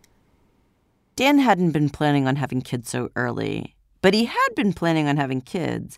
Dan 1.16 1.40
hadn't 1.40 1.72
been 1.72 1.90
planning 1.90 2.28
on 2.28 2.36
having 2.36 2.62
kids 2.62 2.90
so 2.90 3.10
early, 3.16 3.76
but 4.02 4.14
he 4.14 4.26
had 4.26 4.50
been 4.56 4.74
planning 4.74 5.08
on 5.08 5.18
having 5.18 5.42
kids, 5.42 5.98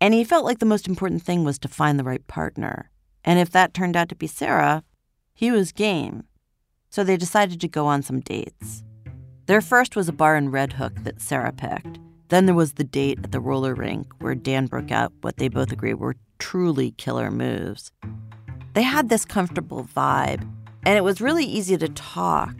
and 0.00 0.12
he 0.12 0.24
felt 0.24 0.44
like 0.44 0.58
the 0.58 0.66
most 0.66 0.88
important 0.88 1.22
thing 1.22 1.44
was 1.44 1.58
to 1.60 1.68
find 1.68 1.98
the 1.98 2.04
right 2.04 2.26
partner. 2.26 2.90
And 3.24 3.38
if 3.38 3.50
that 3.50 3.74
turned 3.74 3.96
out 3.96 4.08
to 4.10 4.16
be 4.16 4.26
Sarah, 4.26 4.82
he 5.34 5.50
was 5.50 5.72
game. 5.72 6.24
So 6.90 7.04
they 7.04 7.16
decided 7.16 7.60
to 7.60 7.68
go 7.68 7.86
on 7.86 8.02
some 8.02 8.20
dates. 8.20 8.82
Their 9.46 9.60
first 9.60 9.94
was 9.94 10.08
a 10.08 10.12
bar 10.12 10.36
in 10.36 10.50
Red 10.50 10.72
Hook 10.72 10.94
that 11.04 11.20
Sarah 11.20 11.52
picked. 11.52 11.98
Then 12.28 12.46
there 12.46 12.54
was 12.54 12.72
the 12.72 12.84
date 12.84 13.20
at 13.22 13.30
the 13.30 13.40
roller 13.40 13.74
rink 13.74 14.08
where 14.18 14.34
Dan 14.34 14.66
broke 14.66 14.90
out 14.90 15.12
what 15.20 15.36
they 15.36 15.48
both 15.48 15.70
agreed 15.70 15.94
were 15.94 16.16
truly 16.38 16.90
killer 16.92 17.30
moves. 17.30 17.92
They 18.76 18.82
had 18.82 19.08
this 19.08 19.24
comfortable 19.24 19.88
vibe, 19.96 20.46
and 20.84 20.98
it 20.98 21.02
was 21.02 21.22
really 21.22 21.46
easy 21.46 21.78
to 21.78 21.88
talk. 21.88 22.54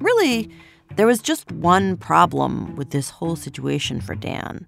Really, 0.00 0.50
there 0.96 1.06
was 1.06 1.20
just 1.20 1.52
one 1.52 1.96
problem 1.98 2.74
with 2.74 2.90
this 2.90 3.10
whole 3.10 3.36
situation 3.36 4.00
for 4.00 4.16
Dan. 4.16 4.66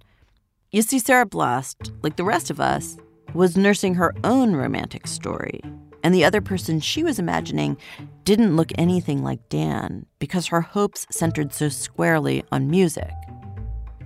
You 0.70 0.82
see, 0.82 1.00
Sarah 1.00 1.26
Blust, 1.26 1.90
like 2.02 2.14
the 2.14 2.22
rest 2.22 2.48
of 2.48 2.60
us, 2.60 2.96
was 3.34 3.56
nursing 3.56 3.96
her 3.96 4.14
own 4.22 4.54
romantic 4.54 5.08
story. 5.08 5.60
And 6.04 6.14
the 6.14 6.24
other 6.24 6.40
person 6.40 6.78
she 6.78 7.02
was 7.02 7.18
imagining 7.18 7.76
didn't 8.22 8.54
look 8.54 8.70
anything 8.78 9.24
like 9.24 9.48
Dan 9.48 10.06
because 10.20 10.46
her 10.46 10.60
hopes 10.60 11.08
centered 11.10 11.52
so 11.52 11.68
squarely 11.68 12.44
on 12.52 12.70
music. 12.70 13.10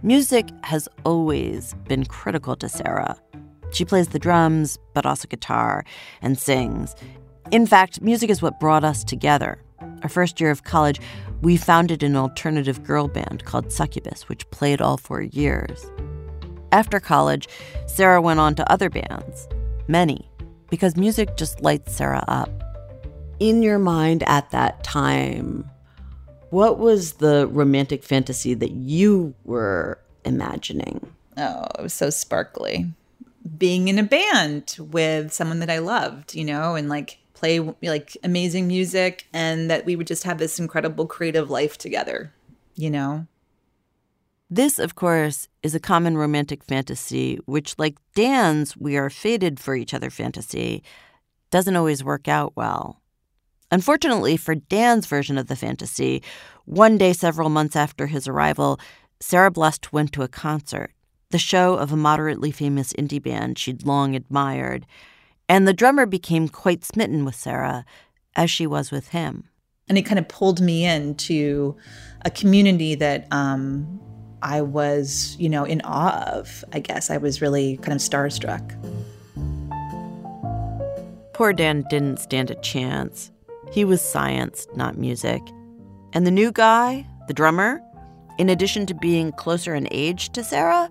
Music 0.03 0.49
has 0.63 0.89
always 1.05 1.75
been 1.87 2.07
critical 2.07 2.57
to 2.57 2.71
Sarah. 2.71 3.19
She 3.73 3.85
plays 3.85 4.09
the 4.09 4.19
drums, 4.19 4.79
but 4.95 5.07
also 5.07 5.27
guitar, 5.27 5.85
and 6.21 6.39
sings. 6.39 6.95
In 7.51 7.67
fact, 7.67 8.01
music 8.01 8.31
is 8.31 8.41
what 8.41 8.61
brought 8.61 8.85
us 8.85 9.03
together. 9.03 9.63
Our 10.03 10.09
first 10.09 10.41
year 10.41 10.51
of 10.51 10.65
college, 10.65 11.01
we 11.41 11.57
founded 11.57 12.03
an 12.03 12.17
alternative 12.17 12.85
girl 12.85 13.09
band 13.09 13.45
called 13.45 13.73
Succubus, 13.73 14.29
which 14.29 14.49
played 14.51 14.81
all 14.81 14.97
four 14.97 15.23
years. 15.23 15.91
After 16.71 17.01
college, 17.01 17.49
Sarah 17.87 18.23
went 18.23 18.41
on 18.41 18.55
to 18.55 18.73
other 18.73 18.89
bands, 18.89 19.49
many, 19.89 20.31
because 20.71 20.97
music 20.97 21.37
just 21.37 21.61
lights 21.63 21.97
Sarah 21.97 22.25
up. 22.29 22.51
In 23.41 23.63
your 23.63 23.79
mind 23.79 24.23
at 24.27 24.51
that 24.51 24.85
time, 24.85 25.69
what 26.51 26.79
was 26.79 27.15
the 27.15 27.49
romantic 27.49 28.05
fantasy 28.05 28.55
that 28.55 28.73
you 28.73 29.35
were 29.45 29.99
imagining? 30.25 31.13
Oh, 31.37 31.67
it 31.79 31.83
was 31.83 31.93
so 31.93 32.11
sparkly. 32.11 32.87
Being 33.59 33.89
in 33.89 33.99
a 33.99 34.03
band 34.03 34.77
with 34.79 35.33
someone 35.33 35.59
that 35.61 35.71
I 35.71 35.79
loved, 35.79 36.35
you 36.35 36.45
know, 36.45 36.75
and 36.75 36.89
like 36.89 37.19
play 37.35 37.59
like 37.59 38.17
amazing 38.23 38.69
music 38.69 39.27
and 39.33 39.71
that 39.71 39.85
we 39.85 39.97
would 39.97 40.07
just 40.07 40.23
have 40.25 40.39
this 40.39 40.61
incredible 40.61 41.07
creative 41.07 41.51
life 41.51 41.77
together, 41.77 42.33
you 42.75 42.91
know? 42.91 43.27
This, 44.49 44.79
of 44.79 44.95
course, 44.95 45.49
is 45.63 45.75
a 45.75 45.81
common 45.81 46.17
romantic 46.17 46.63
fantasy, 46.63 47.39
which, 47.47 47.75
like 47.79 47.97
Dan's 48.15 48.77
we 48.77 48.97
are 48.97 49.09
fated 49.09 49.59
for 49.59 49.75
each 49.75 49.95
other 49.95 50.11
fantasy, 50.11 50.83
doesn't 51.51 51.77
always 51.77 52.05
work 52.05 52.29
out 52.29 52.53
well. 52.55 53.01
Unfortunately 53.71 54.37
for 54.37 54.55
Dan's 54.55 55.07
version 55.07 55.39
of 55.39 55.47
the 55.47 55.57
fantasy, 55.57 56.23
one 56.67 56.99
day 56.99 57.15
several 57.15 57.49
months 57.49 57.75
after 57.75 58.07
his 58.07 58.29
arrival, 58.29 58.79
Sarah 59.21 59.51
Blust 59.51 59.93
went 59.93 60.13
to 60.13 60.23
a 60.23 60.29
concert, 60.29 60.93
the 61.33 61.39
show 61.39 61.75
of 61.75 61.93
a 61.93 61.97
moderately 61.97 62.51
famous 62.51 62.93
indie 62.93 63.23
band 63.23 63.59
she'd 63.59 63.85
long 63.85 64.15
admired, 64.15 64.87
and 65.49 65.67
the 65.67 65.73
drummer 65.73 66.07
became 66.07 66.49
quite 66.49 66.85
smitten 66.85 67.25
with 67.25 67.35
Sarah, 67.35 67.85
as 68.37 68.51
she 68.51 68.67
was 68.67 68.91
with 68.91 69.09
him. 69.09 69.49
And 69.89 69.99
it 69.99 70.03
kind 70.03 70.19
of 70.19 70.29
pulled 70.29 70.61
me 70.61 70.87
into 70.87 71.77
a 72.25 72.31
community 72.31 72.95
that 72.95 73.27
um, 73.33 74.01
I 74.41 74.63
was, 74.63 75.37
you 75.39 75.49
know, 75.49 75.65
in 75.65 75.81
awe 75.85 76.23
of. 76.33 76.65
I 76.73 76.81
guess 76.81 77.11
I 77.11 77.17
was 77.17 77.43
really 77.43 77.77
kind 77.79 77.93
of 77.93 77.99
starstruck. 77.99 78.63
Poor 81.35 81.53
Dan 81.53 81.85
didn't 81.91 82.19
stand 82.19 82.51
a 82.51 82.55
chance. 82.57 83.31
He 83.73 83.85
was 83.85 84.01
science, 84.01 84.67
not 84.77 84.97
music. 84.97 85.43
And 86.13 86.27
the 86.27 86.31
new 86.31 86.53
guy, 86.53 87.07
the 87.27 87.35
drummer, 87.35 87.81
in 88.39 88.49
addition 88.49 88.87
to 88.87 88.95
being 88.95 89.33
closer 89.33 89.75
in 89.75 89.89
age 89.91 90.31
to 90.33 90.45
Sarah, 90.45 90.91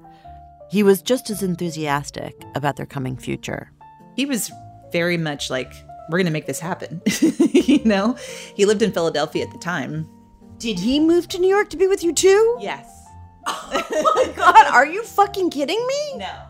he 0.72 0.84
was 0.84 1.01
just 1.01 1.30
as 1.30 1.43
enthusiastic 1.43 2.45
about 2.55 2.78
their 2.78 2.86
coming 2.86 3.17
future. 3.17 3.69
He 4.15 4.26
was 4.26 4.49
very 4.93 5.17
much 5.17 5.49
like, 5.49 5.74
we're 6.09 6.17
going 6.17 6.28
to 6.28 6.32
make 6.32 6.45
this 6.45 6.61
happen. 6.61 7.01
you 7.51 7.84
know, 7.84 8.15
he 8.55 8.65
lived 8.65 8.82
in 8.82 8.93
Philadelphia 8.93 9.43
at 9.43 9.51
the 9.51 9.57
time. 9.57 10.09
Did 10.59 10.80
he 10.80 11.01
move 11.01 11.28
to 11.30 11.39
New 11.39 11.49
York 11.49 11.69
to 11.72 11.78
be 11.78 11.88
with 11.88 12.05
you 12.05 12.13
too? 12.13 12.57
Yes. 12.61 12.88
oh 13.47 14.13
my 14.15 14.34
God, 14.34 14.65
are 14.67 14.86
you 14.86 15.03
fucking 15.03 15.49
kidding 15.49 15.86
me? 15.86 16.17
No. 16.17 16.41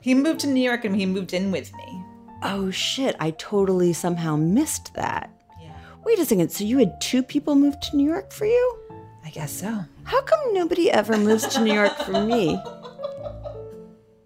He 0.00 0.14
moved 0.14 0.40
to 0.40 0.46
New 0.46 0.62
York 0.62 0.84
and 0.84 0.94
he 0.94 1.04
moved 1.04 1.34
in 1.34 1.50
with 1.50 1.74
me. 1.74 2.04
Oh 2.44 2.70
shit, 2.70 3.16
I 3.18 3.32
totally 3.32 3.92
somehow 3.92 4.36
missed 4.36 4.94
that. 4.94 5.28
Yeah. 5.60 5.72
Wait 6.04 6.20
a 6.20 6.24
second, 6.24 6.52
so 6.52 6.62
you 6.62 6.78
had 6.78 7.00
two 7.00 7.22
people 7.22 7.56
move 7.56 7.80
to 7.80 7.96
New 7.96 8.08
York 8.08 8.30
for 8.30 8.46
you? 8.46 8.78
I 9.24 9.30
guess 9.30 9.50
so. 9.50 9.84
How 10.04 10.22
come 10.22 10.54
nobody 10.54 10.88
ever 10.88 11.16
moves 11.16 11.48
to 11.48 11.64
New 11.64 11.74
York 11.74 11.96
for 11.98 12.24
me? 12.24 12.62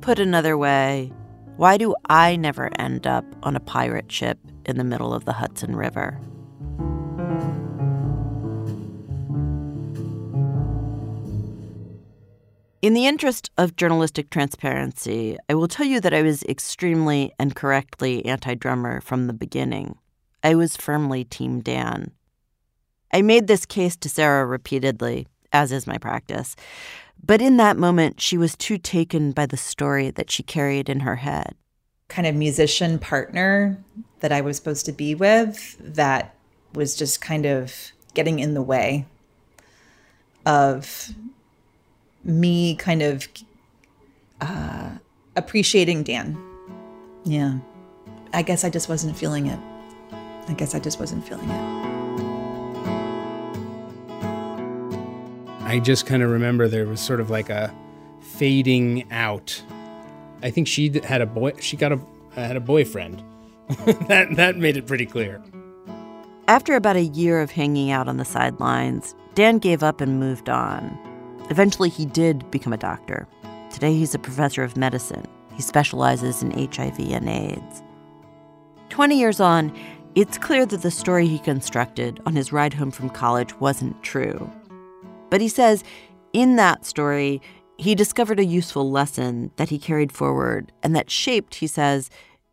Put 0.00 0.18
another 0.18 0.56
way, 0.56 1.12
why 1.56 1.76
do 1.76 1.94
I 2.08 2.36
never 2.36 2.70
end 2.78 3.06
up 3.06 3.24
on 3.42 3.54
a 3.54 3.60
pirate 3.60 4.10
ship 4.10 4.38
in 4.64 4.78
the 4.78 4.84
middle 4.84 5.12
of 5.12 5.26
the 5.26 5.34
Hudson 5.34 5.76
River? 5.76 6.18
In 12.80 12.94
the 12.94 13.06
interest 13.06 13.50
of 13.58 13.76
journalistic 13.76 14.30
transparency, 14.30 15.36
I 15.50 15.54
will 15.54 15.68
tell 15.68 15.84
you 15.84 16.00
that 16.00 16.14
I 16.14 16.22
was 16.22 16.42
extremely 16.44 17.30
and 17.38 17.54
correctly 17.54 18.24
anti 18.24 18.54
drummer 18.54 19.02
from 19.02 19.26
the 19.26 19.34
beginning. 19.34 19.98
I 20.42 20.54
was 20.54 20.78
firmly 20.78 21.24
Team 21.24 21.60
Dan. 21.60 22.12
I 23.12 23.20
made 23.20 23.48
this 23.48 23.66
case 23.66 23.96
to 23.98 24.08
Sarah 24.08 24.46
repeatedly, 24.46 25.26
as 25.52 25.72
is 25.72 25.86
my 25.86 25.98
practice, 25.98 26.56
but 27.22 27.40
in 27.40 27.56
that 27.58 27.76
moment, 27.76 28.20
she 28.20 28.36
was 28.36 28.56
too 28.56 28.78
taken 28.78 29.32
by 29.32 29.46
the 29.46 29.56
story 29.56 30.10
that 30.10 30.30
she 30.30 30.42
carried 30.42 30.88
in 30.88 31.00
her 31.00 31.16
head. 31.16 31.54
Kind 32.08 32.26
of 32.26 32.34
musician 32.34 32.98
partner 32.98 33.82
that 34.20 34.32
I 34.32 34.40
was 34.40 34.56
supposed 34.56 34.86
to 34.86 34.92
be 34.92 35.14
with 35.14 35.76
that 35.80 36.34
was 36.74 36.96
just 36.96 37.20
kind 37.20 37.46
of 37.46 37.92
getting 38.14 38.38
in 38.38 38.54
the 38.54 38.62
way 38.62 39.06
of 40.46 41.10
me 42.24 42.74
kind 42.76 43.02
of 43.02 43.28
uh, 44.40 44.90
appreciating 45.36 46.02
Dan. 46.02 46.40
Yeah. 47.24 47.58
I 48.32 48.42
guess 48.42 48.64
I 48.64 48.70
just 48.70 48.88
wasn't 48.88 49.16
feeling 49.16 49.46
it. 49.46 49.58
I 50.48 50.54
guess 50.54 50.74
I 50.74 50.80
just 50.80 50.98
wasn't 50.98 51.26
feeling 51.26 51.48
it. 51.48 51.99
I 55.70 55.78
just 55.78 56.04
kind 56.04 56.20
of 56.20 56.30
remember 56.30 56.66
there 56.66 56.84
was 56.84 57.00
sort 57.00 57.20
of 57.20 57.30
like 57.30 57.48
a 57.48 57.72
fading 58.20 59.08
out. 59.12 59.62
I 60.42 60.50
think 60.50 60.66
she 60.66 61.00
had 61.04 61.20
a 61.20 61.26
boy. 61.26 61.52
She 61.60 61.76
got 61.76 61.92
a 61.92 61.94
uh, 61.94 62.00
had 62.34 62.56
a 62.56 62.60
boyfriend. 62.60 63.22
that 64.08 64.34
that 64.34 64.56
made 64.56 64.76
it 64.76 64.88
pretty 64.88 65.06
clear. 65.06 65.40
After 66.48 66.74
about 66.74 66.96
a 66.96 67.04
year 67.04 67.40
of 67.40 67.52
hanging 67.52 67.92
out 67.92 68.08
on 68.08 68.16
the 68.16 68.24
sidelines, 68.24 69.14
Dan 69.36 69.58
gave 69.58 69.84
up 69.84 70.00
and 70.00 70.18
moved 70.18 70.48
on. 70.48 70.98
Eventually, 71.50 71.88
he 71.88 72.04
did 72.04 72.50
become 72.50 72.72
a 72.72 72.76
doctor. 72.76 73.28
Today, 73.70 73.94
he's 73.94 74.12
a 74.12 74.18
professor 74.18 74.64
of 74.64 74.76
medicine. 74.76 75.24
He 75.54 75.62
specializes 75.62 76.42
in 76.42 76.50
HIV 76.50 76.98
and 76.98 77.28
AIDS. 77.28 77.82
20 78.88 79.16
years 79.16 79.38
on, 79.38 79.72
it's 80.16 80.36
clear 80.36 80.66
that 80.66 80.82
the 80.82 80.90
story 80.90 81.28
he 81.28 81.38
constructed 81.38 82.20
on 82.26 82.34
his 82.34 82.52
ride 82.52 82.74
home 82.74 82.90
from 82.90 83.08
college 83.08 83.54
wasn't 83.60 84.02
true. 84.02 84.50
But 85.30 85.40
he 85.40 85.48
says 85.48 85.82
in 86.32 86.56
that 86.56 86.84
story, 86.84 87.40
he 87.78 87.94
discovered 87.94 88.38
a 88.38 88.44
useful 88.44 88.90
lesson 88.90 89.50
that 89.56 89.70
he 89.70 89.78
carried 89.78 90.12
forward 90.12 90.70
and 90.82 90.94
that 90.94 91.10
shaped, 91.10 91.56
he 91.56 91.66
says, 91.66 92.10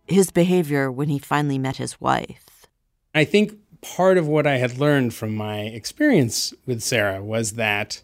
his 0.08 0.32
behavior 0.32 0.90
when 0.90 1.10
he 1.10 1.20
finally 1.20 1.58
met 1.58 1.78
his 1.78 2.00
wife. 2.00 2.68
I 3.14 3.26
think 3.26 3.56
part 3.82 4.18
of 4.18 4.28
what 4.28 4.48
I 4.48 4.58
had 4.58 4.78
learned 4.78 5.14
from 5.14 5.36
my 5.36 5.62
experience 5.62 6.54
with 6.66 6.82
Sarah 6.82 7.22
was 7.24 7.54
that 7.54 8.02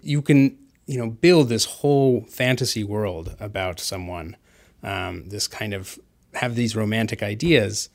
you 0.00 0.22
can, 0.22 0.58
you 0.86 0.98
know, 0.98 1.10
build 1.10 1.48
this 1.48 1.64
whole 1.64 2.22
fantasy 2.22 2.84
world 2.84 3.36
about 3.38 3.80
someone, 3.80 4.36
um, 4.82 5.28
this 5.28 5.46
kind 5.46 5.74
of 5.74 5.98
have 6.34 6.54
these 6.54 6.74
romantic 6.74 7.22
ideas, 7.22 7.90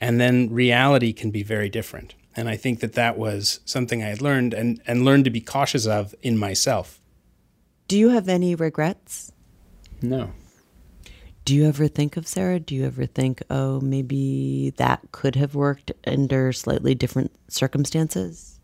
and 0.00 0.20
then 0.20 0.52
reality 0.52 1.12
can 1.12 1.30
be 1.30 1.42
very 1.42 1.68
different. 1.68 2.14
And 2.38 2.48
I 2.48 2.56
think 2.56 2.78
that 2.78 2.92
that 2.92 3.18
was 3.18 3.58
something 3.64 4.00
I 4.00 4.10
had 4.10 4.22
learned 4.22 4.54
and, 4.54 4.80
and 4.86 5.04
learned 5.04 5.24
to 5.24 5.30
be 5.30 5.40
cautious 5.40 5.88
of 5.88 6.14
in 6.22 6.38
myself. 6.38 7.00
Do 7.88 7.98
you 7.98 8.10
have 8.10 8.28
any 8.28 8.54
regrets? 8.54 9.32
No. 10.00 10.30
Do 11.44 11.52
you 11.52 11.66
ever 11.66 11.88
think 11.88 12.16
of 12.16 12.28
Sarah? 12.28 12.60
Do 12.60 12.76
you 12.76 12.86
ever 12.86 13.06
think, 13.06 13.42
oh, 13.50 13.80
maybe 13.80 14.72
that 14.76 15.00
could 15.10 15.34
have 15.34 15.56
worked 15.56 15.90
under 16.06 16.52
slightly 16.52 16.94
different 16.94 17.32
circumstances? 17.48 18.60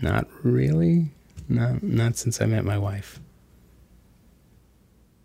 Not 0.00 0.26
really. 0.42 1.10
Not, 1.50 1.82
not 1.82 2.16
since 2.16 2.40
I 2.40 2.46
met 2.46 2.64
my 2.64 2.78
wife. 2.78 3.20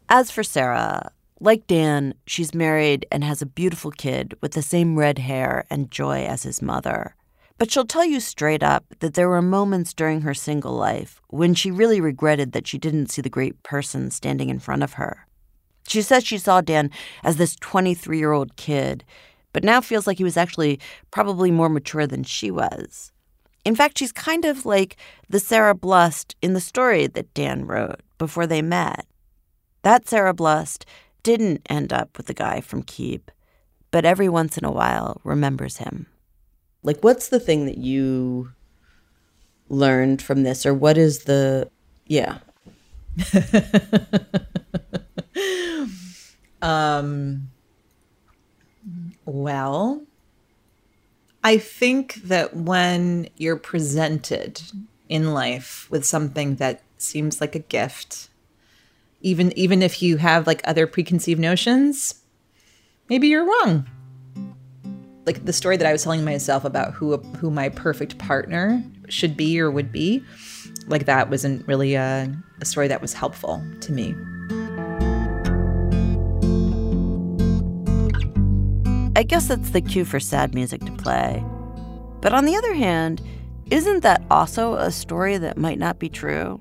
As 0.09 0.29
for 0.29 0.43
Sarah, 0.43 1.13
like 1.41 1.65
Dan, 1.65 2.13
she's 2.27 2.53
married 2.53 3.07
and 3.11 3.23
has 3.23 3.41
a 3.41 3.47
beautiful 3.47 3.89
kid 3.89 4.35
with 4.41 4.51
the 4.51 4.61
same 4.61 4.97
red 4.97 5.17
hair 5.17 5.65
and 5.71 5.89
joy 5.89 6.23
as 6.23 6.43
his 6.43 6.61
mother. 6.61 7.15
But 7.57 7.71
she'll 7.71 7.85
tell 7.85 8.05
you 8.05 8.19
straight 8.19 8.61
up 8.61 8.85
that 8.99 9.15
there 9.15 9.27
were 9.27 9.41
moments 9.41 9.93
during 9.93 10.21
her 10.21 10.35
single 10.35 10.73
life 10.73 11.19
when 11.29 11.55
she 11.55 11.71
really 11.71 11.99
regretted 11.99 12.51
that 12.51 12.67
she 12.67 12.77
didn't 12.77 13.11
see 13.11 13.23
the 13.23 13.29
great 13.29 13.61
person 13.63 14.11
standing 14.11 14.49
in 14.49 14.59
front 14.59 14.83
of 14.83 14.93
her. 14.93 15.25
She 15.87 16.03
says 16.03 16.23
she 16.23 16.37
saw 16.37 16.61
Dan 16.61 16.91
as 17.23 17.37
this 17.37 17.55
23 17.55 18.19
year 18.19 18.31
old 18.31 18.55
kid, 18.55 19.03
but 19.51 19.63
now 19.63 19.81
feels 19.81 20.05
like 20.05 20.19
he 20.19 20.23
was 20.23 20.37
actually 20.37 20.79
probably 21.09 21.49
more 21.49 21.69
mature 21.69 22.05
than 22.05 22.23
she 22.23 22.51
was. 22.51 23.11
In 23.65 23.75
fact, 23.75 23.97
she's 23.97 24.11
kind 24.11 24.45
of 24.45 24.65
like 24.65 24.95
the 25.27 25.39
Sarah 25.39 25.75
Blust 25.75 26.35
in 26.41 26.53
the 26.53 26.61
story 26.61 27.07
that 27.07 27.33
Dan 27.33 27.65
wrote 27.65 28.01
before 28.19 28.45
they 28.45 28.61
met. 28.61 29.07
That 29.83 30.07
Sarah 30.07 30.33
Blust 30.33 30.85
didn't 31.23 31.61
end 31.69 31.93
up 31.93 32.17
with 32.17 32.27
the 32.27 32.33
guy 32.33 32.61
from 32.61 32.83
Keep, 32.83 33.31
but 33.91 34.05
every 34.05 34.29
once 34.29 34.57
in 34.57 34.65
a 34.65 34.71
while 34.71 35.21
remembers 35.23 35.77
him. 35.77 36.07
Like, 36.83 37.03
what's 37.03 37.29
the 37.29 37.39
thing 37.39 37.65
that 37.65 37.77
you 37.77 38.51
learned 39.69 40.21
from 40.21 40.43
this, 40.43 40.65
or 40.65 40.73
what 40.73 40.97
is 40.97 41.23
the, 41.23 41.69
yeah? 42.07 42.39
um, 46.61 47.49
well, 49.25 50.03
I 51.43 51.57
think 51.57 52.15
that 52.15 52.55
when 52.55 53.29
you're 53.37 53.57
presented 53.57 54.61
in 55.09 55.33
life 55.33 55.87
with 55.91 56.05
something 56.05 56.55
that 56.55 56.81
seems 56.97 57.41
like 57.41 57.55
a 57.55 57.59
gift, 57.59 58.29
even 59.21 59.57
even 59.57 59.81
if 59.81 60.01
you 60.01 60.17
have 60.17 60.47
like 60.47 60.61
other 60.65 60.87
preconceived 60.87 61.39
notions, 61.39 62.15
maybe 63.09 63.27
you're 63.27 63.45
wrong. 63.45 63.87
Like 65.25 65.45
the 65.45 65.53
story 65.53 65.77
that 65.77 65.85
I 65.87 65.91
was 65.91 66.03
telling 66.03 66.25
myself 66.25 66.65
about 66.65 66.93
who 66.93 67.17
who 67.17 67.51
my 67.51 67.69
perfect 67.69 68.17
partner 68.17 68.83
should 69.07 69.37
be 69.37 69.59
or 69.59 69.69
would 69.69 69.91
be, 69.91 70.23
like 70.87 71.05
that 71.05 71.29
wasn't 71.29 71.67
really 71.67 71.95
a, 71.95 72.33
a 72.59 72.65
story 72.65 72.87
that 72.87 73.01
was 73.01 73.13
helpful 73.13 73.63
to 73.81 73.91
me. 73.91 74.15
I 79.15 79.23
guess 79.23 79.47
that's 79.47 79.71
the 79.71 79.81
cue 79.81 80.05
for 80.05 80.19
sad 80.19 80.55
music 80.55 80.81
to 80.85 80.91
play. 80.93 81.45
But 82.21 82.33
on 82.33 82.45
the 82.45 82.55
other 82.55 82.73
hand, 82.73 83.21
isn't 83.69 84.01
that 84.01 84.23
also 84.31 84.75
a 84.75 84.91
story 84.91 85.37
that 85.37 85.57
might 85.57 85.77
not 85.77 85.99
be 85.99 86.09
true? 86.09 86.59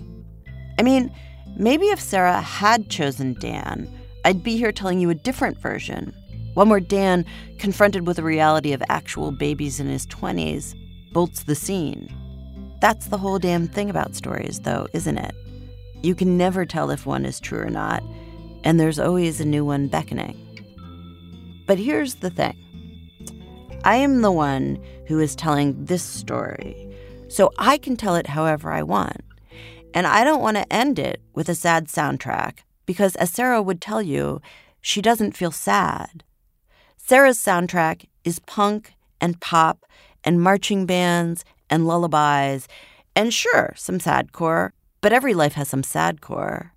I 0.79 0.83
mean, 0.83 1.15
maybe 1.61 1.87
if 1.87 2.01
Sarah 2.01 2.41
had 2.41 2.89
chosen 2.89 3.35
Dan, 3.39 3.89
I'd 4.25 4.43
be 4.43 4.57
here 4.57 4.73
telling 4.73 4.99
you 4.99 5.11
a 5.11 5.15
different 5.15 5.59
version. 5.59 6.15
One 6.55 6.71
where 6.71 6.81
Dan, 6.81 7.25
confronted 7.59 8.07
with 8.07 8.17
the 8.17 8.23
reality 8.23 8.73
of 8.73 8.83
actual 8.89 9.31
babies 9.31 9.79
in 9.79 9.87
his 9.87 10.07
20s, 10.07 10.75
bolts 11.13 11.45
the 11.45 11.55
scene. 11.55 12.13
That's 12.81 13.07
the 13.07 13.19
whole 13.19 13.39
damn 13.39 13.69
thing 13.69 13.91
about 13.91 14.17
stories, 14.17 14.61
though, 14.61 14.89
isn't 14.95 15.19
it? 15.19 15.35
You 16.03 16.15
can 16.15 16.39
never 16.39 16.65
tell 16.65 16.91
if 16.91 17.05
one 17.05 17.27
is 17.27 17.39
true 17.39 17.61
or 17.61 17.71
not, 17.71 18.03
and 18.65 18.81
there's 18.81 18.99
always 18.99 19.41
a 19.41 19.45
new 19.45 19.65
one 19.65 19.89
beckoning. 19.89 20.37
But 21.67 21.79
here's 21.79 22.17
the 22.17 22.31
thing 22.31 22.57
I 23.85 23.97
am 23.97 24.23
the 24.23 24.33
one 24.33 24.83
who 25.07 25.21
is 25.21 25.37
telling 25.37 25.85
this 25.85 26.03
story, 26.03 26.89
so 27.29 27.53
I 27.59 27.77
can 27.77 27.97
tell 27.97 28.17
it 28.17 28.27
however 28.27 28.73
I 28.73 28.83
want. 28.83 29.21
And 29.95 30.07
I 30.07 30.24
don't 30.24 30.43
want 30.43 30.57
to 30.57 30.72
end 30.72 30.99
it 30.99 31.20
with 31.34 31.49
a 31.49 31.55
sad 31.55 31.88
soundtrack 31.88 32.59
because, 32.86 33.16
as 33.16 33.30
Sarah 33.30 33.62
would 33.62 33.80
tell 33.80 34.03
you, 34.03 34.41
she 34.80 35.03
doesn't 35.03 35.36
feel 35.36 35.51
sad. 35.51 36.24
Sarah's 36.97 37.38
soundtrack 37.38 38.07
is 38.24 38.38
punk 38.41 38.95
and 39.20 39.41
pop 39.41 39.84
and 40.24 40.41
marching 40.41 40.86
bands 40.86 41.45
and 41.68 41.86
lullabies 41.86 42.68
and 43.16 43.34
sure, 43.34 43.72
some 43.76 43.99
sadcore, 43.99 44.70
but 45.01 45.12
every 45.12 45.34
life 45.34 45.55
has 45.55 45.68
some 45.68 45.82
sadcore. 45.82 46.70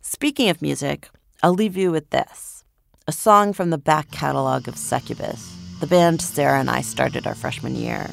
Speaking 0.00 0.50
of 0.50 0.60
music, 0.60 1.08
I'll 1.42 1.54
leave 1.54 1.76
you 1.76 1.90
with 1.90 2.10
this 2.10 2.64
a 3.06 3.12
song 3.12 3.52
from 3.52 3.70
the 3.70 3.78
back 3.78 4.10
catalog 4.10 4.66
of 4.66 4.78
Succubus, 4.78 5.54
the 5.80 5.86
band 5.86 6.22
Sarah 6.22 6.58
and 6.58 6.70
I 6.70 6.80
started 6.80 7.26
our 7.26 7.34
freshman 7.34 7.74
year. 7.74 8.10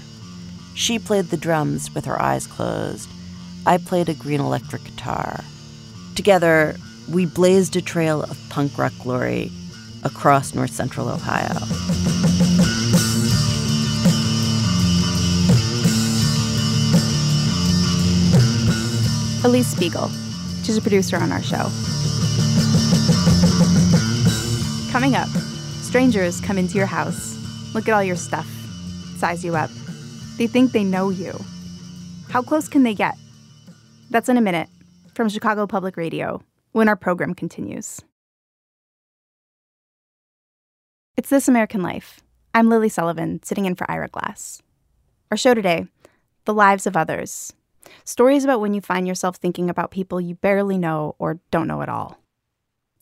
She 0.76 1.00
played 1.00 1.26
the 1.26 1.38
drums 1.38 1.94
with 1.94 2.06
her 2.06 2.22
eyes 2.22 2.46
closed. 2.46 3.10
I 3.66 3.78
played 3.78 4.10
a 4.10 4.14
green 4.14 4.40
electric 4.40 4.84
guitar. 4.84 5.44
Together, 6.16 6.76
we 7.10 7.26
blazed 7.26 7.76
a 7.76 7.82
trail 7.82 8.24
of 8.24 8.38
punk 8.50 8.78
rock 8.78 8.94
glory 9.02 9.52
across 10.04 10.56
north 10.56 10.72
central 10.72 11.08
Ohio. 11.08 11.54
Elise 19.44 19.68
Spiegel. 19.68 20.10
She's 20.64 20.78
a 20.78 20.82
producer 20.82 21.18
on 21.18 21.32
our 21.32 21.42
show. 21.42 21.70
Coming 24.92 25.16
up, 25.16 25.30
strangers 25.82 26.42
come 26.42 26.58
into 26.58 26.78
your 26.78 26.86
house, 26.86 27.38
look 27.74 27.88
at 27.88 27.94
all 27.94 28.04
your 28.04 28.16
stuff, 28.16 28.48
size 29.18 29.44
you 29.46 29.56
up. 29.56 29.70
They 30.38 30.48
think 30.48 30.72
they 30.72 30.84
know 30.84 31.10
you. 31.10 31.34
How 32.30 32.42
close 32.42 32.68
can 32.68 32.84
they 32.84 32.94
get? 32.94 33.18
That's 34.12 34.28
in 34.28 34.36
a 34.36 34.42
minute 34.42 34.68
from 35.14 35.30
Chicago 35.30 35.66
Public 35.66 35.96
Radio 35.96 36.44
when 36.74 36.90
our 36.90 36.98
program 36.98 37.34
continues. 37.34 38.02
It's 41.16 41.30
This 41.30 41.48
American 41.48 41.82
Life. 41.82 42.20
I'm 42.54 42.68
Lilly 42.68 42.90
Sullivan, 42.90 43.42
sitting 43.42 43.64
in 43.64 43.76
for 43.76 43.90
Ira 43.90 44.10
Glass. 44.10 44.62
Our 45.32 45.38
show 45.38 45.54
today 45.54 45.88
The 46.44 46.54
Lives 46.54 46.86
of 46.86 46.98
Others. 46.98 47.54
Stories 48.04 48.44
about 48.44 48.60
when 48.60 48.74
you 48.74 48.82
find 48.82 49.08
yourself 49.08 49.38
thinking 49.38 49.70
about 49.70 49.92
people 49.92 50.20
you 50.20 50.36
barely 50.36 50.78
know 50.78 51.16
or 51.18 51.40
don't 51.50 51.70
know 51.70 51.82
at 51.82 51.88
all. 51.88 52.20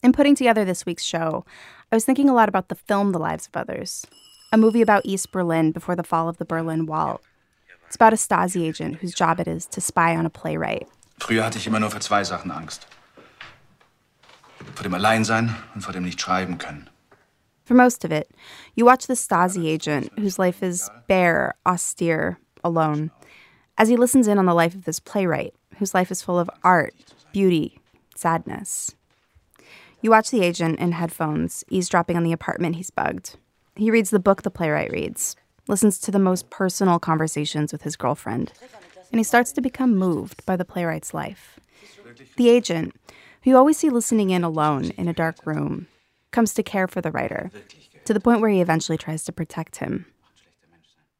In 0.03 0.13
putting 0.13 0.35
together 0.35 0.63
this 0.63 0.85
week's 0.85 1.03
show, 1.03 1.43
I 1.91 1.95
was 1.95 2.05
thinking 2.05 2.29
a 2.29 2.35
lot 2.35 2.49
about 2.49 2.67
the 2.69 2.75
film 2.75 3.13
The 3.13 3.17
Lives 3.17 3.47
of 3.47 3.57
Others, 3.59 4.05
a 4.53 4.59
movie 4.59 4.83
about 4.83 5.07
East 5.07 5.31
Berlin 5.31 5.71
before 5.71 5.95
the 5.95 6.03
fall 6.03 6.29
of 6.29 6.37
the 6.37 6.45
Berlin 6.45 6.85
Wall. 6.85 7.19
It's 7.87 7.95
about 7.95 8.13
a 8.13 8.15
Stasi 8.15 8.61
agent 8.67 8.97
whose 8.97 9.15
job 9.15 9.39
it 9.39 9.47
is 9.47 9.65
to 9.65 9.81
spy 9.81 10.15
on 10.15 10.27
a 10.27 10.29
playwright. 10.29 10.87
Früher 11.19 11.45
hatte 11.45 11.57
ich 11.57 11.67
immer 11.67 11.79
nur 11.79 11.91
für 11.91 11.99
zwei 11.99 12.23
Sachen 12.23 12.51
Angst. 12.51 12.87
Vor 14.75 14.83
dem 14.83 14.93
Alleinsein 14.93 15.55
und 15.75 15.81
vor 15.81 15.93
dem 15.93 16.03
nicht 16.03 16.19
schreiben 16.19 16.57
können. 16.57 16.89
For 17.65 17.75
most 17.75 18.03
of 18.03 18.11
it, 18.11 18.31
you 18.75 18.85
watch 18.85 19.05
the 19.05 19.15
Stasi 19.15 19.67
agent 19.67 20.11
whose 20.17 20.39
life 20.39 20.63
is 20.63 20.89
bare, 21.07 21.53
austere, 21.65 22.37
alone, 22.63 23.11
as 23.77 23.89
he 23.89 23.95
listens 23.95 24.27
in 24.27 24.39
on 24.39 24.47
the 24.47 24.55
life 24.55 24.73
of 24.73 24.85
this 24.85 24.99
playwright 24.99 25.53
whose 25.77 25.93
life 25.93 26.11
is 26.11 26.21
full 26.21 26.39
of 26.39 26.49
art, 26.63 26.93
beauty, 27.31 27.79
sadness. 28.15 28.95
You 30.01 30.11
watch 30.11 30.29
the 30.31 30.41
agent 30.41 30.79
in 30.79 30.93
headphones, 30.93 31.63
eavesdropping 31.69 32.17
on 32.17 32.23
the 32.23 32.33
apartment 32.33 32.75
he's 32.75 32.89
bugged. 32.89 33.37
He 33.75 33.91
reads 33.91 34.09
the 34.09 34.19
book 34.19 34.43
the 34.43 34.51
playwright 34.51 34.91
reads, 34.91 35.35
listens 35.67 35.99
to 35.99 36.11
the 36.11 36.19
most 36.19 36.49
personal 36.49 36.99
conversations 36.99 37.71
with 37.71 37.83
his 37.83 37.95
girlfriend, 37.95 38.51
and 39.11 39.19
he 39.19 39.23
starts 39.23 39.51
to 39.53 39.61
become 39.61 39.95
moved 39.95 40.45
by 40.45 40.55
the 40.55 40.65
playwright's 40.65 41.13
life. 41.13 41.59
The 42.37 42.49
agent, 42.49 42.95
who 43.43 43.51
you 43.51 43.57
always 43.57 43.77
see 43.77 43.89
listening 43.89 44.29
in 44.29 44.43
alone 44.43 44.91
in 44.97 45.07
a 45.07 45.13
dark 45.13 45.45
room, 45.45 45.87
comes 46.31 46.53
to 46.53 46.63
care 46.63 46.87
for 46.87 47.01
the 47.01 47.11
writer, 47.11 47.51
to 48.05 48.13
the 48.13 48.19
point 48.19 48.41
where 48.41 48.49
he 48.49 48.61
eventually 48.61 48.97
tries 48.97 49.23
to 49.25 49.31
protect 49.31 49.77
him. 49.77 50.05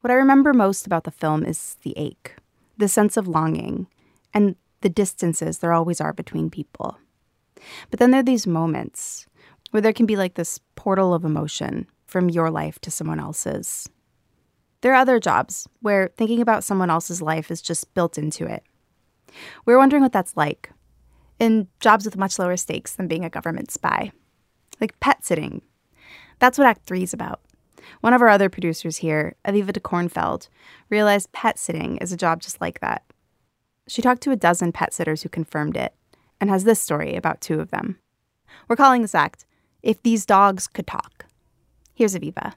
What 0.00 0.10
I 0.10 0.14
remember 0.14 0.54
most 0.54 0.86
about 0.86 1.04
the 1.04 1.10
film 1.10 1.44
is 1.44 1.76
the 1.82 1.94
ache, 1.96 2.34
the 2.78 2.88
sense 2.88 3.16
of 3.16 3.28
longing, 3.28 3.86
and 4.32 4.56
the 4.80 4.88
distances 4.88 5.58
there 5.58 5.72
always 5.72 6.00
are 6.00 6.12
between 6.12 6.50
people. 6.50 6.98
But 7.90 7.98
then 7.98 8.10
there 8.10 8.20
are 8.20 8.24
these 8.24 8.46
moments 8.46 9.26
where 9.70 9.80
there 9.80 9.92
can 9.92 10.06
be 10.06 10.16
like 10.16 10.34
this 10.34 10.60
portal 10.74 11.12
of 11.12 11.24
emotion 11.24 11.86
from 12.06 12.30
your 12.30 12.50
life 12.50 12.78
to 12.80 12.90
someone 12.90 13.20
else's. 13.20 13.88
There 14.80 14.92
are 14.92 14.96
other 14.96 15.20
jobs 15.20 15.68
where 15.80 16.10
thinking 16.16 16.40
about 16.40 16.64
someone 16.64 16.90
else's 16.90 17.20
life 17.20 17.50
is 17.50 17.60
just 17.60 17.92
built 17.94 18.16
into 18.16 18.46
it. 18.46 18.62
We're 19.64 19.78
wondering 19.78 20.02
what 20.02 20.12
that's 20.12 20.36
like 20.36 20.70
in 21.38 21.68
jobs 21.80 22.04
with 22.04 22.16
much 22.16 22.38
lower 22.38 22.56
stakes 22.56 22.94
than 22.94 23.08
being 23.08 23.24
a 23.24 23.30
government 23.30 23.70
spy, 23.70 24.12
like 24.80 24.98
pet 25.00 25.24
sitting. 25.24 25.62
That's 26.38 26.58
what 26.58 26.66
Act 26.66 26.84
Three 26.84 27.02
is 27.02 27.14
about. 27.14 27.40
One 28.00 28.12
of 28.12 28.22
our 28.22 28.28
other 28.28 28.48
producers 28.48 28.98
here, 28.98 29.36
Aviva 29.46 29.72
DeKornfeld, 29.72 30.48
realized 30.88 31.32
pet 31.32 31.58
sitting 31.58 31.96
is 31.98 32.12
a 32.12 32.16
job 32.16 32.40
just 32.40 32.60
like 32.60 32.80
that. 32.80 33.02
She 33.88 34.02
talked 34.02 34.22
to 34.22 34.30
a 34.30 34.36
dozen 34.36 34.72
pet 34.72 34.94
sitters 34.94 35.22
who 35.22 35.28
confirmed 35.28 35.76
it 35.76 35.94
and 36.40 36.48
has 36.48 36.64
this 36.64 36.80
story 36.80 37.16
about 37.16 37.40
two 37.40 37.60
of 37.60 37.70
them. 37.70 37.98
We're 38.68 38.76
calling 38.76 39.02
this 39.02 39.14
act 39.14 39.46
If 39.82 40.02
These 40.02 40.26
Dogs 40.26 40.66
Could 40.66 40.86
Talk. 40.86 41.26
Here's 41.94 42.14
Aviva. 42.14 42.54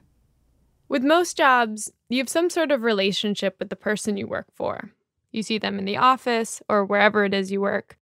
With 0.94 1.02
most 1.02 1.36
jobs, 1.36 1.90
you 2.08 2.18
have 2.18 2.28
some 2.28 2.48
sort 2.48 2.70
of 2.70 2.84
relationship 2.84 3.56
with 3.58 3.68
the 3.68 3.74
person 3.74 4.16
you 4.16 4.28
work 4.28 4.46
for. 4.54 4.92
You 5.32 5.42
see 5.42 5.58
them 5.58 5.76
in 5.76 5.86
the 5.86 5.96
office 5.96 6.62
or 6.68 6.84
wherever 6.84 7.24
it 7.24 7.34
is 7.34 7.50
you 7.50 7.60
work. 7.60 7.98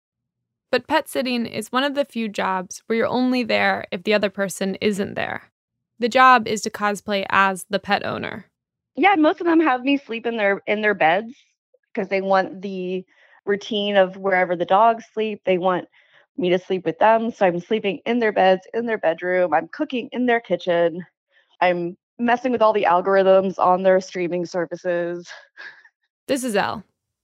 But 0.71 0.87
pet 0.87 1.07
sitting 1.07 1.45
is 1.45 1.71
one 1.71 1.85
of 1.85 1.95
the 1.95 2.03
few 2.03 2.27
jobs 2.27 2.83
where 2.85 2.97
you're 2.97 3.07
only 3.07 3.43
there 3.43 3.85
if 3.93 4.03
the 4.03 4.13
other 4.13 4.29
person 4.29 4.75
isn't 4.81 5.13
there. 5.13 5.43
The 5.99 6.09
job 6.09 6.49
is 6.49 6.63
to 6.63 6.69
cosplay 6.69 7.25
as 7.29 7.65
the 7.69 7.79
pet 7.79 8.05
owner. 8.05 8.47
Yeah, 8.97 9.15
most 9.15 9.39
of 9.39 9.47
them 9.47 9.61
have 9.61 9.83
me 9.83 9.95
sleep 9.95 10.25
in 10.25 10.35
their 10.35 10.61
in 10.67 10.81
their 10.81 10.93
beds 10.93 11.33
because 11.93 12.09
they 12.09 12.19
want 12.19 12.61
the 12.61 13.05
routine 13.45 13.95
of 13.95 14.17
wherever 14.17 14.57
the 14.57 14.65
dogs 14.65 15.05
sleep. 15.13 15.43
They 15.45 15.57
want 15.57 15.87
me 16.35 16.49
to 16.49 16.59
sleep 16.59 16.83
with 16.83 16.99
them. 16.99 17.31
So 17.31 17.45
I'm 17.45 17.61
sleeping 17.61 18.01
in 18.05 18.19
their 18.19 18.33
beds, 18.33 18.67
in 18.73 18.85
their 18.85 18.97
bedroom. 18.97 19.53
I'm 19.53 19.69
cooking 19.69 20.09
in 20.11 20.25
their 20.25 20.41
kitchen. 20.41 21.05
I'm 21.61 21.95
messing 22.21 22.51
with 22.51 22.61
all 22.61 22.73
the 22.73 22.87
algorithms 22.89 23.57
on 23.57 23.83
their 23.83 23.99
streaming 23.99 24.45
services. 24.45 25.27
This 26.27 26.43
is 26.43 26.55
Elle. 26.55 26.83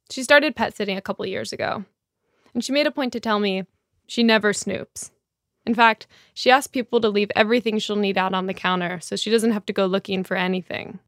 She 0.10 0.24
started 0.24 0.56
pet 0.56 0.76
sitting 0.76 0.98
a 0.98 1.02
couple 1.02 1.26
years 1.26 1.54
ago. 1.54 1.86
And 2.54 2.64
she 2.64 2.72
made 2.72 2.88
a 2.88 2.91
point 2.91 3.14
to 3.14 3.20
tell 3.20 3.39
me 3.39 3.66
she 4.08 4.24
never 4.24 4.54
snoops. 4.54 5.12
In 5.66 5.76
fact, 5.76 6.08
she 6.34 6.50
asks 6.50 6.68
people 6.68 7.02
to 7.02 7.10
leave 7.10 7.32
everything 7.36 7.78
she'll 7.78 7.98
need 7.98 8.18
out 8.18 8.34
on 8.34 8.48
the 8.48 8.54
counter 8.54 9.00
so 9.02 9.16
she 9.16 9.30
doesn't 9.30 9.52
have 9.52 9.66
to 9.66 9.74
go 9.74 9.86
looking 9.86 10.24
for 10.24 10.38
anything. 10.38 11.00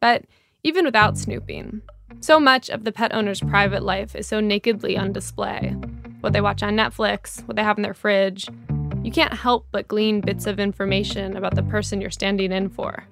But 0.00 0.24
even 0.62 0.84
without 0.84 1.16
snooping, 1.16 1.80
so 2.20 2.38
much 2.38 2.68
of 2.68 2.84
the 2.84 2.92
pet 2.92 3.14
owner's 3.14 3.40
private 3.40 3.82
life 3.82 4.14
is 4.14 4.26
so 4.26 4.40
nakedly 4.40 4.96
on 4.96 5.12
display. 5.12 5.74
What 6.20 6.32
they 6.32 6.40
watch 6.40 6.62
on 6.62 6.76
Netflix, 6.76 7.46
what 7.48 7.56
they 7.56 7.62
have 7.62 7.78
in 7.78 7.82
their 7.82 7.94
fridge. 7.94 8.48
You 9.02 9.10
can't 9.10 9.32
help 9.32 9.66
but 9.70 9.88
glean 9.88 10.20
bits 10.20 10.46
of 10.46 10.60
information 10.60 11.36
about 11.36 11.54
the 11.54 11.62
person 11.62 12.00
you're 12.00 12.10
standing 12.10 12.52
in 12.52 12.68
for. 12.68 13.04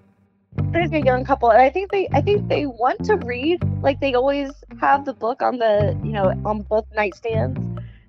There's 0.57 0.93
a 0.93 1.01
young 1.01 1.25
couple, 1.25 1.51
and 1.51 1.61
I 1.61 1.71
think 1.71 1.91
they, 1.91 2.09
I 2.13 2.21
think 2.21 2.49
they 2.49 2.67
want 2.67 3.05
to 3.05 3.17
read. 3.17 3.63
Like 3.83 4.01
they 4.01 4.15
always 4.15 4.51
have 4.81 5.05
the 5.05 5.13
book 5.13 5.43
on 5.43 5.59
the, 5.59 5.99
you 6.03 6.13
know, 6.13 6.27
on 6.45 6.63
both 6.63 6.87
nightstands. 6.97 7.61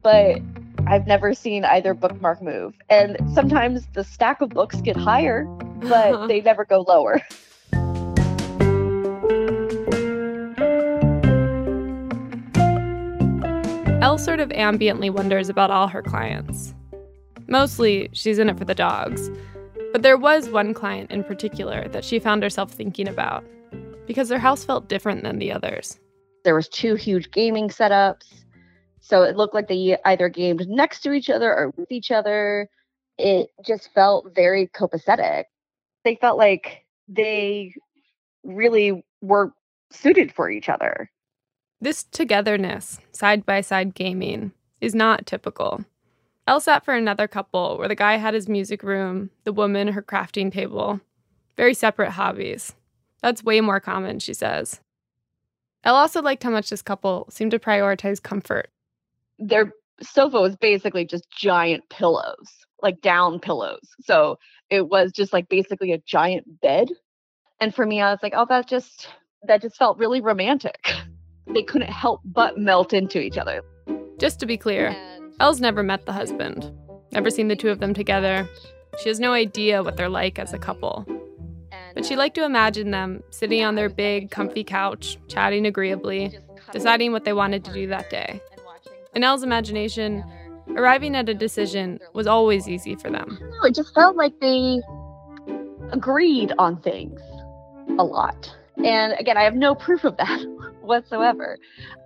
But 0.02 0.42
I've 0.88 1.08
never 1.08 1.34
seen 1.34 1.66
either 1.66 1.94
bookmark 1.94 2.42
move. 2.42 2.76
And 2.90 3.18
sometimes 3.34 3.88
the 3.94 4.04
stack 4.04 4.42
of 4.42 4.50
books 4.50 4.82
get 4.82 4.96
higher, 4.96 5.46
but 5.82 6.28
they 6.28 6.42
never 6.42 6.66
go 6.66 6.82
lower. 6.82 7.22
Elle 14.02 14.20
sort 14.20 14.40
of 14.40 14.50
ambiently 14.50 15.10
wonders 15.10 15.50
about 15.50 15.72
all 15.72 15.88
her 15.88 16.04
clients. 16.04 16.76
Mostly, 17.48 18.10
she's 18.14 18.38
in 18.38 18.50
it 18.50 18.58
for 18.58 18.66
the 18.66 18.76
dogs. 18.76 19.32
But 19.96 20.02
there 20.02 20.18
was 20.18 20.50
one 20.50 20.74
client 20.74 21.10
in 21.10 21.24
particular 21.24 21.88
that 21.88 22.04
she 22.04 22.20
found 22.20 22.44
herself 22.44 22.70
thinking 22.70 23.08
about 23.08 23.46
because 24.06 24.28
their 24.28 24.40
house 24.40 24.66
felt 24.66 24.90
different 24.90 25.24
than 25.24 25.40
the 25.40 25.54
others. 25.54 26.02
There 26.44 26.54
was 26.54 26.68
two 26.68 26.96
huge 26.96 27.32
gaming 27.32 27.70
setups. 27.70 28.44
So 29.00 29.24
it 29.24 29.38
looked 29.38 29.54
like 29.54 29.70
they 29.70 29.96
either 30.04 30.28
gamed 30.28 30.68
next 30.68 31.00
to 31.04 31.14
each 31.14 31.30
other 31.30 31.50
or 31.50 31.72
with 31.78 31.94
each 31.94 32.12
other. 32.12 32.68
It 33.18 33.52
just 33.66 33.90
felt 33.94 34.36
very 34.36 34.68
copacetic. 34.68 35.46
They 36.04 36.16
felt 36.16 36.38
like 36.38 36.84
they 37.08 37.74
really 38.44 39.02
were 39.22 39.54
suited 39.94 40.34
for 40.34 40.50
each 40.50 40.68
other. 40.68 41.10
This 41.80 42.04
togetherness, 42.04 43.00
side 43.14 43.46
by 43.46 43.62
side 43.62 43.96
gaming, 43.96 44.52
is 44.82 44.94
not 44.94 45.26
typical. 45.26 45.86
Elle 46.48 46.60
sat 46.60 46.86
for 46.86 46.94
another 46.94 47.28
couple 47.28 47.78
where 47.78 47.88
the 47.88 47.96
guy 47.96 48.18
had 48.18 48.36
his 48.36 48.48
music 48.48 48.84
room, 48.84 49.32
the 49.46 49.54
woman 49.54 49.88
her 49.88 50.04
crafting 50.04 50.52
table. 50.52 51.00
Very 51.58 51.74
separate 51.74 52.12
hobbies. 52.12 52.76
That's 53.22 53.44
way 53.44 53.62
more 53.62 53.80
common, 53.80 54.20
she 54.20 54.34
says. 54.34 54.80
Elle 55.84 55.96
also 55.96 56.22
liked 56.22 56.44
how 56.44 56.52
much 56.52 56.70
this 56.70 56.82
couple 56.82 57.28
seemed 57.30 57.52
to 57.52 57.60
prioritize 57.60 58.22
comfort. 58.22 58.70
Their 59.40 59.74
sofa 60.02 60.40
was 60.40 60.56
basically 60.56 61.06
just 61.06 61.30
giant 61.32 61.84
pillows, 61.90 62.52
like 62.82 63.02
down 63.02 63.40
pillows. 63.40 63.90
So 64.02 64.38
it 64.70 64.90
was 64.90 65.12
just 65.12 65.34
like 65.34 65.50
basically 65.50 65.92
a 65.94 66.00
giant 66.00 66.62
bed. 66.62 66.90
And 67.60 67.74
for 67.74 67.86
me, 67.86 68.02
I 68.02 68.12
was 68.12 68.20
like, 68.22 68.34
oh, 68.36 68.46
that 68.50 68.68
just 68.68 69.08
that 69.48 69.62
just 69.62 69.78
felt 69.78 69.98
really 69.98 70.22
romantic. 70.22 70.92
They 71.48 71.64
couldn't 71.64 71.92
help 71.92 72.22
but 72.26 72.58
melt 72.58 72.92
into 72.92 73.22
each 73.22 73.38
other. 73.38 73.62
Just 74.20 74.40
to 74.40 74.46
be 74.46 74.58
clear, 74.58 74.96
Elle's 75.40 75.60
never 75.60 75.84
met 75.84 76.06
the 76.06 76.14
husband, 76.14 76.72
never 77.12 77.30
seen 77.30 77.48
the 77.48 77.56
two 77.56 77.70
of 77.70 77.80
them 77.80 77.94
together. 77.94 78.48
She 79.02 79.10
has 79.10 79.20
no 79.20 79.34
idea 79.34 79.84
what 79.84 79.98
they're 79.98 80.10
like 80.10 80.40
as 80.40 80.54
a 80.54 80.58
couple. 80.58 81.06
But 81.94 82.06
she 82.06 82.18
liked 82.18 82.36
to 82.36 82.44
imagine 82.44 82.92
them 82.92 83.24
sitting 83.30 83.64
on 83.64 83.76
their 83.76 83.90
big, 83.90 84.30
comfy 84.30 84.66
couch, 84.66 85.18
chatting 85.30 85.66
agreeably, 85.66 86.38
deciding 86.72 87.14
what 87.14 87.24
they 87.24 87.34
wanted 87.34 87.64
to 87.66 87.74
do 87.74 87.88
that 87.88 88.10
day. 88.10 88.42
In 89.14 89.24
Elle's 89.24 89.44
imagination, 89.44 90.24
arriving 90.76 91.16
at 91.16 91.30
a 91.30 91.34
decision 91.34 92.00
was 92.14 92.28
always 92.28 92.68
easy 92.68 92.96
for 92.96 93.10
them. 93.10 93.40
It 93.64 93.76
just 93.76 93.94
felt 93.94 94.18
like 94.18 94.34
they 94.42 94.82
agreed 95.92 96.52
on 96.58 96.82
things 96.82 97.22
a 97.98 98.04
lot. 98.04 98.54
And 98.84 99.14
again, 99.18 99.38
I 99.38 99.44
have 99.44 99.56
no 99.56 99.74
proof 99.74 100.04
of 100.04 100.18
that 100.18 100.42
whatsoever. 100.82 101.58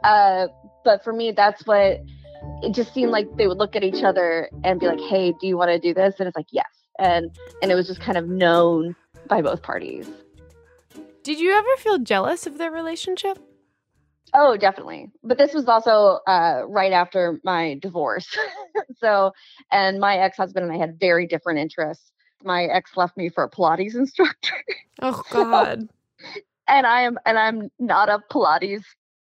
Uh, 0.03 0.47
but 0.83 1.03
for 1.03 1.13
me, 1.13 1.31
that's 1.31 1.65
what 1.65 1.99
it 2.61 2.73
just 2.73 2.93
seemed 2.93 3.11
like 3.11 3.27
they 3.37 3.47
would 3.47 3.57
look 3.57 3.75
at 3.75 3.83
each 3.83 4.03
other 4.03 4.49
and 4.63 4.79
be 4.79 4.87
like, 4.87 4.99
"Hey, 4.99 5.33
do 5.39 5.47
you 5.47 5.57
want 5.57 5.69
to 5.69 5.79
do 5.79 5.93
this?" 5.93 6.15
And 6.19 6.27
it's 6.27 6.35
like, 6.35 6.47
"Yes." 6.51 6.69
And 6.97 7.31
and 7.61 7.71
it 7.71 7.75
was 7.75 7.87
just 7.87 8.01
kind 8.01 8.17
of 8.17 8.27
known 8.27 8.95
by 9.27 9.41
both 9.41 9.61
parties. 9.61 10.09
Did 11.23 11.39
you 11.39 11.53
ever 11.53 11.67
feel 11.77 11.99
jealous 11.99 12.47
of 12.47 12.57
their 12.57 12.71
relationship? 12.71 13.37
Oh, 14.33 14.57
definitely. 14.57 15.09
But 15.23 15.37
this 15.37 15.53
was 15.53 15.67
also 15.67 16.19
uh, 16.27 16.63
right 16.67 16.91
after 16.91 17.39
my 17.43 17.77
divorce. 17.81 18.37
so, 18.97 19.31
and 19.71 19.99
my 19.99 20.17
ex 20.17 20.37
husband 20.37 20.65
and 20.65 20.73
I 20.73 20.77
had 20.77 20.99
very 20.99 21.27
different 21.27 21.59
interests. 21.59 22.11
My 22.43 22.65
ex 22.65 22.95
left 22.95 23.17
me 23.17 23.29
for 23.29 23.43
a 23.43 23.49
Pilates 23.49 23.95
instructor. 23.95 24.63
Oh, 25.01 25.21
God. 25.31 25.89
and 26.67 26.85
I 26.85 27.01
am, 27.01 27.17
and 27.25 27.37
I'm 27.39 27.69
not 27.79 28.09
a 28.09 28.19
Pilates 28.31 28.83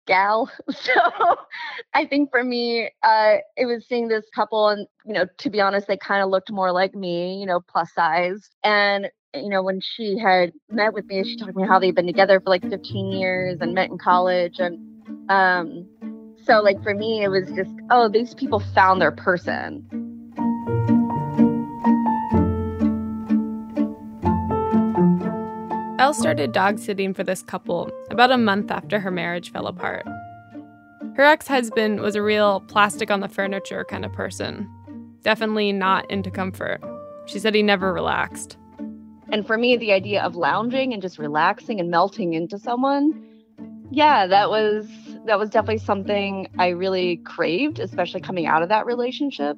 gal. 0.08 0.52
So 0.72 0.94
I 1.94 2.06
think 2.06 2.32
for 2.32 2.44
me, 2.44 2.90
uh, 3.04 3.36
it 3.56 3.66
was 3.66 3.86
seeing 3.88 4.08
this 4.08 4.26
couple, 4.34 4.70
and 4.70 4.88
you 5.06 5.14
know, 5.14 5.26
to 5.40 5.50
be 5.50 5.62
honest, 5.62 5.88
they 5.88 5.98
kind 5.98 6.24
of 6.24 6.30
looked 6.30 6.52
more 6.52 6.72
like 6.72 6.96
me, 6.96 7.40
you 7.40 7.46
know, 7.46 7.60
plus 7.60 7.94
size. 7.94 8.50
And 8.64 9.10
you 9.34 9.50
know, 9.50 9.62
when 9.62 9.82
she 9.82 10.18
had 10.18 10.54
met 10.70 10.94
with 10.94 11.06
me, 11.06 11.24
she 11.24 11.38
talked 11.38 11.54
to 11.54 11.58
me 11.58 11.68
how 11.68 11.80
they'd 11.80 11.96
been 11.96 12.08
together 12.08 12.40
for 12.40 12.50
like 12.50 12.68
15 12.68 13.12
years 13.12 13.58
and 13.62 13.74
met 13.74 13.90
in 13.90 13.98
college, 13.98 14.60
and 14.60 14.78
um, 15.30 15.88
so 16.44 16.62
like 16.62 16.82
for 16.82 16.94
me, 16.94 17.24
it 17.24 17.30
was 17.30 17.50
just, 17.56 17.72
oh, 17.92 18.08
these 18.10 18.34
people 18.34 18.60
found 18.74 19.02
their 19.02 19.12
person. 19.12 20.17
Elle 26.00 26.14
started 26.14 26.52
dog 26.52 26.78
sitting 26.78 27.12
for 27.12 27.24
this 27.24 27.42
couple 27.42 27.92
about 28.12 28.30
a 28.30 28.38
month 28.38 28.70
after 28.70 29.00
her 29.00 29.10
marriage 29.10 29.52
fell 29.52 29.66
apart. 29.66 30.06
Her 31.16 31.24
ex 31.24 31.48
husband 31.48 32.02
was 32.02 32.16
a 32.16 32.22
real 32.22 32.62
plastic 32.62 33.10
on 33.10 33.22
the 33.22 33.28
furniture 33.28 33.84
kind 33.84 34.06
of 34.06 34.14
person, 34.14 34.70
definitely 35.24 35.72
not 35.72 36.10
into 36.12 36.30
comfort. 36.30 36.80
She 37.26 37.40
said 37.40 37.56
he 37.56 37.64
never 37.64 37.92
relaxed. 37.92 38.58
And 39.32 39.46
for 39.46 39.58
me, 39.58 39.76
the 39.76 39.92
idea 39.92 40.22
of 40.22 40.36
lounging 40.36 40.94
and 40.94 41.02
just 41.02 41.18
relaxing 41.18 41.80
and 41.80 41.90
melting 41.90 42.34
into 42.34 42.60
someone, 42.60 43.20
yeah, 43.90 44.28
that 44.28 44.52
was 44.52 44.88
that 45.26 45.40
was 45.40 45.50
definitely 45.50 45.80
something 45.80 46.48
I 46.60 46.70
really 46.70 47.18
craved, 47.26 47.80
especially 47.80 48.22
coming 48.22 48.46
out 48.46 48.62
of 48.62 48.70
that 48.70 48.86
relationship. 48.86 49.58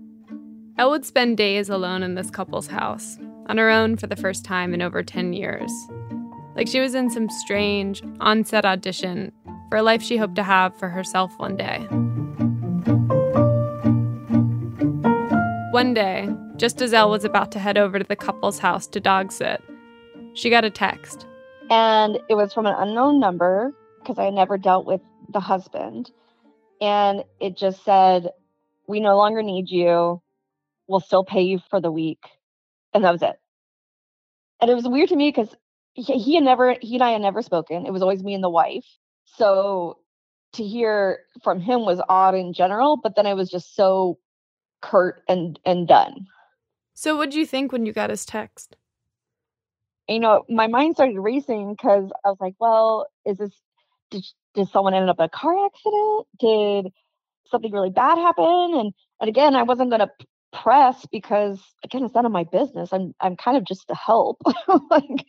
Elle 0.77 0.89
would 0.91 1.05
spend 1.05 1.35
days 1.35 1.69
alone 1.69 2.01
in 2.01 2.15
this 2.15 2.31
couple's 2.31 2.67
house, 2.67 3.17
on 3.47 3.57
her 3.57 3.69
own 3.69 3.97
for 3.97 4.07
the 4.07 4.15
first 4.15 4.45
time 4.45 4.73
in 4.73 4.81
over 4.81 5.03
10 5.03 5.33
years. 5.33 5.69
Like 6.55 6.67
she 6.67 6.79
was 6.79 6.95
in 6.95 7.09
some 7.09 7.29
strange, 7.29 8.03
on 8.19 8.43
set 8.43 8.65
audition 8.65 9.31
for 9.69 9.77
a 9.77 9.83
life 9.83 10.01
she 10.01 10.17
hoped 10.17 10.35
to 10.35 10.43
have 10.43 10.77
for 10.77 10.89
herself 10.89 11.31
one 11.37 11.55
day. 11.55 11.85
One 15.71 15.93
day, 15.93 16.29
just 16.57 16.81
as 16.81 16.93
Elle 16.93 17.09
was 17.09 17.23
about 17.23 17.51
to 17.53 17.59
head 17.59 17.77
over 17.77 17.99
to 17.99 18.05
the 18.05 18.15
couple's 18.15 18.59
house 18.59 18.87
to 18.87 18.99
dog 18.99 19.31
sit, 19.31 19.61
she 20.33 20.49
got 20.49 20.65
a 20.65 20.69
text. 20.69 21.25
And 21.69 22.19
it 22.29 22.35
was 22.35 22.53
from 22.53 22.65
an 22.65 22.75
unknown 22.77 23.19
number 23.19 23.73
because 23.99 24.17
I 24.17 24.29
never 24.31 24.57
dealt 24.57 24.85
with 24.85 25.01
the 25.29 25.39
husband. 25.39 26.11
And 26.81 27.23
it 27.39 27.55
just 27.55 27.85
said, 27.85 28.29
We 28.87 28.99
no 28.99 29.15
longer 29.15 29.43
need 29.43 29.69
you. 29.69 30.21
We'll 30.87 30.99
still 30.99 31.23
pay 31.23 31.43
you 31.43 31.59
for 31.69 31.79
the 31.79 31.91
week. 31.91 32.23
And 32.93 33.03
that 33.03 33.11
was 33.11 33.21
it. 33.21 33.39
And 34.59 34.71
it 34.71 34.73
was 34.73 34.87
weird 34.87 35.09
to 35.09 35.15
me 35.15 35.29
because 35.29 35.55
he, 35.99 36.13
he 36.13 36.35
had 36.35 36.43
never, 36.43 36.75
he 36.81 36.95
and 36.95 37.03
I 37.03 37.11
had 37.11 37.21
never 37.21 37.41
spoken. 37.41 37.85
It 37.85 37.91
was 37.91 38.01
always 38.01 38.23
me 38.23 38.33
and 38.33 38.43
the 38.43 38.49
wife. 38.49 38.85
So 39.25 39.99
to 40.53 40.63
hear 40.63 41.19
from 41.43 41.59
him 41.59 41.85
was 41.85 42.01
odd 42.09 42.35
in 42.35 42.53
general, 42.53 42.97
but 42.97 43.15
then 43.15 43.25
it 43.25 43.35
was 43.35 43.49
just 43.49 43.75
so 43.75 44.17
curt 44.81 45.21
and 45.27 45.59
and 45.65 45.87
done. 45.87 46.27
So 46.93 47.15
what 47.15 47.29
did 47.29 47.37
you 47.37 47.45
think 47.45 47.71
when 47.71 47.85
you 47.85 47.93
got 47.93 48.09
his 48.09 48.25
text? 48.25 48.75
You 50.07 50.19
know, 50.19 50.43
my 50.49 50.67
mind 50.67 50.95
started 50.95 51.19
racing 51.19 51.75
because 51.75 52.11
I 52.25 52.29
was 52.29 52.37
like, 52.39 52.55
well, 52.59 53.07
is 53.25 53.37
this 53.37 53.53
did 54.09 54.25
did 54.55 54.69
someone 54.69 54.93
end 54.93 55.09
up 55.09 55.19
in 55.19 55.25
a 55.25 55.29
car 55.29 55.53
accident? 55.65 56.27
Did 56.39 56.93
something 57.47 57.71
really 57.71 57.91
bad 57.91 58.17
happen? 58.17 58.45
And 58.45 58.93
and 59.21 59.29
again, 59.29 59.55
I 59.55 59.63
wasn't 59.63 59.91
gonna 59.91 60.09
press 60.51 61.05
because 61.11 61.61
again, 61.83 62.03
it's 62.03 62.15
none 62.15 62.25
of 62.25 62.31
my 62.31 62.43
business. 62.43 62.91
I'm 62.91 63.13
I'm 63.19 63.35
kind 63.35 63.57
of 63.57 63.65
just 63.65 63.87
to 63.89 63.95
help. 63.95 64.41
like 64.89 65.25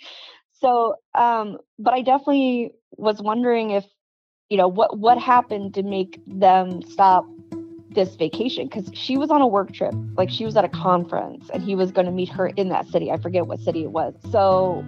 so 0.60 0.94
um 1.14 1.58
but 1.78 1.94
I 1.94 2.02
definitely 2.02 2.72
was 2.96 3.20
wondering 3.20 3.70
if 3.70 3.84
you 4.48 4.56
know 4.56 4.68
what 4.68 4.98
what 4.98 5.18
happened 5.18 5.74
to 5.74 5.82
make 5.82 6.20
them 6.26 6.82
stop 6.82 7.24
this 7.90 8.14
vacation? 8.14 8.68
Because 8.68 8.88
she 8.94 9.16
was 9.16 9.30
on 9.30 9.40
a 9.40 9.46
work 9.46 9.72
trip 9.72 9.94
like 10.16 10.30
she 10.30 10.44
was 10.44 10.56
at 10.56 10.64
a 10.64 10.68
conference 10.68 11.50
and 11.52 11.62
he 11.62 11.74
was 11.74 11.90
going 11.90 12.06
to 12.06 12.12
meet 12.12 12.28
her 12.28 12.46
in 12.46 12.68
that 12.68 12.86
city. 12.86 13.10
I 13.10 13.16
forget 13.16 13.46
what 13.46 13.60
city 13.60 13.82
it 13.82 13.90
was. 13.90 14.14
So 14.30 14.84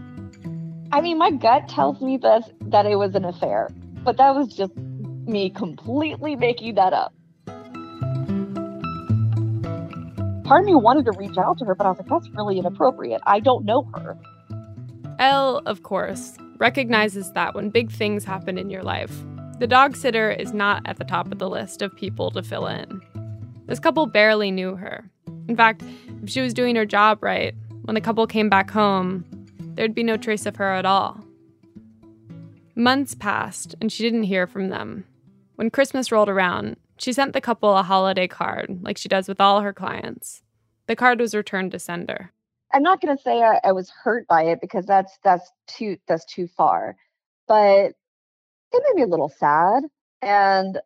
i 0.94 1.00
mean 1.00 1.16
my 1.16 1.30
gut 1.30 1.68
tells 1.68 2.02
me 2.02 2.18
that 2.18 2.42
that 2.60 2.84
it 2.84 2.96
was 2.96 3.14
an 3.14 3.24
affair 3.24 3.70
but 4.04 4.18
that 4.18 4.34
was 4.34 4.54
just 4.54 4.76
me 5.26 5.48
completely 5.48 6.36
making 6.36 6.74
that 6.74 6.92
up. 6.92 7.14
Part 10.44 10.60
of 10.60 10.66
me 10.66 10.74
wanted 10.74 11.06
to 11.06 11.12
reach 11.12 11.38
out 11.38 11.58
to 11.58 11.64
her 11.64 11.74
but 11.74 11.86
i 11.86 11.90
was 11.90 11.98
like 11.98 12.08
that's 12.08 12.28
really 12.36 12.58
inappropriate. 12.58 13.22
I 13.26 13.40
don't 13.40 13.64
know 13.64 13.88
her 13.94 14.18
Elle, 15.18 15.62
of 15.66 15.82
course, 15.82 16.36
recognizes 16.58 17.32
that 17.32 17.54
when 17.54 17.70
big 17.70 17.90
things 17.90 18.24
happen 18.24 18.58
in 18.58 18.70
your 18.70 18.82
life, 18.82 19.12
the 19.58 19.66
dog 19.66 19.96
sitter 19.96 20.30
is 20.30 20.52
not 20.52 20.82
at 20.86 20.96
the 20.96 21.04
top 21.04 21.30
of 21.30 21.38
the 21.38 21.48
list 21.48 21.82
of 21.82 21.94
people 21.96 22.30
to 22.30 22.42
fill 22.42 22.66
in. 22.66 23.00
This 23.66 23.78
couple 23.78 24.06
barely 24.06 24.50
knew 24.50 24.74
her. 24.76 25.08
In 25.48 25.56
fact, 25.56 25.82
if 26.22 26.30
she 26.30 26.40
was 26.40 26.54
doing 26.54 26.76
her 26.76 26.86
job 26.86 27.22
right, 27.22 27.54
when 27.82 27.94
the 27.94 28.00
couple 28.00 28.26
came 28.26 28.48
back 28.48 28.70
home, 28.70 29.24
there'd 29.74 29.94
be 29.94 30.02
no 30.02 30.16
trace 30.16 30.46
of 30.46 30.56
her 30.56 30.72
at 30.72 30.86
all. 30.86 31.24
Months 32.74 33.14
passed, 33.14 33.74
and 33.80 33.92
she 33.92 34.02
didn't 34.02 34.24
hear 34.24 34.46
from 34.46 34.68
them. 34.68 35.04
When 35.56 35.70
Christmas 35.70 36.10
rolled 36.10 36.28
around, 36.28 36.76
she 36.96 37.12
sent 37.12 37.32
the 37.32 37.40
couple 37.40 37.76
a 37.76 37.82
holiday 37.82 38.26
card, 38.28 38.80
like 38.82 38.96
she 38.96 39.08
does 39.08 39.28
with 39.28 39.40
all 39.40 39.60
her 39.60 39.72
clients. 39.72 40.42
The 40.86 40.96
card 40.96 41.20
was 41.20 41.34
returned 41.34 41.72
to 41.72 41.78
sender. 41.78 42.32
I'm 42.72 42.82
not 42.82 43.00
gonna 43.00 43.18
say 43.18 43.42
I, 43.42 43.60
I 43.64 43.72
was 43.72 43.90
hurt 43.90 44.26
by 44.26 44.44
it 44.44 44.60
because 44.60 44.86
that's 44.86 45.18
that's 45.22 45.50
too 45.66 45.98
that's 46.08 46.24
too 46.24 46.48
far, 46.48 46.96
but 47.46 47.92
it 48.72 48.82
made 48.86 48.94
me 48.94 49.02
a 49.02 49.06
little 49.06 49.28
sad, 49.28 49.84
and 50.22 50.78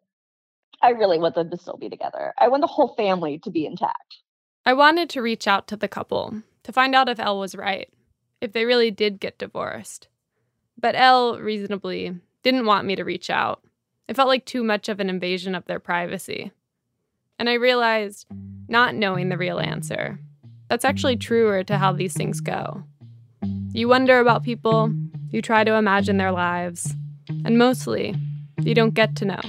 I 0.82 0.90
really 0.90 1.18
want 1.18 1.34
them 1.34 1.50
to 1.50 1.56
still 1.56 1.76
be 1.76 1.88
together. 1.88 2.34
I 2.38 2.48
want 2.48 2.60
the 2.60 2.66
whole 2.66 2.94
family 2.96 3.38
to 3.44 3.50
be 3.50 3.66
intact. 3.66 4.16
I 4.64 4.72
wanted 4.72 5.08
to 5.10 5.22
reach 5.22 5.46
out 5.46 5.68
to 5.68 5.76
the 5.76 5.88
couple 5.88 6.42
to 6.64 6.72
find 6.72 6.94
out 6.94 7.08
if 7.08 7.20
Elle 7.20 7.38
was 7.38 7.54
right, 7.54 7.88
if 8.40 8.52
they 8.52 8.64
really 8.64 8.90
did 8.90 9.20
get 9.20 9.38
divorced. 9.38 10.08
But 10.76 10.96
Elle, 10.96 11.38
reasonably, 11.38 12.16
didn't 12.42 12.66
want 12.66 12.86
me 12.86 12.96
to 12.96 13.04
reach 13.04 13.30
out. 13.30 13.62
It 14.08 14.16
felt 14.16 14.28
like 14.28 14.44
too 14.44 14.62
much 14.62 14.88
of 14.88 15.00
an 15.00 15.08
invasion 15.08 15.54
of 15.54 15.64
their 15.66 15.80
privacy. 15.80 16.52
And 17.38 17.48
I 17.48 17.54
realized, 17.54 18.26
not 18.68 18.94
knowing 18.94 19.28
the 19.28 19.38
real 19.38 19.58
answer, 19.58 20.18
that's 20.68 20.84
actually 20.84 21.16
truer 21.16 21.62
to 21.64 21.78
how 21.78 21.92
these 21.92 22.14
things 22.14 22.40
go. 22.40 22.82
You 23.72 23.88
wonder 23.88 24.18
about 24.18 24.42
people, 24.42 24.92
you 25.30 25.42
try 25.42 25.64
to 25.64 25.74
imagine 25.74 26.16
their 26.16 26.32
lives, 26.32 26.94
and 27.44 27.58
mostly, 27.58 28.14
you 28.60 28.74
don't 28.74 28.94
get 28.94 29.16
to 29.16 29.24
know. 29.24 29.40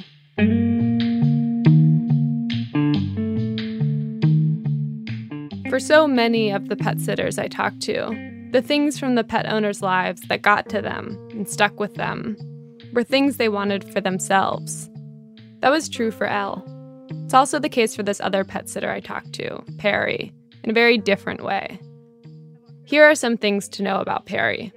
For 5.69 5.79
so 5.79 6.07
many 6.07 6.51
of 6.51 6.69
the 6.69 6.75
pet 6.75 6.99
sitters 6.99 7.37
I 7.37 7.47
talked 7.47 7.81
to, 7.81 8.49
the 8.51 8.61
things 8.61 8.97
from 8.97 9.15
the 9.15 9.23
pet 9.23 9.45
owners' 9.45 9.81
lives 9.81 10.21
that 10.29 10.41
got 10.41 10.69
to 10.69 10.81
them 10.81 11.17
and 11.31 11.47
stuck 11.47 11.79
with 11.79 11.95
them 11.95 12.37
were 12.93 13.03
things 13.03 13.37
they 13.37 13.49
wanted 13.49 13.83
for 13.83 13.99
themselves. 13.99 14.89
That 15.59 15.69
was 15.69 15.89
true 15.89 16.11
for 16.11 16.27
Elle. 16.27 16.63
It's 17.25 17.33
also 17.33 17.59
the 17.59 17.69
case 17.69 17.95
for 17.95 18.03
this 18.03 18.21
other 18.21 18.43
pet 18.43 18.69
sitter 18.69 18.89
I 18.89 19.01
talked 19.01 19.33
to, 19.33 19.61
Perry, 19.77 20.33
in 20.63 20.69
a 20.69 20.73
very 20.73 20.97
different 20.97 21.43
way. 21.43 21.79
Here 22.85 23.03
are 23.03 23.15
some 23.15 23.37
things 23.37 23.67
to 23.69 23.83
know 23.83 23.99
about 23.99 24.25
Perry. 24.25 24.71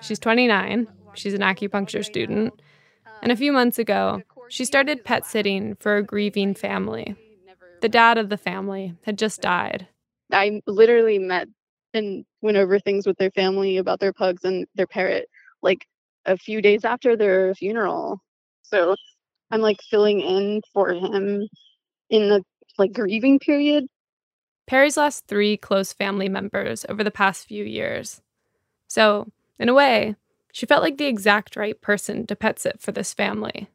She's 0.00 0.18
29, 0.18 0.86
she's 1.14 1.34
an 1.34 1.40
acupuncture 1.40 2.04
student, 2.04 2.52
and 3.22 3.32
a 3.32 3.36
few 3.36 3.52
months 3.52 3.78
ago, 3.78 4.22
she 4.48 4.64
started 4.64 5.04
pet 5.04 5.24
sitting 5.24 5.76
for 5.76 5.96
a 5.96 6.02
grieving 6.02 6.54
family. 6.54 7.16
The 7.80 7.88
dad 7.88 8.18
of 8.18 8.28
the 8.28 8.36
family 8.36 8.94
had 9.04 9.18
just 9.18 9.40
died. 9.40 9.88
I 10.32 10.60
literally 10.66 11.18
met 11.18 11.48
and 11.94 12.24
went 12.42 12.56
over 12.56 12.78
things 12.78 13.06
with 13.06 13.16
their 13.18 13.30
family 13.30 13.76
about 13.78 14.00
their 14.00 14.12
pugs 14.12 14.44
and 14.44 14.66
their 14.74 14.86
parrot 14.86 15.28
like 15.62 15.86
a 16.26 16.36
few 16.36 16.60
days 16.60 16.84
after 16.84 17.16
their 17.16 17.54
funeral. 17.54 18.20
So 18.62 18.96
I'm 19.50 19.60
like 19.60 19.80
filling 19.90 20.20
in 20.20 20.62
for 20.72 20.90
him 20.90 21.48
in 22.10 22.28
the 22.28 22.42
like 22.78 22.92
grieving 22.92 23.38
period. 23.38 23.86
Perry's 24.66 24.96
lost 24.96 25.26
three 25.26 25.56
close 25.56 25.92
family 25.92 26.28
members 26.28 26.86
over 26.88 27.04
the 27.04 27.10
past 27.10 27.46
few 27.46 27.64
years. 27.64 28.22
So, 28.88 29.30
in 29.58 29.68
a 29.68 29.74
way, 29.74 30.16
she 30.52 30.66
felt 30.66 30.82
like 30.82 30.98
the 30.98 31.06
exact 31.06 31.56
right 31.56 31.80
person 31.80 32.26
to 32.26 32.36
pet 32.36 32.58
sit 32.58 32.80
for 32.80 32.92
this 32.92 33.12
family. 33.12 33.68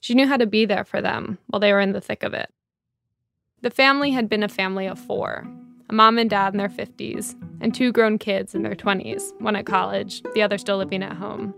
She 0.00 0.14
knew 0.14 0.26
how 0.26 0.36
to 0.36 0.46
be 0.46 0.64
there 0.64 0.84
for 0.84 1.00
them 1.00 1.38
while 1.46 1.60
they 1.60 1.72
were 1.72 1.80
in 1.80 1.92
the 1.92 2.00
thick 2.00 2.22
of 2.22 2.34
it. 2.34 2.50
The 3.62 3.70
family 3.70 4.12
had 4.12 4.28
been 4.28 4.42
a 4.42 4.48
family 4.48 4.86
of 4.86 4.98
four 4.98 5.46
a 5.88 5.92
mom 5.92 6.18
and 6.18 6.28
dad 6.28 6.52
in 6.52 6.58
their 6.58 6.68
50s, 6.68 7.34
and 7.60 7.74
two 7.74 7.92
grown 7.92 8.18
kids 8.18 8.54
in 8.54 8.62
their 8.62 8.74
20s, 8.74 9.22
one 9.40 9.56
at 9.56 9.66
college, 9.66 10.22
the 10.34 10.42
other 10.42 10.58
still 10.58 10.78
living 10.78 11.02
at 11.02 11.16
home. 11.16 11.54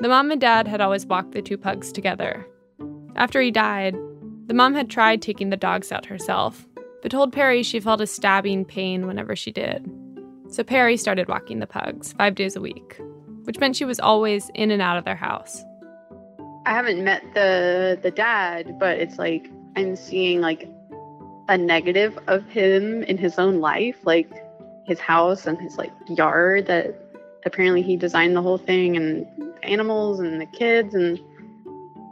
The 0.00 0.08
mom 0.08 0.30
and 0.30 0.40
dad 0.40 0.68
had 0.68 0.80
always 0.80 1.06
walked 1.06 1.32
the 1.32 1.40
two 1.42 1.56
pugs 1.56 1.92
together. 1.92 2.46
After 3.16 3.40
he 3.40 3.50
died, 3.50 3.96
the 4.46 4.54
mom 4.54 4.74
had 4.74 4.90
tried 4.90 5.22
taking 5.22 5.50
the 5.50 5.56
dogs 5.56 5.92
out 5.92 6.06
herself, 6.06 6.66
but 7.02 7.10
told 7.10 7.32
Perry 7.32 7.62
she 7.62 7.80
felt 7.80 8.00
a 8.00 8.06
stabbing 8.06 8.64
pain 8.64 9.06
whenever 9.06 9.36
she 9.36 9.52
did. 9.52 9.90
So 10.48 10.62
Perry 10.62 10.96
started 10.96 11.28
walking 11.28 11.58
the 11.58 11.66
pugs 11.66 12.12
five 12.12 12.34
days 12.34 12.56
a 12.56 12.60
week, 12.60 13.00
which 13.44 13.58
meant 13.58 13.76
she 13.76 13.84
was 13.84 14.00
always 14.00 14.50
in 14.54 14.70
and 14.70 14.80
out 14.80 14.96
of 14.96 15.04
their 15.04 15.16
house. 15.16 15.64
I 16.64 16.70
haven't 16.70 17.02
met 17.02 17.22
the 17.34 17.98
the 18.00 18.10
dad, 18.10 18.78
but 18.78 18.98
it's 18.98 19.18
like 19.18 19.50
I'm 19.76 19.96
seeing 19.96 20.40
like 20.40 20.68
a 21.48 21.58
negative 21.58 22.18
of 22.28 22.46
him 22.46 23.02
in 23.02 23.18
his 23.18 23.38
own 23.38 23.60
life, 23.60 23.96
like 24.04 24.30
his 24.86 25.00
house 25.00 25.46
and 25.46 25.60
his 25.60 25.76
like 25.76 25.92
yard 26.08 26.66
that 26.66 26.94
apparently 27.44 27.82
he 27.82 27.96
designed 27.96 28.36
the 28.36 28.42
whole 28.42 28.58
thing 28.58 28.96
and 28.96 29.26
animals 29.62 30.20
and 30.20 30.40
the 30.40 30.46
kids 30.46 30.94
and 30.94 31.18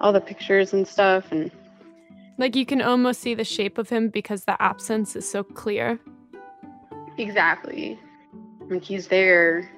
all 0.00 0.12
the 0.12 0.20
pictures 0.20 0.72
and 0.72 0.88
stuff 0.88 1.30
and 1.30 1.50
like 2.40 2.56
you 2.56 2.66
can 2.66 2.82
almost 2.82 3.20
see 3.20 3.34
the 3.34 3.44
shape 3.44 3.78
of 3.78 3.90
him 3.90 4.08
because 4.08 4.44
the 4.44 4.60
absence 4.60 5.14
is 5.14 5.30
so 5.30 5.44
clear. 5.44 6.00
Exactly. 7.18 7.98
Like 8.68 8.82
he's 8.82 9.08
there 9.08 9.70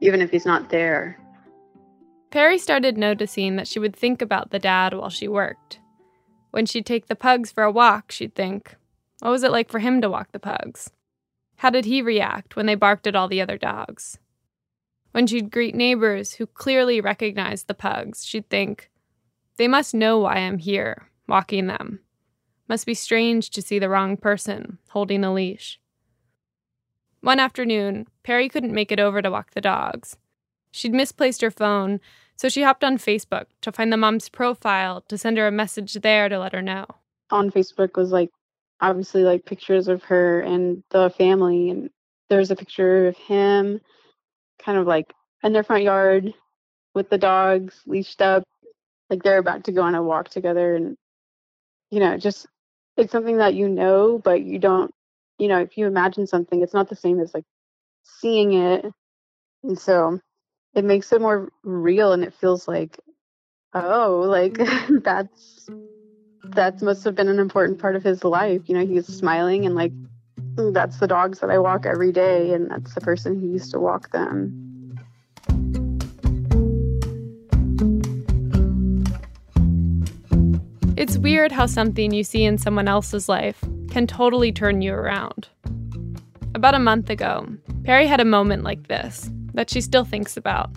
even 0.00 0.20
if 0.20 0.30
he's 0.30 0.46
not 0.46 0.68
there. 0.68 1.18
Perry 2.30 2.58
started 2.58 2.98
noticing 2.98 3.56
that 3.56 3.68
she 3.68 3.78
would 3.78 3.96
think 3.96 4.20
about 4.20 4.50
the 4.50 4.58
dad 4.58 4.92
while 4.92 5.08
she 5.10 5.28
worked. 5.28 5.80
When 6.50 6.66
she'd 6.66 6.86
take 6.86 7.06
the 7.06 7.14
pugs 7.14 7.50
for 7.50 7.64
a 7.64 7.70
walk, 7.70 8.12
she'd 8.12 8.34
think, 8.34 8.76
what 9.20 9.30
was 9.30 9.42
it 9.42 9.52
like 9.52 9.70
for 9.70 9.78
him 9.78 10.00
to 10.00 10.10
walk 10.10 10.32
the 10.32 10.38
pugs? 10.38 10.90
How 11.56 11.70
did 11.70 11.86
he 11.86 12.02
react 12.02 12.56
when 12.56 12.66
they 12.66 12.74
barked 12.74 13.06
at 13.06 13.16
all 13.16 13.28
the 13.28 13.40
other 13.40 13.56
dogs? 13.56 14.18
When 15.12 15.26
she'd 15.26 15.50
greet 15.50 15.74
neighbors 15.74 16.34
who 16.34 16.46
clearly 16.46 17.00
recognized 17.00 17.68
the 17.68 17.74
pugs, 17.74 18.24
she'd 18.24 18.50
think, 18.50 18.90
they 19.56 19.68
must 19.68 19.94
know 19.94 20.18
why 20.18 20.36
I'm 20.36 20.58
here, 20.58 21.08
walking 21.28 21.66
them. 21.66 22.00
Must 22.68 22.86
be 22.86 22.94
strange 22.94 23.50
to 23.50 23.62
see 23.62 23.78
the 23.78 23.88
wrong 23.88 24.16
person 24.16 24.78
holding 24.88 25.20
the 25.20 25.30
leash. 25.30 25.80
One 27.20 27.40
afternoon, 27.40 28.06
Perry 28.22 28.48
couldn't 28.48 28.74
make 28.74 28.92
it 28.92 29.00
over 29.00 29.22
to 29.22 29.30
walk 29.30 29.52
the 29.52 29.60
dogs. 29.60 30.16
She'd 30.70 30.92
misplaced 30.92 31.40
her 31.42 31.50
phone, 31.50 32.00
so 32.36 32.48
she 32.48 32.62
hopped 32.62 32.84
on 32.84 32.98
Facebook 32.98 33.46
to 33.62 33.72
find 33.72 33.92
the 33.92 33.96
mom's 33.96 34.28
profile 34.28 35.00
to 35.08 35.16
send 35.16 35.38
her 35.38 35.46
a 35.46 35.52
message 35.52 35.94
there 35.94 36.28
to 36.28 36.38
let 36.38 36.52
her 36.52 36.62
know. 36.62 36.86
On 37.30 37.50
Facebook 37.50 37.96
was 37.96 38.12
like 38.12 38.30
obviously 38.80 39.22
like 39.22 39.44
pictures 39.44 39.88
of 39.88 40.02
her 40.04 40.40
and 40.40 40.82
the 40.90 41.10
family 41.10 41.70
and 41.70 41.90
there's 42.28 42.50
a 42.50 42.56
picture 42.56 43.08
of 43.08 43.16
him 43.16 43.80
kind 44.62 44.78
of 44.78 44.86
like 44.86 45.12
in 45.42 45.52
their 45.52 45.64
front 45.64 45.82
yard 45.82 46.34
with 46.94 47.08
the 47.08 47.18
dogs 47.18 47.80
leashed 47.86 48.20
up 48.20 48.44
like 49.08 49.22
they're 49.22 49.38
about 49.38 49.64
to 49.64 49.72
go 49.72 49.82
on 49.82 49.94
a 49.94 50.02
walk 50.02 50.28
together 50.28 50.74
and 50.74 50.96
you 51.96 52.00
know 52.00 52.18
just 52.18 52.46
it's 52.98 53.10
something 53.10 53.38
that 53.38 53.54
you 53.54 53.70
know 53.70 54.18
but 54.22 54.42
you 54.42 54.58
don't 54.58 54.92
you 55.38 55.48
know 55.48 55.60
if 55.60 55.78
you 55.78 55.86
imagine 55.86 56.26
something 56.26 56.60
it's 56.60 56.74
not 56.74 56.90
the 56.90 56.94
same 56.94 57.18
as 57.20 57.32
like 57.32 57.46
seeing 58.02 58.52
it. 58.52 58.84
And 59.62 59.78
so 59.78 60.20
it 60.74 60.84
makes 60.84 61.10
it 61.12 61.22
more 61.22 61.50
real 61.64 62.12
and 62.12 62.22
it 62.22 62.34
feels 62.34 62.68
like 62.68 63.00
oh 63.72 64.24
like 64.26 64.58
that's 65.04 65.70
that 66.44 66.82
must 66.82 67.02
have 67.04 67.14
been 67.14 67.28
an 67.28 67.38
important 67.38 67.78
part 67.78 67.96
of 67.96 68.04
his 68.04 68.24
life. 68.24 68.60
You 68.66 68.74
know 68.74 68.86
he's 68.86 69.06
smiling 69.06 69.64
and 69.64 69.74
like 69.74 69.92
that's 70.72 70.98
the 70.98 71.06
dogs 71.06 71.40
that 71.40 71.50
i 71.50 71.58
walk 71.58 71.86
every 71.86 72.12
day 72.12 72.52
and 72.52 72.70
that's 72.70 72.94
the 72.94 73.00
person 73.00 73.40
who 73.40 73.46
used 73.46 73.70
to 73.70 73.80
walk 73.80 74.10
them 74.10 74.65
It's 80.96 81.18
weird 81.18 81.52
how 81.52 81.66
something 81.66 82.14
you 82.14 82.24
see 82.24 82.44
in 82.44 82.56
someone 82.56 82.88
else's 82.88 83.28
life 83.28 83.62
can 83.90 84.06
totally 84.06 84.50
turn 84.50 84.80
you 84.80 84.94
around. 84.94 85.46
About 86.54 86.74
a 86.74 86.78
month 86.78 87.10
ago, 87.10 87.46
Perry 87.84 88.06
had 88.06 88.18
a 88.18 88.24
moment 88.24 88.64
like 88.64 88.88
this 88.88 89.30
that 89.52 89.68
she 89.68 89.82
still 89.82 90.06
thinks 90.06 90.38
about. 90.38 90.70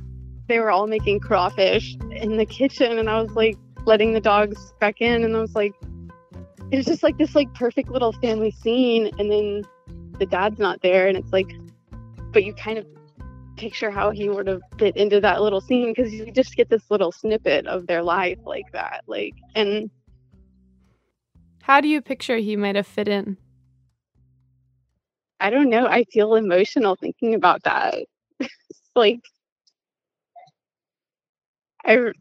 They 0.47 0.59
were 0.59 0.72
all 0.72 0.88
making 0.88 1.22
crawfish 1.22 1.95
in 2.11 2.36
the 2.36 2.45
kitchen, 2.45 2.97
and 2.97 3.09
I 3.09 3.22
was 3.22 3.32
like 3.32 3.57
letting 3.86 4.11
the 4.11 4.20
dogs 4.20 4.74
back 4.82 4.99
in, 4.99 5.24
and 5.24 5.38
I 5.38 5.39
was 5.39 5.55
like, 5.55 5.72
it 6.70 6.76
was 6.76 6.86
just 6.86 7.01
like 7.01 7.17
this 7.17 7.34
like 7.34 7.53
perfect 7.53 7.89
little 7.89 8.11
family 8.11 8.51
scene, 8.51 9.09
and 9.20 9.32
then 9.32 9.63
the 10.20 10.26
dad's 10.26 10.59
not 10.59 10.82
there, 10.82 11.07
and 11.07 11.15
it's 11.15 11.32
like, 11.32 11.49
but 12.34 12.43
you 12.43 12.53
kind 12.53 12.78
of 12.78 12.86
picture 13.55 13.89
how 13.89 14.11
he 14.11 14.28
would 14.28 14.47
have 14.47 14.61
fit 14.78 14.97
into 14.97 15.22
that 15.22 15.41
little 15.41 15.61
scene 15.61 15.93
because 15.93 16.13
you 16.13 16.30
just 16.34 16.57
get 16.57 16.70
this 16.70 16.91
little 16.91 17.13
snippet 17.13 17.67
of 17.67 17.88
their 17.88 18.03
life 18.03 18.39
like 18.43 18.70
that, 18.74 19.03
like, 19.07 19.36
and 19.55 19.89
how 21.70 21.80
do 21.80 21.88
you 21.88 22.01
picture 22.01 22.38
he 22.38 22.55
might 22.55 22.76
have 22.76 22.88
fit 22.88 23.07
in? 23.07 23.38
I 25.39 25.51
don't 25.51 25.70
know. 25.70 25.86
I 25.86 26.03
feel 26.05 26.34
emotional 26.34 26.95
thinking 26.95 27.36
about 27.36 27.61
that. 27.61 27.93
like, 28.95 29.20
I, 31.86 32.11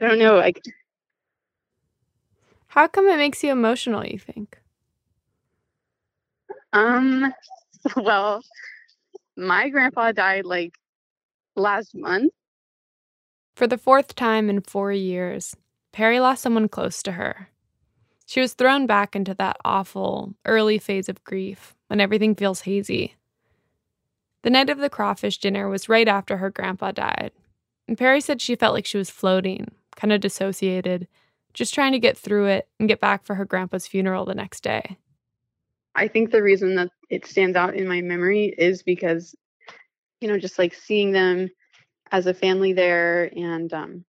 I 0.00 0.08
don't 0.08 0.18
know. 0.18 0.36
Like, 0.36 0.62
how 2.68 2.86
come 2.86 3.06
it 3.06 3.18
makes 3.18 3.44
you 3.44 3.52
emotional? 3.52 4.06
You 4.06 4.18
think? 4.18 4.58
Um. 6.72 7.34
Well, 7.96 8.40
my 9.36 9.68
grandpa 9.68 10.12
died 10.12 10.46
like 10.46 10.72
last 11.54 11.94
month. 11.94 12.32
For 13.54 13.66
the 13.66 13.76
fourth 13.76 14.14
time 14.14 14.48
in 14.48 14.62
four 14.62 14.90
years, 14.90 15.54
Perry 15.96 16.20
lost 16.20 16.42
someone 16.42 16.68
close 16.68 17.02
to 17.02 17.12
her. 17.12 17.48
She 18.26 18.38
was 18.38 18.52
thrown 18.52 18.86
back 18.86 19.16
into 19.16 19.32
that 19.36 19.56
awful, 19.64 20.34
early 20.44 20.76
phase 20.76 21.08
of 21.08 21.24
grief 21.24 21.74
when 21.86 22.02
everything 22.02 22.34
feels 22.34 22.60
hazy. 22.60 23.14
The 24.42 24.50
night 24.50 24.68
of 24.68 24.76
the 24.76 24.90
crawfish 24.90 25.38
dinner 25.38 25.70
was 25.70 25.88
right 25.88 26.06
after 26.06 26.36
her 26.36 26.50
grandpa 26.50 26.92
died, 26.92 27.30
and 27.88 27.96
Perry 27.96 28.20
said 28.20 28.42
she 28.42 28.56
felt 28.56 28.74
like 28.74 28.84
she 28.84 28.98
was 28.98 29.08
floating, 29.08 29.70
kind 29.96 30.12
of 30.12 30.20
dissociated, 30.20 31.08
just 31.54 31.72
trying 31.72 31.92
to 31.92 31.98
get 31.98 32.18
through 32.18 32.44
it 32.48 32.68
and 32.78 32.90
get 32.90 33.00
back 33.00 33.24
for 33.24 33.34
her 33.36 33.46
grandpa's 33.46 33.86
funeral 33.86 34.26
the 34.26 34.34
next 34.34 34.62
day. 34.62 34.98
I 35.94 36.08
think 36.08 36.30
the 36.30 36.42
reason 36.42 36.74
that 36.74 36.90
it 37.08 37.24
stands 37.24 37.56
out 37.56 37.74
in 37.74 37.88
my 37.88 38.02
memory 38.02 38.54
is 38.58 38.82
because, 38.82 39.34
you 40.20 40.28
know, 40.28 40.38
just 40.38 40.58
like 40.58 40.74
seeing 40.74 41.12
them 41.12 41.48
as 42.12 42.26
a 42.26 42.34
family 42.34 42.74
there 42.74 43.30
and 43.34 43.72
um, 43.72 44.04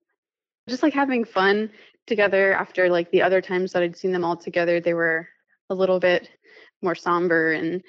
just 0.68 0.84
like 0.84 0.94
having 0.94 1.26
fun 1.26 1.70
together 2.06 2.54
after 2.54 2.90
like 2.90 3.12
the 3.12 3.22
other 3.22 3.42
times 3.42 3.74
that 3.74 3.84
I'd 3.84 3.98
seen 3.98 4.12
them 4.12 4.24
all 4.24 4.38
together, 4.38 4.80
they 4.80 4.94
were 4.94 5.28
a 5.70 5.76
little 5.76 6.00
bit 6.00 6.30
more 6.82 6.96
somber. 6.96 7.52
And, 7.52 7.84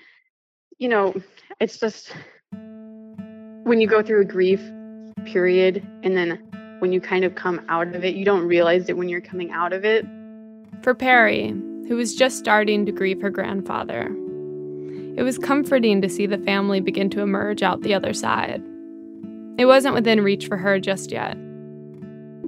you 0.78 0.88
know, 0.88 1.14
it's 1.60 1.78
just 1.78 2.12
when 3.64 3.80
you 3.80 3.86
go 3.86 4.02
through 4.02 4.22
a 4.22 4.24
grief 4.24 4.60
period 5.24 5.86
and 6.02 6.16
then 6.16 6.42
when 6.80 6.92
you 6.92 7.00
kind 7.00 7.24
of 7.24 7.34
come 7.34 7.64
out 7.68 7.94
of 7.94 8.04
it, 8.04 8.14
you 8.14 8.24
don't 8.24 8.46
realize 8.46 8.88
it 8.88 8.96
when 8.96 9.08
you're 9.08 9.20
coming 9.20 9.50
out 9.50 9.72
of 9.72 9.84
it. 9.84 10.06
For 10.82 10.94
Perry, 10.94 11.48
who 11.88 11.96
was 11.96 12.14
just 12.14 12.38
starting 12.38 12.86
to 12.86 12.92
grieve 12.92 13.20
her 13.20 13.30
grandfather, 13.30 14.14
it 15.16 15.24
was 15.24 15.38
comforting 15.38 16.00
to 16.00 16.08
see 16.08 16.26
the 16.26 16.38
family 16.38 16.80
begin 16.80 17.10
to 17.10 17.20
emerge 17.20 17.62
out 17.62 17.82
the 17.82 17.94
other 17.94 18.12
side. 18.12 18.62
It 19.58 19.66
wasn't 19.66 19.94
within 19.94 20.20
reach 20.20 20.46
for 20.46 20.56
her 20.56 20.78
just 20.78 21.10
yet, 21.10 21.36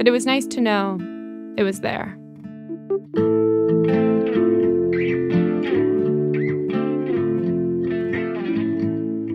but 0.00 0.08
it 0.08 0.12
was 0.12 0.24
nice 0.24 0.46
to 0.46 0.62
know 0.62 0.98
it 1.58 1.62
was 1.62 1.80
there. 1.80 2.16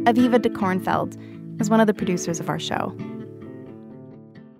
Aviva 0.05 0.39
DeKornfeld 0.39 1.61
is 1.61 1.69
one 1.69 1.79
of 1.79 1.85
the 1.85 1.93
producers 1.93 2.39
of 2.39 2.49
our 2.49 2.57
show. 2.57 2.97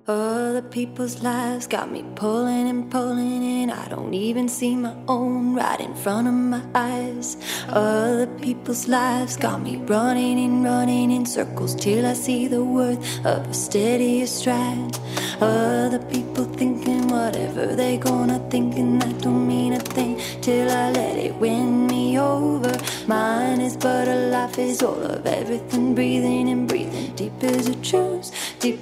Other 0.08 0.62
people's 0.62 1.24
lives 1.24 1.66
got 1.66 1.92
me 1.92 2.06
pulling 2.14 2.70
and 2.70 2.92
pulling, 2.92 3.44
and 3.44 3.72
I 3.72 3.88
don't 3.88 4.14
even 4.14 4.48
see 4.48 4.76
my 4.76 4.94
own 5.08 5.56
right 5.56 5.82
in 5.82 5.96
front 5.96 6.28
of 6.28 6.34
my 6.36 6.62
eyes. 6.76 7.38
Other 7.70 8.28
people's 8.28 8.88
lives 8.88 9.36
got 9.36 9.64
me 9.64 9.78
running 9.78 10.38
and 10.46 10.64
running 10.64 11.10
in 11.10 11.26
circles 11.26 11.74
till 11.74 12.06
I 12.06 12.14
see 12.14 12.48
the 12.48 12.64
worth 12.64 13.26
of 13.26 13.50
a 13.50 13.54
steadier 13.56 14.28
stride. 14.28 14.96
Other 15.42 15.98
people 15.98 16.46
thinking 16.46 17.08
whatever 17.08 17.76
they 17.76 17.98
gonna 17.98 18.38
think, 18.52 18.76
and 18.76 19.02
that 19.02 19.24
don't 19.24 19.48
mean 19.48 19.74
a 19.74 19.80
thing 19.80 20.22
till 20.40 20.70
I 20.70 20.92
let 20.92 21.18
it 21.18 21.34
win 21.38 21.88
me 21.88 22.20
over. 22.20 22.78
Mine 23.08 23.60
is 23.60 23.76
but 23.76 24.08
a 24.08 24.30
life 24.30 24.60
is 24.60 24.84
all 24.84 25.02
of 25.02 25.26
everything, 25.26 25.96
breathing 25.96 25.96
breathing. 25.96 26.35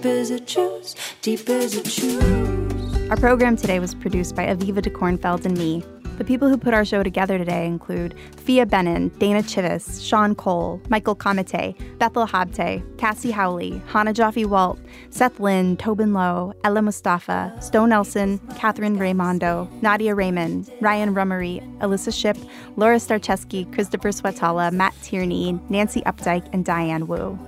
Deep 0.04 0.12
as 0.12 0.32
a 0.32 0.40
choose, 0.42 0.96
deep 1.22 1.48
as 1.48 1.78
a 1.78 1.82
choose. 1.84 3.10
Our 3.10 3.16
program 3.16 3.56
today 3.56 3.80
was 3.80 3.96
produced 3.96 4.36
by 4.36 4.44
Aviva 4.44 4.82
DeKornfeld 4.82 5.46
and 5.46 5.58
me. 5.58 5.82
The 6.18 6.26
people 6.26 6.50
who 6.50 6.58
put 6.58 6.74
our 6.74 6.84
show 6.84 7.04
together 7.04 7.38
today 7.38 7.66
include 7.66 8.14
Phia 8.36 8.66
Bennin, 8.66 9.18
Dana 9.18 9.42
Chivvis, 9.42 10.06
Sean 10.06 10.36
Cole, 10.36 10.82
Michael 10.90 11.16
Comite, 11.16 11.78
Bethel 12.00 12.28
Habte, 12.28 12.84
Cassie 12.98 13.32
Howley, 13.32 13.82
Chana 13.88 14.14
Joffe-Walt, 14.14 14.78
Seth 15.10 15.40
Lind, 15.40 15.80
Tobin 15.80 16.12
Low, 16.12 16.52
Ella 16.66 16.82
Mustafa, 16.82 17.56
Stone 17.62 17.88
Nelson, 17.88 18.40
Katherine 18.58 18.98
Rae 18.98 19.14
Mondo, 19.14 19.70
Nadia 19.82 20.14
Reiman, 20.14 20.70
Ryan 20.82 21.16
Rumery, 21.16 21.62
Alissa 21.78 22.14
Shipp, 22.14 22.36
Laura 22.76 22.98
Starecheski, 22.98 23.74
Christopher 23.74 24.10
Swetala, 24.10 24.70
Matt 24.74 24.94
Tierney, 25.02 25.58
Nancy 25.70 26.02
Updike, 26.02 26.50
and 26.52 26.66
Diane 26.66 27.08
Wu. 27.08 27.40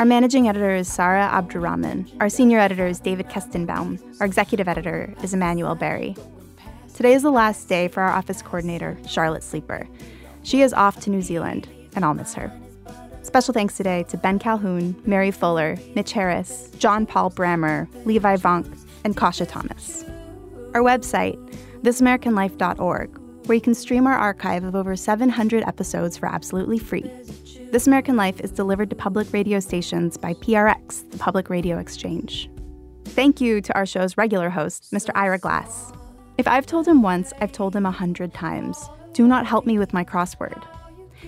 Our 0.00 0.04
managing 0.04 0.48
editor 0.48 0.74
is 0.74 0.92
Sarah 0.92 1.28
Abdurrahman. 1.32 2.10
Our 2.18 2.28
senior 2.28 2.58
editor 2.58 2.84
is 2.84 2.98
David 2.98 3.28
Kestenbaum. 3.28 4.00
Our 4.18 4.26
executive 4.26 4.66
editor 4.66 5.14
is 5.22 5.32
Emanuele 5.32 5.76
Berry. 5.76 6.16
Today 6.94 7.12
is 7.12 7.22
the 7.22 7.30
last 7.30 7.68
day 7.68 7.86
for 7.86 8.02
our 8.02 8.10
office 8.10 8.42
coordinator, 8.42 8.98
Charlotte 9.06 9.44
Sleeper. 9.44 9.86
She 10.42 10.62
is 10.62 10.74
off 10.74 10.98
to 11.02 11.10
New 11.10 11.22
Zealand, 11.22 11.68
and 11.94 12.04
I'll 12.04 12.12
miss 12.12 12.34
her. 12.34 12.52
Special 13.22 13.54
thanks 13.54 13.76
today 13.76 14.02
to 14.08 14.16
Ben 14.16 14.40
Calhoun, 14.40 15.00
Mary 15.06 15.30
Fuller, 15.30 15.76
Mitch 15.94 16.10
Harris, 16.10 16.70
John 16.78 17.06
Paul 17.06 17.30
Brammer, 17.30 17.86
Levi 18.04 18.36
Vonk, 18.36 18.76
and 19.04 19.16
Kasha 19.16 19.46
Thomas. 19.46 20.04
Our 20.74 20.82
website, 20.82 21.38
thisamericanlife.org, 21.82 23.46
where 23.46 23.54
you 23.54 23.62
can 23.62 23.74
stream 23.76 24.08
our 24.08 24.14
archive 24.14 24.64
of 24.64 24.74
over 24.74 24.96
700 24.96 25.62
episodes 25.62 26.18
for 26.18 26.26
absolutely 26.26 26.80
free. 26.80 27.08
This 27.74 27.88
American 27.88 28.14
Life 28.14 28.40
is 28.40 28.52
delivered 28.52 28.88
to 28.90 28.94
public 28.94 29.32
radio 29.32 29.58
stations 29.58 30.16
by 30.16 30.34
PRX, 30.34 31.10
the 31.10 31.18
Public 31.18 31.50
Radio 31.50 31.76
Exchange. 31.76 32.48
Thank 33.04 33.40
you 33.40 33.60
to 33.60 33.74
our 33.74 33.84
show's 33.84 34.16
regular 34.16 34.48
host, 34.48 34.92
Mr. 34.92 35.10
Ira 35.16 35.40
Glass. 35.40 35.90
If 36.38 36.46
I've 36.46 36.66
told 36.66 36.86
him 36.86 37.02
once, 37.02 37.32
I've 37.40 37.50
told 37.50 37.74
him 37.74 37.84
a 37.84 37.90
hundred 37.90 38.32
times. 38.32 38.88
Do 39.12 39.26
not 39.26 39.44
help 39.44 39.66
me 39.66 39.76
with 39.76 39.92
my 39.92 40.04
crossword. 40.04 40.62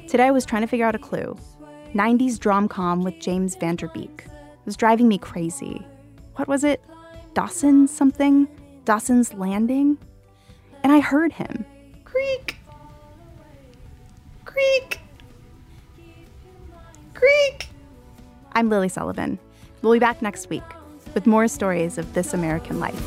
Today 0.06 0.26
I 0.26 0.30
was 0.30 0.46
trying 0.46 0.62
to 0.62 0.68
figure 0.68 0.86
out 0.86 0.94
a 0.94 1.00
clue. 1.00 1.36
90s 1.94 2.38
drom-com 2.38 3.02
with 3.02 3.18
James 3.18 3.56
Van 3.56 3.74
Der 3.74 3.88
Beek. 3.88 4.26
It 4.26 4.66
was 4.66 4.76
driving 4.76 5.08
me 5.08 5.18
crazy. 5.18 5.84
What 6.36 6.46
was 6.46 6.62
it? 6.62 6.80
Dawson 7.34 7.88
something? 7.88 8.46
Dawson's 8.84 9.34
Landing? 9.34 9.98
And 10.84 10.92
I 10.92 11.00
heard 11.00 11.32
him. 11.32 11.66
Creak. 12.04 12.58
Creak. 14.44 15.00
Creek. 17.16 17.68
I'm 18.52 18.68
Lilly 18.68 18.88
Sullivan. 18.88 19.38
We'll 19.82 19.94
be 19.94 19.98
back 19.98 20.20
next 20.22 20.50
week 20.50 20.62
with 21.14 21.26
more 21.26 21.48
stories 21.48 21.98
of 21.98 22.12
this 22.12 22.34
American 22.34 22.78
life. 22.78 23.02